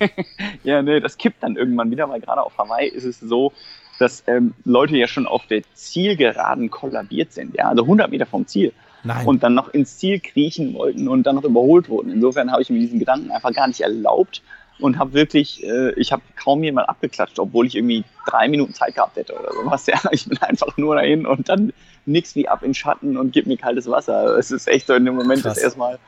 ja, 0.64 0.84
nee, 0.84 1.00
das 1.00 1.18
kippt 1.18 1.42
dann 1.42 1.56
irgendwann 1.56 1.90
wieder, 1.90 2.08
weil 2.08 2.22
gerade 2.22 2.44
auf 2.44 2.56
Hawaii 2.58 2.88
ist 2.88 3.06
es 3.06 3.20
so, 3.20 3.52
dass 4.00 4.24
ähm, 4.28 4.54
Leute 4.66 4.98
ja 4.98 5.08
schon 5.08 5.28
auf 5.28 5.46
der 5.48 5.62
Zielgeraden 5.74 6.70
kollabiert 6.70 7.32
sind. 7.34 7.56
Ja, 7.56 7.70
also 7.70 7.84
100 7.84 8.10
Meter 8.10 8.26
vom 8.26 8.48
Ziel. 8.48 8.74
Nein. 9.04 9.28
und 9.28 9.44
dann 9.44 9.54
noch 9.54 9.74
ins 9.74 9.98
Ziel 9.98 10.22
kriechen 10.22 10.74
wollten 10.74 11.10
und 11.10 11.24
dann 11.24 11.36
noch 11.36 11.44
überholt 11.44 11.90
wurden. 11.90 12.10
Insofern 12.10 12.52
habe 12.52 12.62
ich 12.62 12.70
mir 12.70 12.80
diesen 12.80 13.00
Gedanken 13.00 13.32
einfach 13.32 13.52
gar 13.52 13.68
nicht 13.68 13.82
erlaubt 13.82 14.42
und 14.80 14.98
habe 14.98 15.14
wirklich, 15.14 15.64
äh, 15.64 15.92
ich 16.00 16.12
habe 16.12 16.22
kaum 16.36 16.64
jemand 16.64 16.90
abgeklatscht, 16.90 17.38
obwohl 17.40 17.68
ich 17.68 17.76
irgendwie 17.76 18.06
drei 18.26 18.48
Minuten 18.48 18.74
Zeit 18.74 18.96
gehabt 18.96 19.18
hätte 19.18 19.34
oder 19.38 19.52
sowas. 19.54 19.86
Ja, 19.88 20.00
ich 20.12 20.28
bin 20.28 20.38
einfach 20.40 20.78
nur 20.78 20.96
dahin 20.96 21.26
und 21.26 21.50
dann 21.50 21.74
nix 22.06 22.36
wie 22.36 22.48
ab 22.48 22.64
in 22.64 22.74
Schatten 22.74 23.18
und 23.18 23.32
gib 23.34 23.46
mir 23.46 23.58
kaltes 23.58 23.90
Wasser. 23.90 24.38
Es 24.38 24.52
ist 24.52 24.68
echt 24.68 24.88
so 24.88 24.94
in 24.94 25.06
dem 25.06 25.16
Moment 25.16 25.44
Krass. 25.44 25.58
ist 25.58 25.64
erstmal 25.64 26.00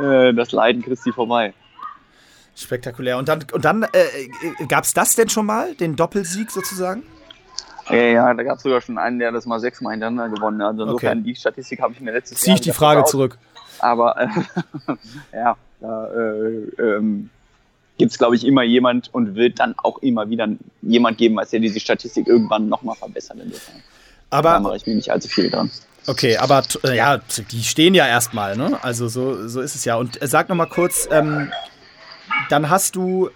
äh, 0.00 0.34
das 0.34 0.52
Leiden 0.52 0.82
Christi 0.82 1.12
vorbei. 1.12 1.54
Spektakulär. 2.54 3.16
Und 3.16 3.28
dann, 3.28 3.44
und 3.52 3.64
dann 3.64 3.82
äh, 3.82 3.86
äh 3.86 4.66
gab 4.66 4.84
es 4.84 4.92
das 4.92 5.14
denn 5.14 5.30
schon 5.30 5.46
mal, 5.46 5.74
den 5.74 5.96
Doppelsieg 5.96 6.50
sozusagen? 6.50 7.02
Ja, 7.92 8.02
ja, 8.02 8.34
da 8.34 8.42
gab 8.42 8.56
es 8.56 8.62
sogar 8.62 8.80
schon 8.80 8.98
einen, 8.98 9.18
der 9.18 9.32
das 9.32 9.44
mal 9.46 9.60
sechsmal 9.60 9.92
hintereinander 9.92 10.34
gewonnen 10.34 10.62
hat. 10.62 10.70
Also 10.70 10.84
insofern, 10.84 11.18
okay. 11.18 11.28
die 11.28 11.34
Statistik 11.36 11.80
habe 11.80 11.92
ich 11.92 12.00
mir 12.00 12.12
letztes 12.12 12.38
Zieh 12.38 12.48
Jahr. 12.48 12.56
Zieh 12.56 12.60
ich 12.60 12.64
die 12.64 12.72
Frage 12.72 13.00
vertraut. 13.00 13.10
zurück. 13.10 13.38
Aber 13.80 14.16
äh, 14.18 14.28
ja, 15.32 15.56
da 15.80 16.06
äh, 16.08 16.82
ähm, 16.82 17.30
gibt 17.98 18.12
es, 18.12 18.18
glaube 18.18 18.36
ich, 18.36 18.46
immer 18.46 18.62
jemand 18.62 19.12
und 19.12 19.34
wird 19.34 19.60
dann 19.60 19.74
auch 19.76 19.98
immer 19.98 20.30
wieder 20.30 20.48
jemand 20.80 21.18
geben, 21.18 21.38
als 21.38 21.50
der 21.50 21.60
diese 21.60 21.80
Statistik 21.80 22.28
irgendwann 22.28 22.68
nochmal 22.68 22.96
verbessert. 22.96 23.36
Insofern. 23.42 23.82
Aber 24.30 24.52
da 24.52 24.60
mache 24.60 24.76
ich 24.76 24.86
mir 24.86 24.94
nicht 24.94 25.10
allzu 25.10 25.28
viel 25.28 25.50
dran. 25.50 25.70
Okay, 26.06 26.36
aber 26.36 26.62
äh, 26.84 26.96
ja, 26.96 27.18
die 27.18 27.62
stehen 27.62 27.94
ja 27.94 28.06
erstmal, 28.06 28.56
ne? 28.56 28.78
Also 28.82 29.08
so, 29.08 29.46
so 29.46 29.60
ist 29.60 29.74
es 29.74 29.84
ja. 29.84 29.96
Und 29.96 30.20
äh, 30.20 30.26
sag 30.26 30.48
nochmal 30.48 30.68
kurz, 30.68 31.06
ähm, 31.10 31.52
dann 32.48 32.70
hast 32.70 32.96
du 32.96 33.30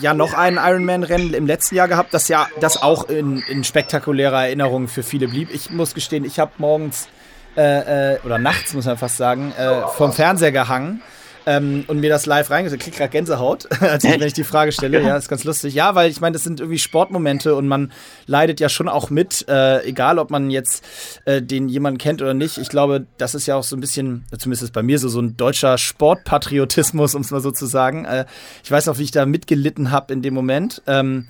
ja 0.00 0.14
noch 0.14 0.34
ein 0.34 0.56
Ironman-Rennen 0.56 1.34
im 1.34 1.46
letzten 1.46 1.74
Jahr 1.74 1.88
gehabt, 1.88 2.14
das 2.14 2.28
ja 2.28 2.48
das 2.60 2.82
auch 2.82 3.08
in, 3.08 3.42
in 3.48 3.64
spektakulärer 3.64 4.44
Erinnerung 4.44 4.88
für 4.88 5.02
viele 5.02 5.28
blieb. 5.28 5.50
Ich 5.52 5.70
muss 5.70 5.94
gestehen, 5.94 6.24
ich 6.24 6.38
habe 6.38 6.52
morgens 6.58 7.08
äh, 7.56 8.14
äh, 8.14 8.18
oder 8.24 8.38
nachts, 8.38 8.74
muss 8.74 8.86
man 8.86 8.96
fast 8.96 9.16
sagen, 9.16 9.52
äh, 9.58 9.86
vom 9.96 10.12
Fernseher 10.12 10.52
gehangen 10.52 11.02
ähm, 11.46 11.84
und 11.86 12.00
mir 12.00 12.10
das 12.10 12.26
live 12.26 12.50
reingesetzt. 12.50 12.82
Krieg 12.82 12.96
gerade 12.96 13.10
Gänsehaut, 13.10 13.68
als 13.80 14.04
ich, 14.04 14.10
wenn 14.10 14.26
ich 14.26 14.32
die 14.32 14.44
Frage 14.44 14.72
stelle. 14.72 15.00
Ja, 15.02 15.16
ist 15.16 15.28
ganz 15.28 15.44
lustig. 15.44 15.74
Ja, 15.74 15.94
weil 15.94 16.10
ich 16.10 16.20
meine, 16.20 16.34
das 16.34 16.44
sind 16.44 16.60
irgendwie 16.60 16.78
Sportmomente 16.78 17.54
und 17.54 17.68
man 17.68 17.92
leidet 18.26 18.60
ja 18.60 18.68
schon 18.68 18.88
auch 18.88 19.10
mit, 19.10 19.46
äh, 19.48 19.82
egal 19.84 20.18
ob 20.18 20.30
man 20.30 20.50
jetzt 20.50 20.84
äh, 21.24 21.42
den 21.42 21.68
jemanden 21.68 21.98
kennt 21.98 22.22
oder 22.22 22.34
nicht. 22.34 22.58
Ich 22.58 22.68
glaube, 22.68 23.06
das 23.18 23.34
ist 23.34 23.46
ja 23.46 23.56
auch 23.56 23.64
so 23.64 23.76
ein 23.76 23.80
bisschen, 23.80 24.24
zumindest 24.38 24.72
bei 24.72 24.82
mir 24.82 24.98
so, 24.98 25.08
so 25.08 25.20
ein 25.20 25.36
deutscher 25.36 25.78
Sportpatriotismus, 25.78 27.14
um 27.16 27.22
es 27.22 27.30
mal 27.30 27.40
so 27.40 27.50
zu 27.50 27.66
sagen. 27.66 28.04
Äh, 28.04 28.26
ich 28.62 28.70
weiß 28.70 28.88
auch, 28.88 28.98
wie 28.98 29.04
ich 29.04 29.10
da 29.10 29.26
mitgelitten 29.26 29.90
habe 29.90 30.12
in 30.12 30.22
dem 30.22 30.34
Moment. 30.34 30.82
Ähm, 30.86 31.26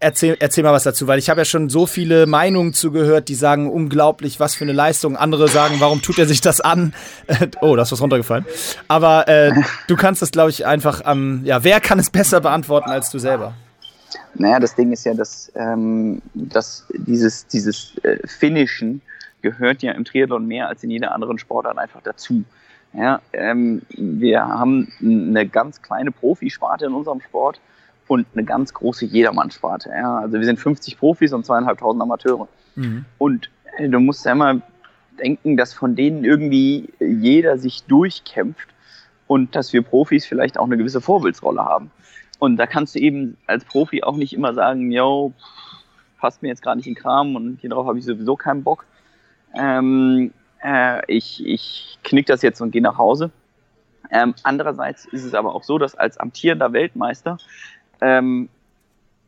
Erzähl, 0.00 0.36
erzähl 0.40 0.64
mal 0.64 0.72
was 0.72 0.84
dazu, 0.84 1.06
weil 1.06 1.18
ich 1.18 1.28
habe 1.28 1.42
ja 1.42 1.44
schon 1.44 1.68
so 1.68 1.86
viele 1.86 2.26
Meinungen 2.26 2.72
zugehört, 2.72 3.28
die 3.28 3.34
sagen, 3.34 3.70
unglaublich, 3.70 4.40
was 4.40 4.54
für 4.54 4.64
eine 4.64 4.72
Leistung. 4.72 5.16
Andere 5.16 5.48
sagen, 5.48 5.76
warum 5.80 6.00
tut 6.00 6.18
er 6.18 6.26
sich 6.26 6.40
das 6.40 6.62
an? 6.62 6.94
oh, 7.60 7.76
da 7.76 7.82
ist 7.82 7.92
was 7.92 8.00
runtergefallen. 8.00 8.46
Aber 8.88 9.28
äh, 9.28 9.52
du 9.86 9.96
kannst 9.96 10.22
das, 10.22 10.30
glaube 10.30 10.50
ich, 10.50 10.64
einfach 10.64 11.04
am, 11.04 11.18
ähm, 11.18 11.40
ja, 11.44 11.62
wer 11.62 11.80
kann 11.80 11.98
es 11.98 12.10
besser 12.10 12.40
beantworten 12.40 12.90
als 12.90 13.10
du 13.10 13.18
selber? 13.18 13.54
Naja, 14.34 14.58
das 14.60 14.74
Ding 14.74 14.92
ist 14.92 15.04
ja, 15.04 15.14
dass, 15.14 15.52
ähm, 15.54 16.22
dass 16.34 16.86
dieses, 16.94 17.46
dieses 17.46 17.96
äh, 18.02 18.18
Finishen 18.26 19.02
gehört 19.42 19.82
ja 19.82 19.92
im 19.92 20.04
Triathlon 20.04 20.46
mehr 20.46 20.68
als 20.68 20.82
in 20.84 20.90
jeder 20.90 21.12
anderen 21.12 21.38
Sportart 21.38 21.78
einfach 21.78 22.00
dazu. 22.02 22.44
Ja, 22.92 23.20
ähm, 23.32 23.82
wir 23.90 24.40
haben 24.40 24.90
eine 25.02 25.46
ganz 25.46 25.82
kleine 25.82 26.12
Profisparte 26.12 26.86
in 26.86 26.94
unserem 26.94 27.20
Sport 27.20 27.60
und 28.08 28.26
eine 28.34 28.44
ganz 28.44 28.72
große 28.72 29.06
Jedermannsparte. 29.06 29.90
Ja. 29.90 30.18
Also 30.18 30.38
wir 30.38 30.44
sind 30.44 30.58
50 30.58 30.98
Profis 30.98 31.32
und 31.32 31.44
zweieinhalbtausend 31.44 32.02
Amateure. 32.02 32.48
Mhm. 32.74 33.04
Und 33.18 33.50
äh, 33.78 33.88
du 33.88 34.00
musst 34.00 34.24
ja 34.24 34.32
immer 34.32 34.60
denken, 35.18 35.56
dass 35.56 35.72
von 35.72 35.96
denen 35.96 36.24
irgendwie 36.24 36.90
jeder 37.00 37.58
sich 37.58 37.84
durchkämpft 37.84 38.68
und 39.26 39.54
dass 39.56 39.72
wir 39.72 39.82
Profis 39.82 40.26
vielleicht 40.26 40.58
auch 40.58 40.66
eine 40.66 40.76
gewisse 40.76 41.00
Vorbildsrolle 41.00 41.64
haben. 41.64 41.90
Und 42.38 42.58
da 42.58 42.66
kannst 42.66 42.94
du 42.94 42.98
eben 42.98 43.36
als 43.46 43.64
Profi 43.64 44.02
auch 44.02 44.16
nicht 44.16 44.34
immer 44.34 44.52
sagen, 44.54 44.90
yo, 44.90 45.32
passt 46.18 46.42
mir 46.42 46.48
jetzt 46.48 46.62
gerade 46.62 46.76
nicht 46.76 46.86
in 46.86 46.94
Kram 46.94 47.34
und 47.34 47.60
hierauf 47.60 47.86
habe 47.86 47.98
ich 47.98 48.04
sowieso 48.04 48.36
keinen 48.36 48.62
Bock. 48.62 48.84
Ähm, 49.54 50.32
äh, 50.62 51.00
ich, 51.10 51.44
ich 51.44 51.98
knick 52.04 52.26
das 52.26 52.42
jetzt 52.42 52.60
und 52.60 52.72
gehe 52.72 52.82
nach 52.82 52.98
Hause. 52.98 53.30
Ähm, 54.10 54.34
andererseits 54.42 55.06
ist 55.06 55.24
es 55.24 55.34
aber 55.34 55.54
auch 55.54 55.64
so, 55.64 55.78
dass 55.78 55.94
als 55.94 56.18
amtierender 56.18 56.72
Weltmeister 56.72 57.38
ähm, 58.00 58.48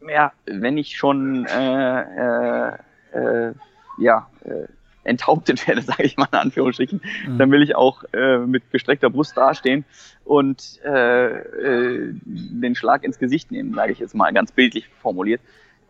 ja, 0.07 0.33
wenn 0.47 0.79
ich 0.79 0.97
schon 0.97 1.47
äh, 1.47 2.01
äh, 2.01 2.73
äh, 3.13 3.55
ja, 3.99 4.29
äh, 4.45 4.67
enthauptet 5.05 5.67
werde, 5.67 5.83
sage 5.83 6.05
ich 6.05 6.17
mal 6.17 6.29
in 6.31 6.39
Anführungsstrichen, 6.39 7.01
mhm. 7.27 7.39
dann 7.39 7.51
will 7.51 7.63
ich 7.63 7.75
auch 7.75 8.05
äh, 8.13 8.39
mit 8.39 8.71
gestreckter 8.71 9.11
Brust 9.11 9.37
dastehen 9.37 9.85
und 10.25 10.81
äh, 10.85 11.39
äh, 11.39 12.15
den 12.25 12.75
Schlag 12.75 13.05
ins 13.05 13.19
Gesicht 13.19 13.51
nehmen, 13.51 13.75
sage 13.75 13.93
ich 13.93 13.99
jetzt 13.99 14.15
mal 14.15 14.33
ganz 14.33 14.53
bildlich 14.53 14.89
formuliert. 15.01 15.41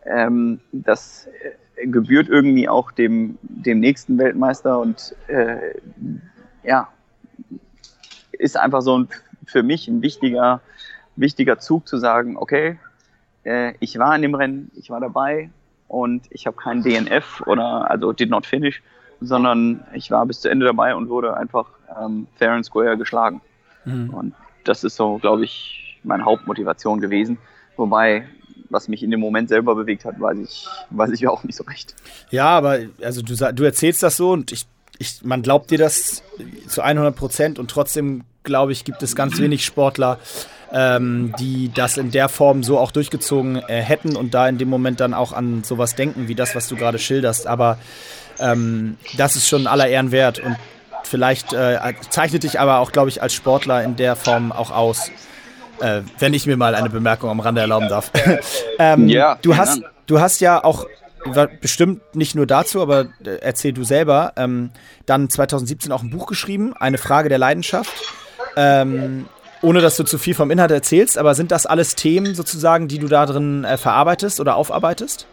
Ähm, 0.05 0.59
das 0.71 1.27
äh, 1.75 1.87
gebührt 1.87 2.29
irgendwie 2.29 2.67
auch 2.67 2.91
dem, 2.91 3.37
dem 3.41 3.79
nächsten 3.79 4.17
Weltmeister 4.17 4.79
und 4.79 5.15
ja, 6.61 6.89
ist 8.33 8.57
einfach 8.57 8.81
so 8.81 8.97
ein, 8.97 9.07
für 9.45 9.63
mich 9.63 9.87
ein 9.87 10.01
wichtiger 10.01 10.61
wichtiger 11.19 11.59
Zug 11.59 11.87
zu 11.87 11.97
sagen, 11.97 12.37
okay, 12.37 12.77
äh, 13.43 13.73
ich 13.79 13.97
war 13.99 14.15
in 14.15 14.21
dem 14.21 14.35
Rennen, 14.35 14.71
ich 14.75 14.89
war 14.89 14.99
dabei 14.99 15.49
und 15.87 16.23
ich 16.29 16.47
habe 16.47 16.57
kein 16.57 16.81
DNF 16.81 17.41
oder 17.45 17.89
also 17.89 18.13
did 18.13 18.29
not 18.29 18.45
finish, 18.45 18.81
sondern 19.21 19.83
ich 19.93 20.11
war 20.11 20.25
bis 20.25 20.41
zu 20.41 20.49
Ende 20.49 20.65
dabei 20.65 20.95
und 20.95 21.09
wurde 21.09 21.35
einfach 21.35 21.67
ähm, 21.99 22.27
fair 22.35 22.51
and 22.51 22.65
square 22.65 22.97
geschlagen. 22.97 23.41
Mhm. 23.85 24.09
Und 24.11 24.33
das 24.63 24.83
ist 24.83 24.95
so, 24.95 25.17
glaube 25.17 25.43
ich, 25.43 25.99
meine 26.03 26.25
Hauptmotivation 26.25 27.01
gewesen. 27.01 27.37
Wobei, 27.75 28.27
was 28.69 28.87
mich 28.87 29.03
in 29.03 29.11
dem 29.11 29.19
Moment 29.19 29.49
selber 29.49 29.75
bewegt 29.75 30.05
hat, 30.05 30.19
weiß 30.19 30.37
ich, 30.37 30.67
weiß 30.91 31.11
ich 31.11 31.27
auch 31.27 31.43
nicht 31.43 31.55
so 31.55 31.63
recht. 31.63 31.95
Ja, 32.29 32.47
aber 32.49 32.79
also 33.01 33.21
du, 33.21 33.35
du 33.35 33.63
erzählst 33.63 34.03
das 34.03 34.17
so 34.17 34.31
und 34.31 34.51
ich, 34.51 34.65
ich, 34.97 35.23
man 35.23 35.41
glaubt 35.41 35.71
dir 35.71 35.77
das 35.77 36.23
zu 36.67 36.81
100 36.81 37.15
Prozent 37.15 37.59
und 37.59 37.71
trotzdem, 37.71 38.23
glaube 38.43 38.71
ich, 38.71 38.85
gibt 38.85 39.01
es 39.01 39.15
ganz 39.15 39.39
wenig 39.39 39.65
Sportler, 39.65 40.19
ähm, 40.73 41.33
die 41.39 41.71
das 41.73 41.97
in 41.97 42.11
der 42.11 42.29
Form 42.29 42.63
so 42.63 42.77
auch 42.77 42.91
durchgezogen 42.91 43.57
äh, 43.67 43.81
hätten 43.81 44.15
und 44.15 44.33
da 44.33 44.47
in 44.47 44.57
dem 44.57 44.69
Moment 44.69 44.99
dann 44.99 45.13
auch 45.13 45.33
an 45.33 45.63
sowas 45.63 45.95
denken, 45.95 46.27
wie 46.27 46.35
das, 46.35 46.55
was 46.55 46.67
du 46.67 46.75
gerade 46.75 46.99
schilderst. 46.99 47.47
Aber 47.47 47.77
ähm, 48.39 48.97
das 49.17 49.35
ist 49.35 49.47
schon 49.47 49.67
aller 49.67 49.87
Ehren 49.87 50.11
wert 50.11 50.39
und 50.39 50.55
vielleicht 51.03 51.53
äh, 51.53 51.79
zeichnet 52.09 52.43
dich 52.43 52.59
aber 52.59 52.79
auch, 52.79 52.91
glaube 52.91 53.09
ich, 53.09 53.21
als 53.21 53.33
Sportler 53.33 53.83
in 53.83 53.95
der 53.95 54.15
Form 54.15 54.51
auch 54.51 54.71
aus. 54.71 55.11
Äh, 55.81 56.01
wenn 56.19 56.33
ich 56.33 56.45
mir 56.45 56.57
mal 56.57 56.75
eine 56.75 56.89
Bemerkung 56.89 57.29
am 57.29 57.39
Rande 57.39 57.61
erlauben 57.61 57.87
darf. 57.87 58.11
ähm, 58.79 59.07
ja, 59.07 59.37
du 59.41 59.55
hast, 59.55 59.81
du 60.07 60.19
hast 60.19 60.41
ja 60.41 60.63
auch 60.63 60.85
bestimmt 61.61 62.15
nicht 62.15 62.35
nur 62.35 62.45
dazu, 62.45 62.81
aber 62.81 63.07
äh, 63.23 63.37
erzähl 63.41 63.73
du 63.73 63.83
selber, 63.83 64.33
ähm, 64.35 64.71
dann 65.05 65.29
2017 65.29 65.91
auch 65.91 66.03
ein 66.03 66.09
Buch 66.09 66.27
geschrieben, 66.27 66.73
eine 66.77 66.97
Frage 66.97 67.29
der 67.29 67.37
Leidenschaft. 67.37 67.91
Ähm, 68.55 69.25
ohne 69.61 69.81
dass 69.81 69.97
du 69.97 70.03
zu 70.03 70.17
viel 70.17 70.33
vom 70.33 70.51
Inhalt 70.51 70.71
erzählst, 70.71 71.17
aber 71.17 71.35
sind 71.35 71.51
das 71.51 71.65
alles 71.65 71.95
Themen 71.95 72.35
sozusagen, 72.35 72.87
die 72.87 72.99
du 72.99 73.07
da 73.07 73.25
drin 73.25 73.63
äh, 73.63 73.77
verarbeitest 73.77 74.39
oder 74.39 74.55
aufarbeitest? 74.55 75.27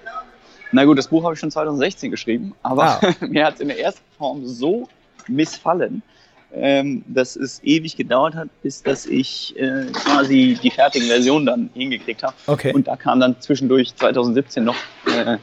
Na 0.72 0.84
gut, 0.84 0.98
das 0.98 1.08
Buch 1.08 1.24
habe 1.24 1.34
ich 1.34 1.40
schon 1.40 1.50
2016 1.50 2.10
geschrieben, 2.10 2.54
aber 2.62 3.00
ah. 3.02 3.14
mir 3.26 3.46
hat 3.46 3.54
es 3.54 3.60
in 3.60 3.68
der 3.68 3.80
ersten 3.80 4.02
Form 4.18 4.46
so 4.46 4.88
missfallen, 5.28 6.02
ähm, 6.52 7.04
dass 7.06 7.36
es 7.36 7.62
ewig 7.62 7.96
gedauert 7.96 8.34
hat, 8.34 8.48
bis 8.62 8.82
dass 8.82 9.06
ich 9.06 9.54
äh, 9.58 9.86
quasi 9.92 10.58
die 10.62 10.70
fertigen 10.70 11.08
Versionen 11.08 11.46
dann 11.46 11.70
hingekriegt 11.74 12.22
habe. 12.22 12.34
Okay. 12.46 12.72
Und 12.72 12.88
da 12.88 12.96
kam 12.96 13.20
dann 13.20 13.40
zwischendurch 13.40 13.94
2017 13.94 14.64
noch 14.64 14.76
äh, 15.06 15.38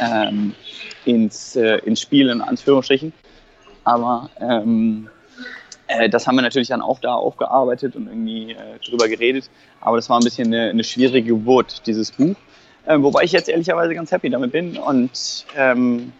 ähm, 0.00 0.54
ins, 1.04 1.56
äh, 1.56 1.78
ins 1.78 2.00
Spiel 2.00 2.28
in 2.28 2.40
Anführungsstrichen. 2.40 3.12
Aber 3.84 4.30
ähm, 4.40 5.08
äh, 5.86 6.08
das 6.08 6.26
haben 6.26 6.36
wir 6.36 6.42
natürlich 6.42 6.68
dann 6.68 6.82
auch 6.82 7.00
da 7.00 7.14
aufgearbeitet 7.14 7.96
und 7.96 8.08
irgendwie 8.08 8.52
äh, 8.52 8.78
drüber 8.84 9.08
geredet. 9.08 9.50
Aber 9.80 9.96
das 9.96 10.08
war 10.08 10.18
ein 10.18 10.24
bisschen 10.24 10.48
eine, 10.48 10.70
eine 10.70 10.84
schwierige 10.84 11.28
Geburt, 11.28 11.86
dieses 11.86 12.10
Buch. 12.12 12.36
Äh, 12.86 13.00
wobei 13.00 13.24
ich 13.24 13.32
jetzt 13.32 13.48
ehrlicherweise 13.48 13.94
ganz 13.94 14.12
happy 14.12 14.30
damit 14.30 14.52
bin 14.52 14.76
und 14.76 15.46
ähm, 15.56 16.12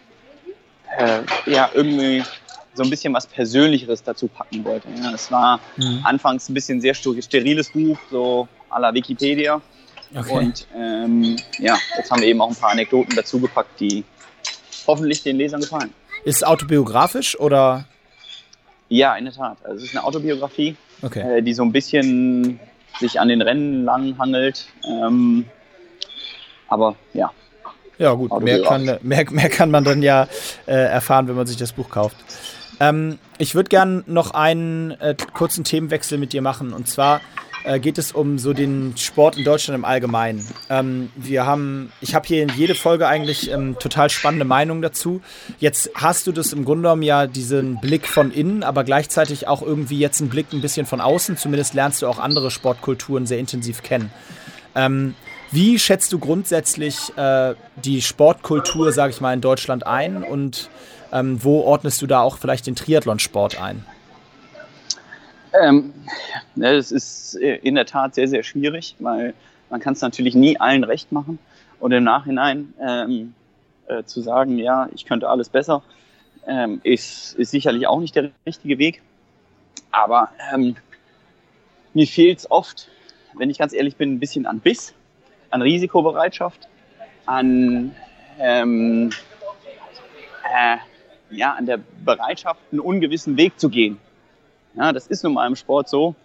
äh, 0.97 1.19
ja, 1.49 1.69
irgendwie 1.73 2.23
so 2.73 2.83
ein 2.83 2.89
bisschen 2.89 3.13
was 3.13 3.25
Persönlicheres 3.25 4.03
dazu 4.03 4.27
packen 4.27 4.63
wollte. 4.63 4.87
Ja, 5.01 5.11
es 5.13 5.31
war 5.31 5.59
mhm. 5.77 6.01
anfangs 6.03 6.47
ein 6.49 6.53
bisschen 6.53 6.79
sehr 6.79 6.93
steriles 6.93 7.71
Buch, 7.71 7.97
so 8.11 8.47
à 8.69 8.79
la 8.79 8.93
Wikipedia. 8.93 9.61
Okay. 10.15 10.31
Und 10.31 10.67
ähm, 10.75 11.35
ja, 11.57 11.77
jetzt 11.97 12.11
haben 12.11 12.21
wir 12.21 12.27
eben 12.27 12.39
auch 12.41 12.49
ein 12.49 12.55
paar 12.55 12.71
Anekdoten 12.71 13.15
dazu 13.15 13.39
gepackt, 13.39 13.79
die 13.79 14.05
hoffentlich 14.85 15.23
den 15.23 15.37
Lesern 15.37 15.61
gefallen. 15.61 15.93
Ist 16.23 16.37
es 16.37 16.43
autobiografisch 16.43 17.37
oder 17.39 17.85
ja, 18.89 19.15
in 19.15 19.25
der 19.25 19.33
Tat. 19.33 19.57
Also 19.63 19.77
es 19.77 19.83
ist 19.83 19.95
eine 19.95 20.03
Autobiografie, 20.03 20.75
okay. 21.01 21.37
äh, 21.37 21.41
die 21.41 21.53
so 21.53 21.63
ein 21.63 21.71
bisschen 21.71 22.59
sich 22.99 23.19
an 23.19 23.27
den 23.27 23.41
Rennen 23.41 23.85
lang 23.85 24.17
hangelt. 24.17 24.67
Ähm, 24.85 25.45
aber 26.67 26.95
ja. 27.13 27.31
Ja, 27.97 28.13
gut, 28.13 28.41
mehr 28.41 28.61
kann, 28.61 28.85
mehr, 29.01 29.25
mehr 29.31 29.49
kann 29.49 29.71
man 29.71 29.83
dann 29.83 30.03
ja 30.03 30.27
äh, 30.67 30.73
erfahren, 30.73 31.27
wenn 31.27 31.35
man 31.35 31.47
sich 31.47 31.57
das 31.57 31.73
Buch 31.73 31.89
kauft. 31.89 32.15
Ähm, 32.79 33.17
ich 33.39 33.55
würde 33.55 33.69
gerne 33.69 34.03
noch 34.05 34.31
einen 34.31 34.91
äh, 34.91 35.15
kurzen 35.33 35.63
Themenwechsel 35.63 36.17
mit 36.17 36.31
dir 36.33 36.41
machen. 36.41 36.73
Und 36.73 36.87
zwar 36.87 37.21
äh, 37.67 37.79
geht 37.79 37.97
es 37.97 38.11
um 38.11 38.39
so 38.39 38.53
den 38.53 38.95
Sport 38.97 39.37
in 39.37 39.43
Deutschland 39.43 39.77
im 39.77 39.85
Allgemeinen. 39.85 40.47
Ähm, 40.69 41.09
wir 41.15 41.45
haben, 41.45 41.91
ich 42.01 42.15
habe 42.15 42.25
hier 42.25 42.41
in 42.41 42.49
jede 42.55 42.75
Folge 42.75 43.07
eigentlich 43.07 43.51
ähm, 43.51 43.77
total 43.79 44.09
spannende 44.09 44.45
Meinungen 44.45 44.81
dazu. 44.81 45.21
Jetzt 45.59 45.91
hast 45.93 46.27
du 46.27 46.31
das 46.31 46.53
im 46.53 46.65
Grunde 46.65 46.83
genommen 46.83 47.03
ja 47.03 47.27
diesen 47.27 47.79
Blick 47.81 48.07
von 48.07 48.31
innen, 48.31 48.63
aber 48.63 48.83
gleichzeitig 48.83 49.47
auch 49.47 49.61
irgendwie 49.61 49.99
jetzt 49.99 50.21
einen 50.21 50.29
Blick 50.29 50.47
ein 50.53 50.61
bisschen 50.61 50.85
von 50.85 51.01
außen. 51.01 51.37
Zumindest 51.37 51.73
lernst 51.73 52.01
du 52.01 52.07
auch 52.07 52.19
andere 52.19 52.51
Sportkulturen 52.51 53.25
sehr 53.25 53.39
intensiv 53.39 53.83
kennen. 53.83 54.11
Ähm, 54.73 55.15
wie 55.51 55.79
schätzt 55.79 56.13
du 56.13 56.19
grundsätzlich 56.19 57.15
äh, 57.17 57.53
die 57.83 58.01
Sportkultur, 58.01 58.91
sage 58.91 59.11
ich 59.11 59.21
mal, 59.21 59.33
in 59.33 59.41
Deutschland 59.41 59.85
ein 59.85 60.23
und 60.23 60.69
ähm, 61.11 61.43
wo 61.43 61.61
ordnest 61.61 62.01
du 62.01 62.07
da 62.07 62.21
auch 62.21 62.37
vielleicht 62.37 62.67
den 62.67 62.75
Triathlonsport 62.75 63.61
ein? 63.61 63.85
Ähm, 65.61 65.93
ja, 66.55 66.73
das 66.73 66.91
ist 66.91 67.35
äh, 67.35 67.55
in 67.57 67.75
der 67.75 67.85
Tat 67.85 68.15
sehr, 68.15 68.27
sehr 68.27 68.43
schwierig, 68.43 68.95
weil 68.99 69.33
man 69.69 69.79
kann 69.79 69.93
es 69.93 70.01
natürlich 70.01 70.35
nie 70.35 70.59
allen 70.59 70.83
recht 70.83 71.11
machen. 71.11 71.39
Und 71.79 71.91
im 71.91 72.03
Nachhinein 72.03 72.73
ähm, 72.79 73.33
äh, 73.87 74.03
zu 74.03 74.21
sagen, 74.21 74.57
ja, 74.57 74.89
ich 74.93 75.05
könnte 75.05 75.29
alles 75.29 75.49
besser, 75.49 75.83
ähm, 76.47 76.81
ist, 76.83 77.35
ist 77.35 77.51
sicherlich 77.51 77.87
auch 77.87 77.99
nicht 77.99 78.15
der 78.15 78.31
richtige 78.45 78.77
Weg. 78.77 79.01
Aber 79.91 80.31
ähm, 80.53 80.75
mir 81.93 82.07
fehlt 82.07 82.39
es 82.39 82.51
oft, 82.51 82.89
wenn 83.35 83.49
ich 83.49 83.57
ganz 83.57 83.73
ehrlich 83.73 83.95
bin, 83.95 84.13
ein 84.13 84.19
bisschen 84.19 84.45
an 84.45 84.59
Biss. 84.59 84.93
an 85.49 85.61
Risikobereitschaft, 85.61 86.67
an, 87.25 87.95
ähm, 88.39 89.09
äh, 90.53 90.77
ja, 91.29 91.53
an 91.53 91.65
der 91.65 91.79
Bereitschaft, 92.03 92.59
einen 92.71 92.79
ungewissen 92.79 93.37
Weg 93.37 93.59
zu 93.59 93.69
gehen. 93.69 93.99
Ja, 94.77 94.93
das 94.93 95.07
ist 95.07 95.23
nun 95.23 95.33
mal 95.33 95.47
im 95.47 95.55
Sport 95.55 95.89
so, 95.89 96.15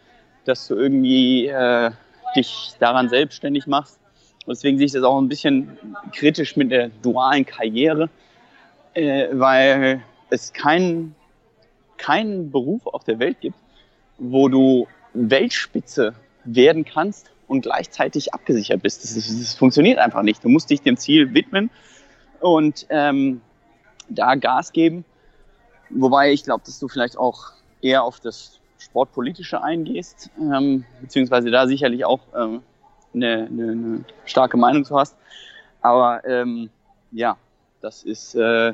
dass 0.44 0.68
du 0.68 0.74
irgendwie 0.74 1.46
äh, 1.46 1.90
dich 2.36 2.74
daran 2.78 3.08
selbstständig 3.08 3.66
machst. 3.66 3.98
Und 4.44 4.56
deswegen 4.56 4.76
sehe 4.76 4.86
ich 4.86 4.92
das 4.92 5.04
auch 5.04 5.18
ein 5.18 5.28
bisschen 5.28 5.78
kritisch 6.12 6.56
mit 6.56 6.70
der 6.70 6.88
dualen 7.02 7.46
Karriere, 7.46 8.10
äh, 8.94 9.28
weil 9.32 10.02
es 10.30 10.52
keinen 10.52 11.14
keinen 11.96 12.50
Beruf 12.50 12.86
auf 12.86 13.04
der 13.04 13.20
Welt 13.20 13.40
gibt, 13.40 13.56
wo 14.18 14.48
du 14.48 14.88
Weltspitze 15.14 16.14
werden 16.44 16.84
kannst 16.84 17.30
und 17.46 17.62
gleichzeitig 17.62 18.34
abgesichert 18.34 18.82
bist. 18.82 19.04
Das, 19.04 19.14
das 19.14 19.54
funktioniert 19.54 19.98
einfach 19.98 20.22
nicht. 20.22 20.42
Du 20.42 20.48
musst 20.48 20.68
dich 20.70 20.82
dem 20.82 20.96
Ziel 20.96 21.32
widmen 21.32 21.70
und 22.40 22.86
ähm, 22.90 23.40
da 24.08 24.34
Gas 24.34 24.72
geben. 24.72 25.04
Wobei 25.90 26.32
ich 26.32 26.42
glaube, 26.42 26.64
dass 26.66 26.80
du 26.80 26.88
vielleicht 26.88 27.16
auch 27.16 27.52
eher 27.82 28.04
auf 28.04 28.20
das 28.20 28.60
Sportpolitische 28.78 29.62
eingehst, 29.62 30.30
ähm, 30.40 30.84
beziehungsweise 31.00 31.50
da 31.50 31.66
sicherlich 31.66 32.04
auch 32.04 32.20
ähm, 32.34 32.62
eine, 33.14 33.48
eine, 33.50 33.72
eine 33.72 34.04
starke 34.24 34.56
Meinung 34.56 34.84
zu 34.84 34.98
hast. 34.98 35.16
Aber 35.80 36.24
ähm, 36.24 36.70
ja, 37.10 37.36
das 37.80 38.02
ist 38.02 38.34
äh, 38.34 38.72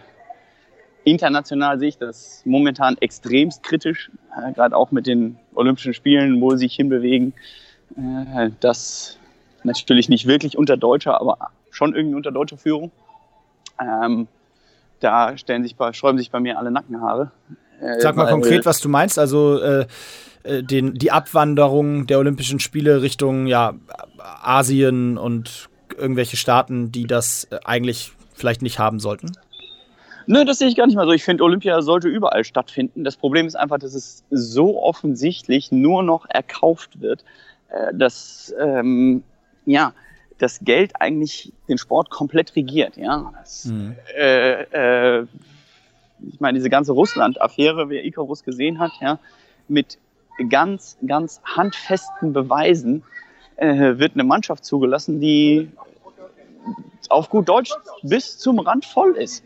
international 1.05 1.79
sehe 1.79 1.89
ich 1.89 1.99
das 1.99 2.43
momentan 2.45 2.97
extremst 3.01 3.63
kritisch, 3.63 4.11
äh, 4.37 4.53
gerade 4.53 4.77
auch 4.77 4.91
mit 4.91 5.07
den 5.07 5.39
Olympischen 5.55 5.95
Spielen, 5.95 6.41
wo 6.41 6.53
sie 6.53 6.59
sich 6.59 6.75
hinbewegen. 6.77 7.35
Äh, 7.97 8.51
das 8.61 9.19
natürlich 9.65 10.09
nicht 10.09 10.27
wirklich 10.27 10.57
unter 10.57 10.77
deutscher, 10.77 11.21
aber 11.21 11.51
schon 11.71 11.95
irgendwie 11.95 12.17
unter 12.17 12.31
deutscher 12.31 12.59
Führung. 12.59 12.91
Ähm, 13.81 14.29
da 15.01 15.37
stellen 15.37 15.63
sich 15.63 15.77
bei, 15.77 15.93
sträuben 15.93 16.19
sich 16.19 16.31
bei 16.31 16.41
mir 16.41 16.59
alle 16.59 16.71
Nackenhaare. 16.71 17.31
Äh, 17.81 18.01
Sag 18.01 18.16
mal 18.16 18.29
konkret, 18.29 18.66
was 18.66 18.81
du 18.81 18.89
meinst. 18.89 19.18
Also 19.18 19.61
äh, 19.61 19.87
äh, 20.43 20.62
den, 20.62 20.95
die 20.95 21.11
Abwanderung 21.11 22.07
der 22.07 22.18
Olympischen 22.18 22.61
Spiele 22.61 23.03
Richtung 23.03 23.47
ja, 23.47 23.74
Asien 24.18 25.18
und 25.18 25.68
irgendwelche 25.97 26.37
Staaten, 26.37 26.93
die 26.93 27.07
das 27.07 27.45
äh, 27.51 27.59
eigentlich 27.64 28.12
vielleicht 28.35 28.62
nicht 28.62 28.79
haben 28.79 29.01
sollten? 29.01 29.33
Nö, 30.26 30.45
das 30.45 30.59
sehe 30.59 30.68
ich 30.68 30.76
gar 30.76 30.87
nicht 30.87 30.97
mal 30.97 31.07
so. 31.07 31.12
Ich 31.12 31.24
finde, 31.24 31.43
Olympia 31.43 31.81
sollte 31.81 32.09
überall 32.09 32.45
stattfinden. 32.45 33.03
Das 33.03 33.16
Problem 33.16 33.47
ist 33.47 33.57
einfach, 33.57 33.79
dass 33.79 33.95
es 33.95 34.24
so 34.31 34.83
offensichtlich 34.83 35.72
nur 35.72 36.03
noch 36.03 36.26
erkauft 36.29 37.01
wird, 37.01 37.24
äh, 37.68 37.95
dass 37.95 38.55
ähm, 38.61 39.22
ja, 39.64 39.93
das 40.39 40.61
Geld 40.61 40.93
eigentlich 41.01 41.53
den 41.68 41.79
Sport 41.79 42.11
komplett 42.11 42.55
regiert. 42.57 42.97
Ja, 42.97 43.33
das, 43.39 43.66
mhm. 43.66 43.97
äh, 44.16 44.62
äh, 44.62 44.66
ich 46.39 46.41
meine, 46.41 46.57
diese 46.57 46.70
ganze 46.70 46.93
Russland-Affäre, 46.93 47.89
wer 47.89 48.05
Icarus 48.05 48.45
gesehen 48.45 48.78
hat, 48.78 48.93
ja, 49.01 49.18
mit 49.66 49.99
ganz, 50.49 50.97
ganz 51.05 51.41
handfesten 51.43 52.32
Beweisen 52.32 53.03
äh, 53.57 53.99
wird 53.99 54.12
eine 54.14 54.22
Mannschaft 54.22 54.64
zugelassen, 54.64 55.20
die 55.20 55.68
auf 57.09 57.28
gut 57.28 57.49
Deutsch 57.49 57.72
bis 58.05 58.39
zum 58.39 58.61
Rand 58.61 58.84
voll 58.84 59.16
ist. 59.16 59.43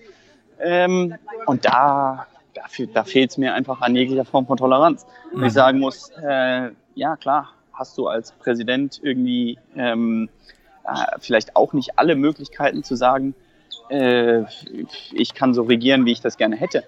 Ähm, 0.61 1.15
und 1.47 1.65
da, 1.65 2.27
dafür, 2.53 2.89
da 2.89 3.05
fehlt 3.05 3.31
es 3.31 3.39
mir 3.39 3.55
einfach 3.55 3.81
an 3.81 3.97
jeglicher 3.97 4.27
Form 4.27 4.47
von 4.47 4.59
Toleranz. 4.59 5.07
Mhm. 5.33 5.45
Ich 5.45 5.55
sagen 5.55 5.79
muss, 5.79 6.11
äh, 6.23 6.73
ja 6.95 7.17
klar, 7.17 7.55
hast 7.73 7.97
du 7.97 8.09
als 8.09 8.33
Präsident 8.33 9.01
irgendwie 9.03 9.59
ähm, 9.77 10.29
äh, 10.85 11.19
vielleicht 11.21 11.57
auch 11.57 11.73
nicht 11.73 11.99
alle 11.99 12.17
Möglichkeiten 12.17 12.85
zu 12.85 12.97
sagen, 12.97 13.35
äh, 13.93 14.45
ich 15.13 15.35
kann 15.35 15.55
so 15.55 15.63
regieren, 15.63 16.05
wie 16.07 16.13
ich 16.13 16.21
das 16.21 16.37
gerne 16.37 16.57
hätte. 16.57 16.85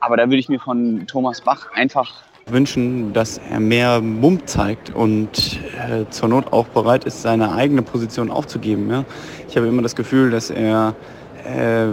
Aber 0.00 0.16
da 0.16 0.24
würde 0.24 0.36
ich 0.36 0.48
mir 0.48 0.60
von 0.60 1.06
Thomas 1.06 1.40
Bach 1.40 1.72
einfach 1.72 2.24
wünschen, 2.46 3.12
dass 3.12 3.38
er 3.50 3.58
mehr 3.58 4.00
Mumm 4.00 4.46
zeigt 4.46 4.94
und 4.94 5.58
äh, 5.88 6.04
zur 6.10 6.28
Not 6.28 6.52
auch 6.52 6.66
bereit 6.66 7.04
ist, 7.04 7.22
seine 7.22 7.52
eigene 7.52 7.82
Position 7.82 8.30
aufzugeben. 8.30 8.90
Ja? 8.90 9.04
Ich 9.48 9.56
habe 9.56 9.66
immer 9.66 9.82
das 9.82 9.96
Gefühl, 9.96 10.30
dass 10.30 10.50
er 10.50 10.94
äh, 11.44 11.86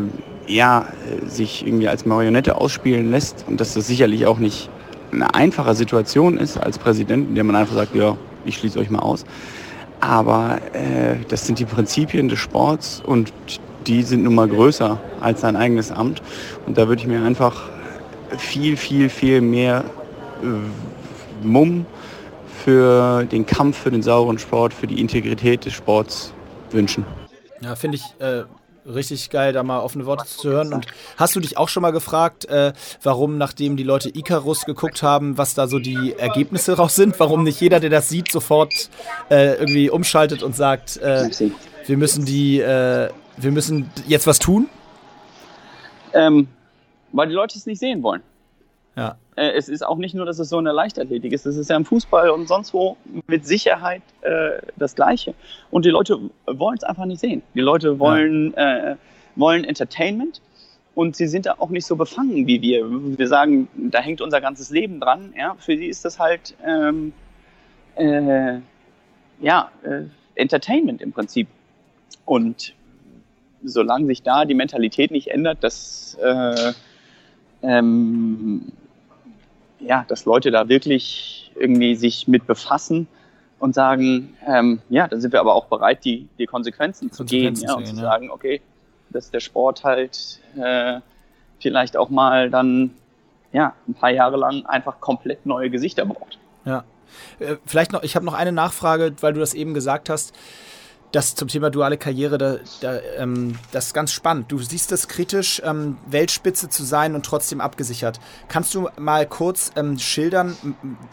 ja, 0.48 0.88
sich 1.26 1.66
irgendwie 1.66 1.88
als 1.88 2.06
Marionette 2.06 2.58
ausspielen 2.58 3.12
lässt 3.12 3.46
und 3.48 3.62
dass 3.62 3.74
das 3.74 3.88
sicherlich 3.88 4.26
auch 4.26 4.40
nicht 4.40 4.70
eine 5.14 5.34
einfache 5.34 5.76
Situation 5.76 6.38
ist 6.38 6.58
als 6.58 6.78
Präsident, 6.78 7.30
in 7.30 7.36
der 7.36 7.44
man 7.44 7.56
einfach 7.56 7.76
sagt, 7.76 7.96
ja, 7.96 8.18
ich 8.46 8.58
schließe 8.58 8.80
euch 8.80 8.90
mal 8.90 9.00
aus. 9.00 9.26
Aber 10.00 10.60
äh, 10.74 11.18
das 11.30 11.46
sind 11.46 11.60
die 11.60 11.66
Prinzipien 11.66 12.28
des 12.28 12.40
Sports 12.40 13.02
und 13.06 13.32
die 13.88 14.04
sind 14.04 14.24
nun 14.24 14.36
mal 14.36 14.48
größer 14.48 15.00
als 15.20 15.42
sein 15.42 15.56
eigenes 15.56 15.92
Amt. 15.92 16.22
Und 16.66 16.78
da 16.78 16.88
würde 16.88 17.02
ich 17.02 17.08
mir 17.08 17.24
einfach 17.24 17.70
viel, 18.38 18.78
viel, 18.78 19.10
viel 19.10 19.42
mehr 19.42 19.84
äh, 20.44 21.46
Mumm 21.46 21.86
für 22.64 23.26
den 23.26 23.46
Kampf 23.46 23.78
für 23.78 23.92
den 23.92 24.04
sauren 24.04 24.38
Sport, 24.38 24.74
für 24.74 24.88
die 24.88 25.02
Integrität 25.02 25.66
des 25.66 25.74
Sports 25.74 26.34
wünschen. 26.72 27.06
Ja, 27.62 27.76
finde 27.76 27.98
ich 27.98 28.04
äh, 28.20 28.44
richtig 28.86 29.30
geil, 29.30 29.54
da 29.54 29.64
mal 29.64 29.80
offene 29.80 30.06
Worte 30.06 30.26
zu 30.26 30.50
hören. 30.50 30.74
Und 30.74 30.88
hast 31.18 31.36
du 31.36 31.40
dich 31.40 31.58
auch 31.58 31.70
schon 31.70 31.82
mal 31.82 31.92
gefragt, 31.92 32.46
äh, 32.46 32.74
warum, 33.04 33.38
nachdem 33.38 33.78
die 33.78 33.84
Leute 33.84 34.10
Icarus 34.10 34.66
geguckt 34.66 35.04
haben, 35.04 35.38
was 35.38 35.54
da 35.54 35.68
so 35.68 35.80
die 35.80 36.16
Ergebnisse 36.18 36.78
raus 36.78 36.96
sind, 36.96 37.20
warum 37.20 37.44
nicht 37.44 37.60
jeder, 37.62 37.80
der 37.80 37.90
das 37.90 38.10
sieht, 38.10 38.32
sofort 38.32 38.90
äh, 39.30 39.56
irgendwie 39.56 39.90
umschaltet 39.90 40.44
und 40.44 40.56
sagt, 40.56 40.98
äh, 40.98 41.30
wir 41.86 41.98
müssen 41.98 42.26
die, 42.26 42.60
äh, 42.60 43.10
wir 43.42 43.52
müssen 43.52 43.90
jetzt 44.08 44.28
was 44.28 44.40
tun? 44.40 44.70
Ähm, 46.14 46.48
weil 47.12 47.28
die 47.28 47.34
Leute 47.34 47.58
es 47.58 47.66
nicht 47.66 47.80
sehen 47.80 48.04
wollen. 48.04 48.22
Ja. 48.96 49.18
Äh, 49.36 49.52
es 49.52 49.70
ist 49.70 49.86
auch 49.86 49.98
nicht 49.98 50.14
nur, 50.14 50.26
dass 50.26 50.40
es 50.40 50.50
so 50.50 50.58
eine 50.58 50.72
Leichtathletik 50.72 51.32
ist. 51.32 51.46
Es 51.46 51.56
ist 51.56 51.70
ja 51.70 51.76
im 51.78 51.86
Fußball 51.86 52.30
und 52.30 52.48
sonst 52.48 52.74
wo 52.74 52.98
mit 53.28 53.46
Sicherheit 53.46 54.02
äh, 54.22 54.62
das 54.76 54.96
Gleiche. 54.96 55.34
Und 55.70 55.86
die 55.86 55.90
Leute 55.90 56.20
wollen 56.46 56.78
es 56.78 56.84
einfach 56.84 57.06
nicht 57.06 57.20
sehen. 57.20 57.42
Die 57.54 57.62
Leute 57.62 58.00
wollen, 58.00 58.54
ja. 58.58 58.92
äh, 58.92 58.96
wollen 59.36 59.64
Entertainment 59.64 60.42
und 60.94 61.16
sie 61.16 61.28
sind 61.28 61.46
da 61.46 61.56
auch 61.58 61.70
nicht 61.70 61.86
so 61.86 61.96
befangen 61.96 62.48
wie 62.48 62.62
wir. 62.62 62.86
Wir 63.18 63.28
sagen, 63.28 63.70
da 63.76 64.00
hängt 64.00 64.22
unser 64.22 64.42
ganzes 64.42 64.70
Leben 64.70 65.00
dran. 65.00 65.34
Ja? 65.38 65.56
Für 65.58 65.78
sie 65.78 65.86
ist 65.86 66.04
das 66.04 66.20
halt 66.20 66.56
ähm, 66.66 67.14
äh, 67.96 68.60
ja, 69.40 69.72
äh, 69.84 70.04
Entertainment 70.36 71.02
im 71.02 71.14
Prinzip. 71.14 71.48
Und 72.26 72.74
solange 73.64 74.08
sich 74.08 74.24
da 74.24 74.46
die 74.46 74.54
Mentalität 74.54 75.12
nicht 75.12 75.28
ändert, 75.28 75.64
dass 75.64 76.18
äh, 76.22 76.74
ähm, 77.62 78.72
ja, 79.80 80.06
dass 80.08 80.26
Leute 80.26 80.52
da 80.52 80.70
wirklich 80.70 81.52
irgendwie 81.56 81.96
sich 81.96 82.28
mit 82.28 82.48
befassen 82.48 83.08
und 83.60 83.76
sagen, 83.76 84.36
ähm, 84.48 84.82
ja, 84.90 85.08
dann 85.08 85.22
sind 85.22 85.34
wir 85.34 85.40
aber 85.40 85.54
auch 85.54 85.66
bereit, 85.66 86.04
die, 86.06 86.28
die 86.38 86.46
Konsequenzen, 86.46 87.12
zu 87.12 87.26
gehen, 87.26 87.56
ja, 87.56 87.74
und 87.74 87.86
zu 87.86 87.96
sagen, 87.96 88.32
okay, 88.32 88.62
dass 89.10 89.30
der 89.30 89.40
Sport 89.40 89.84
halt 89.84 90.40
äh, 90.58 91.00
vielleicht 91.60 91.98
auch 91.98 92.10
mal 92.10 92.50
dann 92.50 92.92
ja, 93.52 93.76
ein 93.88 93.94
paar 93.94 94.12
Jahre 94.12 94.38
lang 94.38 94.66
einfach 94.66 95.00
komplett 95.00 95.46
neue 95.46 95.70
Gesichter 95.70 96.06
braucht. 96.06 96.40
Ja. 96.66 96.84
Äh, 97.40 97.58
vielleicht 97.66 97.92
noch, 97.92 98.04
ich 98.04 98.16
habe 98.16 98.26
noch 98.26 98.34
eine 98.34 98.52
Nachfrage, 98.52 99.14
weil 99.22 99.34
du 99.34 99.40
das 99.40 99.54
eben 99.54 99.74
gesagt 99.74 100.10
hast 100.10 100.34
das 101.12 101.36
zum 101.36 101.48
Thema 101.48 101.70
duale 101.70 101.98
Karriere, 101.98 102.38
da, 102.38 102.56
da, 102.80 103.00
ähm, 103.18 103.56
das 103.72 103.88
ist 103.88 103.94
ganz 103.94 104.12
spannend. 104.12 104.52
Du 104.52 104.60
siehst 104.60 104.92
es 104.92 105.08
kritisch, 105.08 105.62
ähm, 105.66 105.98
Weltspitze 106.08 106.70
zu 106.70 106.84
sein 106.84 107.16
und 107.16 107.26
trotzdem 107.26 107.60
abgesichert. 107.60 108.20
Kannst 108.48 108.74
du 108.74 108.90
mal 108.98 109.26
kurz 109.26 109.72
ähm, 109.76 110.00
schildern, 110.00 110.56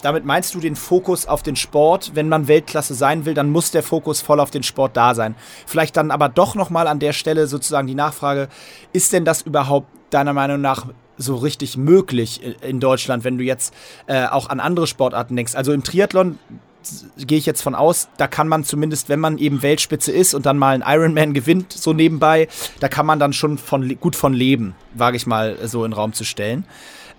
damit 0.02 0.24
meinst 0.24 0.54
du 0.54 0.60
den 0.60 0.76
Fokus 0.76 1.26
auf 1.26 1.42
den 1.42 1.56
Sport? 1.56 2.12
Wenn 2.14 2.28
man 2.28 2.48
Weltklasse 2.48 2.94
sein 2.94 3.24
will, 3.24 3.34
dann 3.34 3.50
muss 3.50 3.70
der 3.70 3.82
Fokus 3.82 4.20
voll 4.20 4.40
auf 4.40 4.50
den 4.50 4.62
Sport 4.62 4.96
da 4.96 5.14
sein. 5.14 5.34
Vielleicht 5.66 5.96
dann 5.96 6.10
aber 6.10 6.28
doch 6.28 6.54
nochmal 6.54 6.86
an 6.86 7.00
der 7.00 7.12
Stelle 7.12 7.46
sozusagen 7.46 7.88
die 7.88 7.94
Nachfrage, 7.94 8.48
ist 8.92 9.12
denn 9.12 9.24
das 9.24 9.42
überhaupt 9.42 9.88
deiner 10.10 10.32
Meinung 10.32 10.60
nach 10.60 10.86
so 11.18 11.34
richtig 11.34 11.76
möglich 11.76 12.40
in 12.62 12.78
Deutschland, 12.78 13.24
wenn 13.24 13.38
du 13.38 13.44
jetzt 13.44 13.74
äh, 14.06 14.26
auch 14.26 14.48
an 14.48 14.60
andere 14.60 14.86
Sportarten 14.86 15.34
denkst? 15.34 15.56
Also 15.56 15.72
im 15.72 15.82
Triathlon 15.82 16.38
gehe 17.18 17.38
ich 17.38 17.46
jetzt 17.46 17.62
von 17.62 17.74
aus, 17.74 18.08
da 18.16 18.26
kann 18.26 18.48
man 18.48 18.64
zumindest, 18.64 19.08
wenn 19.08 19.20
man 19.20 19.38
eben 19.38 19.62
Weltspitze 19.62 20.12
ist 20.12 20.34
und 20.34 20.46
dann 20.46 20.58
mal 20.58 20.74
einen 20.74 20.84
Ironman 20.86 21.34
gewinnt, 21.34 21.72
so 21.72 21.92
nebenbei, 21.92 22.48
da 22.80 22.88
kann 22.88 23.06
man 23.06 23.18
dann 23.18 23.32
schon 23.32 23.58
von, 23.58 23.98
gut 24.00 24.16
von 24.16 24.32
leben, 24.32 24.74
wage 24.94 25.16
ich 25.16 25.26
mal 25.26 25.56
so 25.66 25.84
in 25.84 25.90
den 25.90 25.96
Raum 25.96 26.12
zu 26.12 26.24
stellen. 26.24 26.64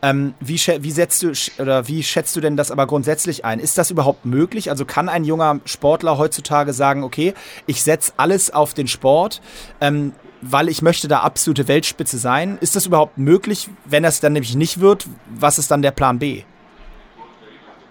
Ähm, 0.02 0.34
wie, 0.40 0.56
wie 0.56 0.92
setzt 0.92 1.24
du 1.24 1.34
oder 1.62 1.88
wie 1.88 2.04
schätzt 2.04 2.36
du 2.36 2.42
denn 2.42 2.56
das 2.56 2.72
aber 2.72 2.88
grundsätzlich 2.88 3.44
ein? 3.44 3.60
Ist 3.60 3.78
das 3.78 3.92
überhaupt 3.92 4.26
möglich? 4.26 4.70
Also 4.70 4.86
kann 4.86 5.10
ein 5.10 5.26
junger 5.26 5.60
Sportler 5.66 6.18
heutzutage 6.18 6.72
sagen, 6.72 7.04
okay, 7.04 7.34
ich 7.66 7.84
setze 7.84 8.14
alles 8.16 8.52
auf 8.52 8.74
den 8.74 8.88
Sport, 8.88 9.42
ähm, 9.82 10.14
weil 10.42 10.70
ich 10.70 10.82
möchte 10.82 11.10
da 11.10 11.20
absolute 11.20 11.68
Weltspitze 11.68 12.18
sein? 12.18 12.58
Ist 12.62 12.78
das 12.78 12.86
überhaupt 12.86 13.18
möglich? 13.18 13.70
Wenn 13.84 14.04
das 14.04 14.22
dann 14.22 14.34
nämlich 14.34 14.56
nicht 14.56 14.80
wird, 14.80 15.06
was 15.30 15.60
ist 15.60 15.70
dann 15.70 15.82
der 15.82 15.92
Plan 15.92 16.18
B? 16.18 16.44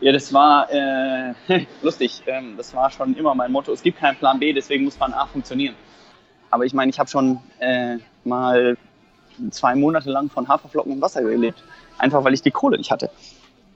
Ja, 0.01 0.13
das 0.13 0.33
war 0.33 0.71
äh, 0.71 1.35
lustig. 1.83 2.23
Ähm, 2.27 2.55
das 2.57 2.75
war 2.75 2.91
schon 2.91 3.17
immer 3.17 3.35
mein 3.35 3.51
Motto. 3.51 3.73
Es 3.73 3.83
gibt 3.83 3.99
keinen 3.99 4.17
Plan 4.17 4.39
B, 4.39 4.53
deswegen 4.53 4.85
muss 4.85 4.97
Plan 4.97 5.13
A 5.13 5.27
funktionieren. 5.27 5.75
Aber 6.51 6.65
ich 6.65 6.73
meine, 6.73 6.91
ich 6.91 6.99
habe 6.99 7.11
schon 7.11 7.41
äh, 7.59 7.99
mal 8.25 8.77
zwei 9.51 9.75
Monate 9.75 10.11
lang 10.11 10.31
von 10.31 10.49
Haferflocken 10.49 10.93
im 10.93 11.01
Wasser 11.01 11.23
gelebt. 11.23 11.63
Einfach 11.99 12.23
weil 12.25 12.35
ich 12.35 12.43
die 12.43 12.51
Kohle 12.51 12.79
nicht 12.79 12.91
hatte. 12.91 13.11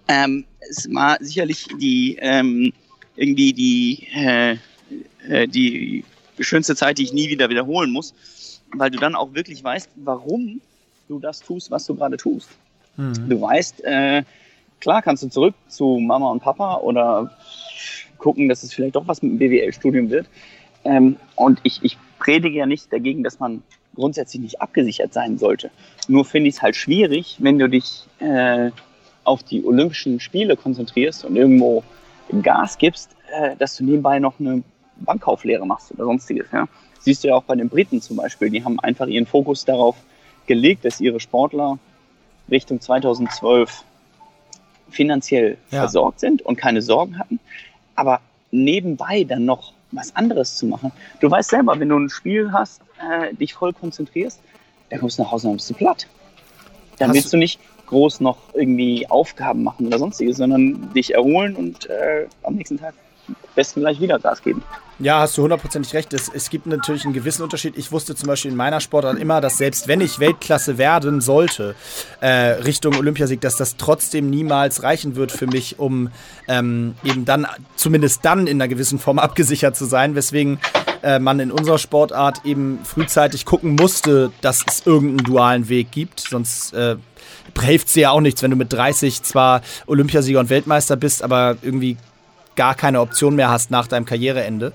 Ähm, 0.08 0.44
es 0.60 0.92
war 0.92 1.16
sicherlich 1.20 1.66
die 1.78 2.16
ähm, 2.20 2.72
irgendwie 3.16 3.52
die, 3.52 4.08
äh, 4.14 4.56
äh, 5.28 5.46
die 5.46 6.04
schönste 6.38 6.76
Zeit, 6.76 6.98
die 6.98 7.04
ich 7.04 7.12
nie 7.12 7.28
wieder 7.28 7.50
wiederholen 7.50 7.90
muss, 7.90 8.14
weil 8.72 8.90
du 8.90 8.98
dann 8.98 9.14
auch 9.14 9.34
wirklich 9.34 9.62
weißt, 9.62 9.90
warum 9.96 10.60
du 11.08 11.18
das 11.18 11.40
tust, 11.40 11.70
was 11.70 11.86
du 11.86 11.94
gerade 11.94 12.16
tust. 12.16 12.48
Mhm. 12.96 13.28
Du 13.28 13.40
weißt, 13.40 13.84
äh, 13.84 14.22
klar 14.82 15.00
kannst 15.00 15.22
du 15.22 15.28
zurück 15.28 15.54
zu 15.68 15.98
Mama 16.00 16.28
und 16.30 16.40
Papa 16.40 16.78
oder 16.78 17.30
gucken, 18.18 18.48
dass 18.48 18.64
es 18.64 18.74
vielleicht 18.74 18.96
doch 18.96 19.06
was 19.06 19.22
mit 19.22 19.32
dem 19.32 19.38
BWL-Studium 19.38 20.10
wird. 20.10 20.26
Ähm, 20.84 21.16
und 21.36 21.60
ich, 21.62 21.78
ich 21.82 21.96
predige 22.18 22.58
ja 22.58 22.66
nicht 22.66 22.92
dagegen, 22.92 23.22
dass 23.22 23.38
man 23.38 23.62
grundsätzlich 23.94 24.42
nicht 24.42 24.60
abgesichert 24.60 25.12
sein 25.12 25.38
sollte. 25.38 25.70
Nur 26.08 26.24
finde 26.24 26.48
ich 26.48 26.56
es 26.56 26.62
halt 26.62 26.74
schwierig, 26.74 27.36
wenn 27.38 27.60
du 27.60 27.68
dich 27.68 28.06
äh, 28.18 28.70
auf 29.22 29.44
die 29.44 29.64
Olympischen 29.64 30.18
Spiele 30.18 30.56
konzentrierst 30.56 31.24
und 31.24 31.36
irgendwo 31.36 31.84
Gas 32.42 32.76
gibst, 32.76 33.10
äh, 33.32 33.54
dass 33.56 33.76
du 33.76 33.84
nebenbei 33.84 34.18
noch 34.18 34.40
eine 34.40 34.64
Bankkauflehre 34.96 35.64
machst 35.64 35.92
oder 35.92 36.04
sonstiges. 36.04 36.46
Ja? 36.52 36.66
Siehst 36.98 37.22
du 37.22 37.28
ja 37.28 37.36
auch 37.36 37.44
bei 37.44 37.54
den 37.54 37.68
Briten 37.68 38.00
zum 38.00 38.16
Beispiel, 38.16 38.50
die 38.50 38.64
haben 38.64 38.80
einfach 38.80 39.06
ihren 39.06 39.26
Fokus 39.26 39.64
darauf 39.64 39.94
gelegt, 40.46 40.84
dass 40.84 41.00
ihre 41.00 41.20
Sportler 41.20 41.78
Richtung 42.50 42.80
2012 42.80 43.84
finanziell 44.92 45.56
ja. 45.70 45.80
versorgt 45.80 46.20
sind 46.20 46.42
und 46.42 46.56
keine 46.56 46.82
Sorgen 46.82 47.18
hatten, 47.18 47.40
aber 47.94 48.20
nebenbei 48.50 49.24
dann 49.24 49.44
noch 49.44 49.72
was 49.90 50.14
anderes 50.16 50.56
zu 50.56 50.66
machen. 50.66 50.92
Du 51.20 51.30
weißt 51.30 51.50
selber, 51.50 51.78
wenn 51.78 51.88
du 51.88 51.98
ein 51.98 52.08
Spiel 52.08 52.52
hast, 52.52 52.80
äh, 52.98 53.34
dich 53.34 53.54
voll 53.54 53.72
konzentrierst, 53.72 54.40
dann 54.90 55.00
kommst 55.00 55.18
du 55.18 55.22
nach 55.22 55.32
Hause 55.32 55.48
und 55.48 55.56
bist 55.56 55.70
du 55.70 55.74
platt. 55.74 56.06
Dann 56.98 57.08
hast 57.08 57.16
willst 57.16 57.32
du 57.32 57.36
nicht 57.36 57.60
groß 57.86 58.20
noch 58.20 58.38
irgendwie 58.54 59.08
Aufgaben 59.08 59.62
machen 59.62 59.86
oder 59.86 59.98
sonstiges, 59.98 60.38
sondern 60.38 60.92
dich 60.94 61.14
erholen 61.14 61.56
und 61.56 61.88
äh, 61.90 62.26
am 62.42 62.54
nächsten 62.54 62.78
Tag 62.78 62.94
besten 63.54 63.80
gleich 63.80 64.00
wieder 64.00 64.18
Gas 64.18 64.42
geben. 64.42 64.62
Ja, 64.98 65.20
hast 65.20 65.36
du 65.36 65.42
hundertprozentig 65.42 65.94
recht. 65.94 66.12
Es, 66.12 66.30
es 66.32 66.48
gibt 66.48 66.66
natürlich 66.66 67.04
einen 67.04 67.12
gewissen 67.12 67.42
Unterschied. 67.42 67.76
Ich 67.76 67.90
wusste 67.90 68.14
zum 68.14 68.28
Beispiel 68.28 68.52
in 68.52 68.56
meiner 68.56 68.78
Sportart 68.80 69.18
immer, 69.18 69.40
dass 69.40 69.58
selbst 69.58 69.88
wenn 69.88 70.00
ich 70.00 70.20
Weltklasse 70.20 70.78
werden 70.78 71.20
sollte, 71.20 71.74
äh, 72.20 72.28
Richtung 72.28 72.94
Olympiasieg, 72.94 73.40
dass 73.40 73.56
das 73.56 73.76
trotzdem 73.76 74.30
niemals 74.30 74.84
reichen 74.84 75.16
wird 75.16 75.32
für 75.32 75.48
mich, 75.48 75.80
um 75.80 76.10
ähm, 76.46 76.94
eben 77.02 77.24
dann, 77.24 77.48
zumindest 77.74 78.24
dann 78.24 78.46
in 78.46 78.60
einer 78.60 78.68
gewissen 78.68 79.00
Form 79.00 79.18
abgesichert 79.18 79.76
zu 79.76 79.86
sein. 79.86 80.14
Weswegen 80.14 80.60
äh, 81.02 81.18
man 81.18 81.40
in 81.40 81.50
unserer 81.50 81.78
Sportart 81.78 82.44
eben 82.44 82.78
frühzeitig 82.84 83.44
gucken 83.44 83.74
musste, 83.74 84.30
dass 84.40 84.64
es 84.68 84.86
irgendeinen 84.86 85.24
dualen 85.24 85.68
Weg 85.68 85.90
gibt. 85.90 86.20
Sonst 86.20 86.74
äh, 86.74 86.96
hilft 87.60 87.88
es 87.88 87.94
dir 87.94 88.02
ja 88.02 88.10
auch 88.10 88.20
nichts, 88.20 88.42
wenn 88.42 88.52
du 88.52 88.56
mit 88.56 88.72
30 88.72 89.24
zwar 89.24 89.62
Olympiasieger 89.86 90.38
und 90.38 90.48
Weltmeister 90.48 90.94
bist, 90.94 91.24
aber 91.24 91.56
irgendwie 91.62 91.96
gar 92.56 92.74
keine 92.74 93.00
Option 93.00 93.34
mehr 93.34 93.50
hast 93.50 93.70
nach 93.70 93.86
deinem 93.86 94.04
Karriereende. 94.04 94.72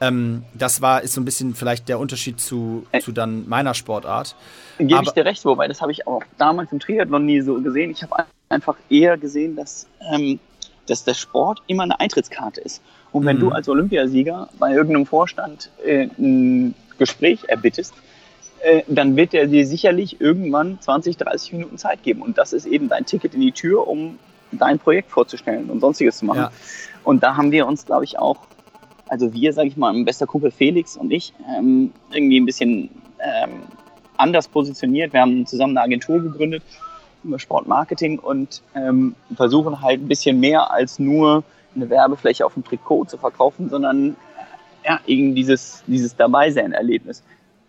Ähm, 0.00 0.44
das 0.54 0.80
war, 0.80 1.02
ist 1.02 1.14
so 1.14 1.20
ein 1.20 1.24
bisschen 1.24 1.54
vielleicht 1.54 1.88
der 1.88 1.98
Unterschied 1.98 2.40
zu, 2.40 2.86
zu 3.00 3.12
dann 3.12 3.48
meiner 3.48 3.74
Sportart. 3.74 4.34
Gebe 4.78 5.02
ich 5.02 5.10
dir 5.10 5.24
recht, 5.24 5.44
wobei 5.44 5.68
das 5.68 5.80
habe 5.82 5.92
ich 5.92 6.06
auch 6.06 6.22
damals 6.38 6.72
im 6.72 6.80
Triathlon 6.80 7.26
nie 7.26 7.40
so 7.40 7.60
gesehen. 7.60 7.90
Ich 7.90 8.02
habe 8.02 8.24
einfach 8.48 8.76
eher 8.88 9.18
gesehen, 9.18 9.56
dass, 9.56 9.86
ähm, 10.12 10.40
dass 10.86 11.04
der 11.04 11.14
Sport 11.14 11.62
immer 11.66 11.82
eine 11.82 12.00
Eintrittskarte 12.00 12.60
ist. 12.60 12.82
Und 13.12 13.26
wenn 13.26 13.36
mhm. 13.36 13.40
du 13.40 13.48
als 13.50 13.68
Olympiasieger 13.68 14.48
bei 14.58 14.72
irgendeinem 14.72 15.06
Vorstand 15.06 15.70
äh, 15.84 16.08
ein 16.18 16.74
Gespräch 16.98 17.44
erbittest, 17.48 17.94
äh, 18.62 18.82
dann 18.88 19.16
wird 19.16 19.34
er 19.34 19.46
dir 19.46 19.66
sicherlich 19.66 20.20
irgendwann 20.20 20.78
20, 20.80 21.16
30 21.16 21.52
Minuten 21.54 21.78
Zeit 21.78 22.02
geben. 22.02 22.22
Und 22.22 22.38
das 22.38 22.52
ist 22.52 22.66
eben 22.66 22.88
dein 22.88 23.06
Ticket 23.06 23.34
in 23.34 23.40
die 23.40 23.52
Tür, 23.52 23.86
um 23.86 24.18
dein 24.52 24.78
Projekt 24.78 25.10
vorzustellen 25.10 25.70
und 25.70 25.80
sonstiges 25.80 26.18
zu 26.18 26.24
machen. 26.24 26.40
Ja. 26.40 26.52
Und 27.04 27.22
da 27.22 27.36
haben 27.36 27.50
wir 27.52 27.66
uns, 27.66 27.86
glaube 27.86 28.04
ich, 28.04 28.18
auch, 28.18 28.38
also 29.08 29.32
wir, 29.32 29.52
sage 29.52 29.68
ich 29.68 29.76
mal, 29.76 29.92
mein 29.92 30.04
bester 30.04 30.26
Kumpel 30.26 30.50
Felix 30.50 30.96
und 30.96 31.10
ich, 31.10 31.32
ähm, 31.56 31.92
irgendwie 32.12 32.40
ein 32.40 32.46
bisschen 32.46 32.90
ähm, 33.18 33.62
anders 34.16 34.48
positioniert. 34.48 35.12
Wir 35.12 35.20
haben 35.20 35.46
zusammen 35.46 35.76
eine 35.76 35.84
Agentur 35.84 36.20
gegründet 36.20 36.62
über 37.24 37.38
Sportmarketing 37.38 38.18
und 38.18 38.62
ähm, 38.74 39.14
versuchen 39.34 39.82
halt 39.82 40.00
ein 40.00 40.08
bisschen 40.08 40.40
mehr 40.40 40.70
als 40.70 40.98
nur 40.98 41.44
eine 41.74 41.88
Werbefläche 41.90 42.44
auf 42.44 42.54
dem 42.54 42.64
Trikot 42.64 43.06
zu 43.06 43.18
verkaufen, 43.18 43.68
sondern 43.68 44.16
ja, 44.84 45.00
eben 45.06 45.34
dieses, 45.34 45.82
dieses 45.86 46.16
Dabeisein-Erlebnis. 46.16 47.22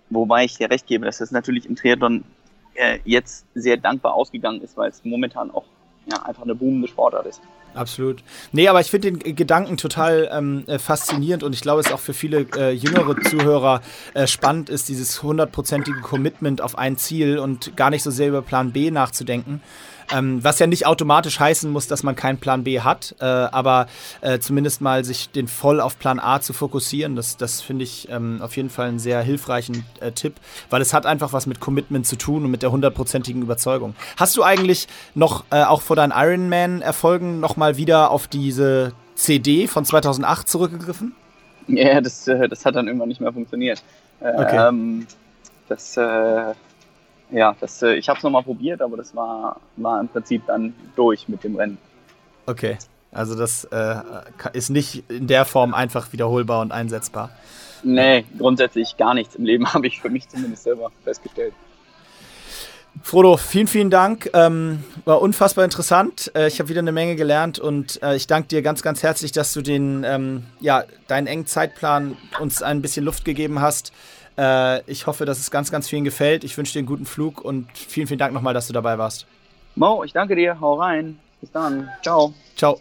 Wobei 0.09 0.45
ich 0.45 0.57
dir 0.57 0.69
recht 0.69 0.87
gebe, 0.87 1.05
dass 1.05 1.17
das 1.19 1.31
natürlich 1.31 1.65
im 1.65 1.75
Triathlon 1.75 2.23
äh, 2.75 2.99
jetzt 3.05 3.45
sehr 3.53 3.77
dankbar 3.77 4.13
ausgegangen 4.13 4.61
ist, 4.61 4.77
weil 4.77 4.89
es 4.89 5.03
momentan 5.03 5.51
auch 5.51 5.65
ja, 6.11 6.21
einfach 6.23 6.43
eine 6.43 6.55
boomende 6.55 6.87
Sportart 6.87 7.25
ist. 7.25 7.41
Absolut. 7.73 8.21
Nee, 8.51 8.67
aber 8.67 8.81
ich 8.81 8.91
finde 8.91 9.13
den 9.13 9.35
Gedanken 9.35 9.77
total 9.77 10.29
ähm, 10.31 10.65
äh, 10.67 10.77
faszinierend 10.77 11.43
und 11.43 11.53
ich 11.53 11.61
glaube, 11.61 11.79
es 11.79 11.87
ist 11.87 11.93
auch 11.93 11.99
für 11.99 12.13
viele 12.13 12.45
äh, 12.57 12.71
jüngere 12.71 13.15
Zuhörer 13.21 13.81
äh, 14.13 14.27
spannend 14.27 14.69
ist, 14.69 14.89
dieses 14.89 15.23
hundertprozentige 15.23 16.01
Commitment 16.01 16.61
auf 16.61 16.77
ein 16.77 16.97
Ziel 16.97 17.39
und 17.39 17.77
gar 17.77 17.89
nicht 17.89 18.03
so 18.03 18.11
sehr 18.11 18.27
über 18.27 18.41
Plan 18.41 18.73
B 18.73 18.91
nachzudenken. 18.91 19.61
Ähm, 20.11 20.43
was 20.43 20.59
ja 20.59 20.67
nicht 20.67 20.85
automatisch 20.85 21.39
heißen 21.39 21.71
muss, 21.71 21.87
dass 21.87 22.03
man 22.03 22.15
keinen 22.15 22.37
Plan 22.37 22.63
B 22.63 22.81
hat, 22.81 23.15
äh, 23.19 23.25
aber 23.25 23.87
äh, 24.21 24.39
zumindest 24.39 24.81
mal 24.81 25.03
sich 25.03 25.29
den 25.29 25.47
voll 25.47 25.79
auf 25.79 25.97
Plan 25.99 26.19
A 26.19 26.41
zu 26.41 26.53
fokussieren, 26.53 27.15
das, 27.15 27.37
das 27.37 27.61
finde 27.61 27.83
ich 27.83 28.09
ähm, 28.09 28.41
auf 28.41 28.55
jeden 28.57 28.69
Fall 28.69 28.89
einen 28.89 28.99
sehr 28.99 29.21
hilfreichen 29.21 29.85
äh, 29.99 30.11
Tipp, 30.11 30.35
weil 30.69 30.81
es 30.81 30.93
hat 30.93 31.05
einfach 31.05 31.33
was 31.33 31.47
mit 31.47 31.59
Commitment 31.59 32.05
zu 32.05 32.17
tun 32.17 32.45
und 32.45 32.51
mit 32.51 32.63
der 32.63 32.71
hundertprozentigen 32.71 33.41
Überzeugung. 33.41 33.95
Hast 34.17 34.35
du 34.37 34.43
eigentlich 34.43 34.87
noch 35.15 35.45
äh, 35.51 35.63
auch 35.63 35.81
vor 35.81 35.95
deinen 35.95 36.13
Ironman-Erfolgen 36.15 37.39
nochmal 37.39 37.77
wieder 37.77 38.11
auf 38.11 38.27
diese 38.27 38.93
CD 39.15 39.67
von 39.67 39.85
2008 39.85 40.47
zurückgegriffen? 40.47 41.15
Ja, 41.67 42.01
das, 42.01 42.27
äh, 42.27 42.49
das 42.49 42.65
hat 42.65 42.75
dann 42.75 42.87
irgendwann 42.87 43.09
nicht 43.09 43.21
mehr 43.21 43.33
funktioniert. 43.33 43.83
Okay. 44.19 44.67
Ähm, 44.67 45.07
das, 45.67 45.97
äh, 45.97 46.53
ja, 47.31 47.55
das, 47.59 47.81
äh, 47.81 47.93
ich 47.93 48.09
habe 48.09 48.17
es 48.17 48.23
nochmal 48.23 48.43
probiert, 48.43 48.81
aber 48.81 48.97
das 48.97 49.15
war, 49.15 49.59
war 49.77 49.99
im 49.99 50.07
Prinzip 50.07 50.45
dann 50.47 50.73
durch 50.95 51.27
mit 51.27 51.43
dem 51.43 51.55
Rennen. 51.55 51.77
Okay, 52.45 52.77
also 53.11 53.35
das 53.35 53.65
äh, 53.65 53.95
ist 54.53 54.69
nicht 54.69 55.09
in 55.09 55.27
der 55.27 55.45
Form 55.45 55.73
einfach 55.73 56.13
wiederholbar 56.13 56.61
und 56.61 56.71
einsetzbar. 56.71 57.29
Nee, 57.83 58.25
grundsätzlich 58.37 58.97
gar 58.97 59.13
nichts 59.13 59.35
im 59.35 59.45
Leben, 59.45 59.65
habe 59.73 59.87
ich 59.87 60.01
für 60.01 60.09
mich 60.09 60.29
zumindest 60.29 60.63
selber 60.63 60.91
festgestellt. 61.03 61.53
Frodo, 63.03 63.37
vielen, 63.37 63.67
vielen 63.67 63.89
Dank. 63.89 64.29
Ähm, 64.33 64.83
war 65.05 65.21
unfassbar 65.21 65.63
interessant. 65.63 66.31
Äh, 66.35 66.47
ich 66.47 66.59
habe 66.59 66.69
wieder 66.69 66.79
eine 66.79 66.91
Menge 66.91 67.15
gelernt 67.15 67.57
und 67.57 68.01
äh, 68.03 68.15
ich 68.15 68.27
danke 68.27 68.49
dir 68.49 68.61
ganz, 68.61 68.81
ganz 68.81 69.01
herzlich, 69.01 69.31
dass 69.31 69.53
du 69.53 69.61
den, 69.61 70.03
ähm, 70.03 70.43
ja, 70.59 70.83
deinen 71.07 71.27
engen 71.27 71.45
Zeitplan 71.45 72.17
uns 72.39 72.61
ein 72.61 72.81
bisschen 72.81 73.05
Luft 73.05 73.23
gegeben 73.23 73.61
hast. 73.61 73.93
Äh, 74.37 74.81
ich 74.89 75.07
hoffe, 75.07 75.25
dass 75.25 75.39
es 75.39 75.51
ganz, 75.51 75.71
ganz 75.71 75.87
vielen 75.87 76.03
gefällt. 76.03 76.43
Ich 76.43 76.57
wünsche 76.57 76.73
dir 76.73 76.79
einen 76.79 76.87
guten 76.87 77.05
Flug 77.05 77.41
und 77.41 77.67
vielen, 77.73 78.07
vielen 78.07 78.19
Dank 78.19 78.33
nochmal, 78.33 78.53
dass 78.53 78.67
du 78.67 78.73
dabei 78.73 78.97
warst. 78.97 79.25
Mo, 79.75 80.03
ich 80.03 80.13
danke 80.13 80.35
dir. 80.35 80.59
Hau 80.59 80.75
rein. 80.75 81.17
Bis 81.39 81.51
dann. 81.51 81.89
Ciao. 82.01 82.33
Ciao. 82.55 82.79